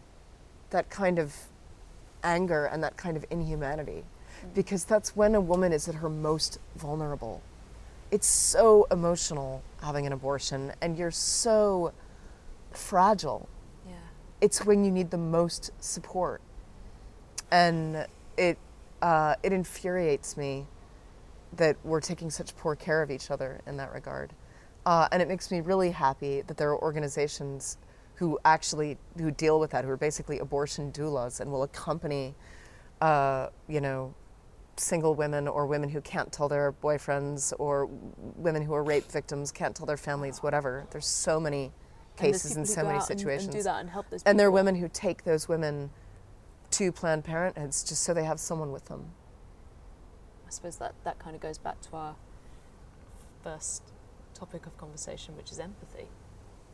that 0.70 0.90
kind 0.90 1.20
of 1.20 1.36
anger 2.24 2.66
and 2.66 2.84
that 2.84 2.96
kind 2.98 3.18
of 3.18 3.26
inhumanity 3.30 4.04
because 4.54 4.86
that's 4.86 5.16
when 5.16 5.36
a 5.36 5.42
woman 5.42 5.72
is 5.72 5.88
at 5.88 5.96
her 5.96 6.10
most 6.10 6.60
vulnerable. 6.76 7.42
It's 8.12 8.28
so 8.28 8.88
emotional 8.92 9.64
having 9.82 10.06
an 10.06 10.14
abortion, 10.14 10.74
and 10.82 10.98
you're 10.98 11.12
so 11.12 11.94
fragile. 12.72 13.48
Yeah. 13.88 13.94
It's 14.42 14.66
when 14.66 14.84
you 14.84 14.92
need 14.92 15.12
the 15.12 15.18
most 15.18 15.72
support, 15.80 16.42
and 17.52 18.06
it 18.38 18.58
uh, 19.02 19.36
it 19.44 19.54
infuriates 19.54 20.38
me 20.38 20.68
that 21.56 21.76
we're 21.84 22.02
taking 22.02 22.30
such 22.30 22.56
poor 22.56 22.76
care 22.76 23.02
of 23.02 23.12
each 23.12 23.32
other 23.32 23.62
in 23.66 23.78
that 23.78 23.94
regard, 23.94 24.34
uh, 24.86 25.08
and 25.12 25.22
it 25.22 25.28
makes 25.28 25.52
me 25.52 25.62
really 25.62 25.92
happy 25.92 26.42
that 26.42 26.58
there 26.58 26.70
are 26.70 26.82
organizations 26.82 27.78
who 28.16 28.38
actually 28.46 28.98
who 29.18 29.32
deal 29.32 29.60
with 29.60 29.72
that, 29.72 29.84
who 29.84 29.90
are 29.90 29.98
basically 29.98 30.40
abortion 30.40 30.92
doulas 30.92 31.40
and 31.40 31.52
will 31.52 31.64
accompany, 31.64 32.36
uh, 33.02 33.48
you 33.68 33.82
know, 33.82 34.14
single 34.82 35.16
women 35.16 35.48
or 35.48 35.66
women 35.66 35.90
who 35.90 36.02
can't 36.02 36.32
tell 36.32 36.50
their 36.50 36.72
boyfriends 36.72 37.54
or 37.60 37.86
women 38.36 38.62
who 38.64 38.74
are 38.74 38.84
rape 38.84 39.06
victims 39.12 39.52
can't 39.52 39.76
tell 39.76 39.86
their 39.86 39.98
families 39.98 40.42
whatever. 40.44 40.86
There's 40.92 41.06
so 41.08 41.40
many 41.40 41.72
cases 42.18 42.58
in 42.58 42.64
people 42.64 42.68
who 42.68 42.74
so 42.74 42.84
many 42.84 42.98
out 42.98 43.10
and- 43.10 43.20
situations 43.20 43.46
And, 43.48 43.54
do 43.56 43.64
that 43.64 43.80
and 43.80 43.90
help 43.90 44.10
those 44.10 44.24
and 44.24 44.40
there 44.40 44.48
are 44.48 44.52
women 44.52 44.76
who 44.76 44.88
take 44.90 45.24
those 45.24 45.48
women 45.48 45.92
to 46.72 46.92
planned 46.92 47.24
parenthoods 47.24 47.84
just 47.84 48.04
so 48.04 48.14
they 48.14 48.24
have 48.24 48.40
someone 48.40 48.72
with 48.72 48.86
them. 48.86 49.12
I 50.48 50.50
suppose 50.52 50.78
that, 50.78 50.94
that 51.04 51.20
kind 51.20 51.36
of 51.36 51.42
goes 51.42 51.58
back 51.58 51.80
to 51.82 51.96
our 51.96 52.16
first 53.44 53.84
topic 54.34 54.66
of 54.66 54.78
conversation, 54.78 55.36
which 55.38 55.52
is 55.52 55.60
empathy. 55.60 56.08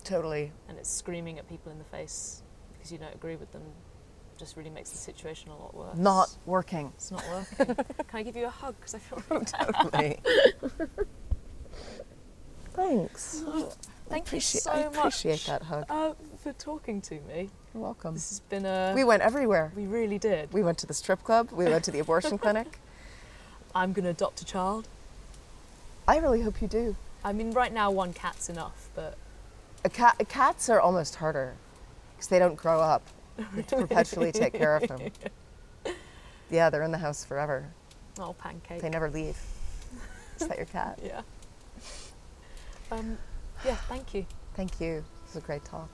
totally. 0.03 0.51
And 0.67 0.77
it's 0.77 0.89
screaming 0.89 1.37
at 1.37 1.47
people 1.47 1.71
in 1.71 1.77
the 1.77 1.83
face 1.83 2.41
because 2.73 2.91
you 2.91 2.97
don't 2.97 3.13
agree 3.13 3.35
with 3.35 3.51
them 3.51 3.63
just 4.37 4.55
really 4.57 4.69
makes 4.69 4.89
the 4.91 4.97
situation 4.97 5.49
a 5.51 5.55
lot 5.55 5.73
worse. 5.75 5.97
not 5.97 6.29
working 6.45 6.91
It's 6.95 7.11
not 7.11 7.23
working. 7.29 7.75
Can 7.75 7.85
I 8.13 8.23
give 8.23 8.35
you 8.35 8.45
a 8.45 8.49
hug? 8.49 8.75
Because 8.79 8.95
I 8.95 8.99
feel 8.99 9.21
really 9.29 9.45
totally 9.91 10.19
thanks 12.73 13.43
Thank 14.09 14.27
you 14.27 14.37
appreciate, 14.37 14.61
so 14.61 14.71
I 14.71 14.83
much 14.85 14.95
appreciate 14.95 15.43
that 15.47 15.63
hug 15.63 15.85
uh, 15.89 16.13
for 16.41 16.53
talking 16.53 17.01
to 17.01 17.15
me. 17.15 17.49
you're 17.73 17.83
welcome 17.83 18.13
This 18.13 18.29
has 18.29 18.39
been 18.41 18.65
a. 18.65 18.93
we 18.95 19.03
went 19.03 19.21
everywhere 19.23 19.71
we 19.75 19.85
really 19.85 20.17
did. 20.17 20.53
we 20.53 20.63
went 20.63 20.77
to 20.79 20.85
the 20.87 20.93
strip 20.93 21.23
club 21.23 21.49
we 21.51 21.65
went 21.65 21.83
to 21.85 21.91
the 21.91 21.99
abortion 21.99 22.37
clinic 22.43 22.79
I'm 23.75 23.93
going 23.93 24.05
to 24.05 24.11
adopt 24.11 24.41
a 24.41 24.45
child. 24.45 24.87
i 26.07 26.17
really 26.17 26.41
hope 26.41 26.61
you 26.61 26.67
do 26.67 26.95
I 27.23 27.33
mean, 27.33 27.51
right 27.51 27.73
now 27.73 27.91
one 27.91 28.13
cat's 28.13 28.47
enough, 28.47 28.87
but 28.95 29.17
cat, 29.91 30.15
cats 30.29 30.69
are 30.69 30.79
almost 30.79 31.15
harder 31.15 31.55
because 32.15 32.27
they 32.27 32.39
don't 32.39 32.55
grow 32.55 32.79
up. 32.79 33.03
You 33.37 33.43
have 33.55 33.67
to 33.67 33.75
perpetually 33.77 34.31
take 34.31 34.53
care 34.53 34.75
of 34.75 34.87
them. 34.87 34.99
Yeah, 36.49 36.69
they're 36.69 36.83
in 36.83 36.91
the 36.93 36.97
house 36.97 37.25
forever. 37.25 37.65
oh, 38.19 38.31
pancake. 38.39 38.81
They 38.81 38.89
never 38.89 39.09
leave. 39.09 39.37
Is 40.39 40.47
that 40.47 40.55
your 40.55 40.65
cat? 40.67 40.97
Yeah. 41.05 41.21
Um, 42.89 43.17
yeah. 43.65 43.75
Thank 43.89 44.13
you. 44.13 44.25
Thank 44.55 44.79
you. 44.79 45.03
This 45.25 45.35
was 45.35 45.43
a 45.43 45.45
great 45.45 45.65
talk. 45.65 45.89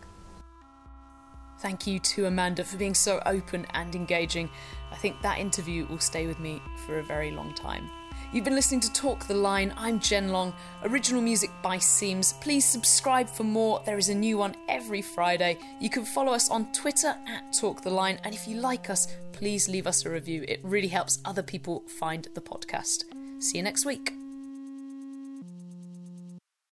Thank 1.59 1.87
you 1.87 1.97
to 1.99 2.27
Amanda 2.27 2.63
for 2.63 2.77
being 2.77 2.93
so 2.93 3.19
open 3.25 3.65
and 3.73 3.95
engaging. 3.95 4.49
I 4.91 4.95
think 4.95 5.21
that 5.23 5.39
interview 5.39 5.87
will 5.87 5.97
stay 5.97 6.27
with 6.27 6.39
me 6.39 6.61
for 6.85 6.99
a 6.99 7.03
very 7.03 7.31
long 7.31 7.55
time. 7.55 7.89
You've 8.33 8.43
been 8.43 8.55
listening 8.55 8.79
to 8.79 8.91
Talk 8.91 9.27
the 9.27 9.35
Line. 9.35 9.71
I'm 9.77 9.99
Jen 9.99 10.29
Long. 10.29 10.55
Original 10.85 11.21
music 11.21 11.51
by 11.61 11.77
Seams. 11.77 12.33
Please 12.41 12.65
subscribe 12.65 13.29
for 13.29 13.43
more. 13.43 13.79
There 13.85 13.99
is 13.99 14.09
a 14.09 14.15
new 14.15 14.39
one 14.39 14.55
every 14.67 15.03
Friday. 15.03 15.59
You 15.79 15.91
can 15.91 16.03
follow 16.03 16.33
us 16.33 16.49
on 16.49 16.71
Twitter 16.71 17.15
at 17.27 17.53
Talk 17.53 17.83
the 17.83 17.91
Line. 17.91 18.19
And 18.23 18.33
if 18.33 18.47
you 18.47 18.57
like 18.57 18.89
us, 18.89 19.07
please 19.33 19.69
leave 19.69 19.85
us 19.85 20.03
a 20.03 20.09
review. 20.09 20.45
It 20.47 20.61
really 20.63 20.87
helps 20.87 21.19
other 21.25 21.43
people 21.43 21.83
find 21.87 22.27
the 22.33 22.41
podcast. 22.41 23.03
See 23.37 23.57
you 23.57 23.63
next 23.63 23.85
week. 23.85 24.22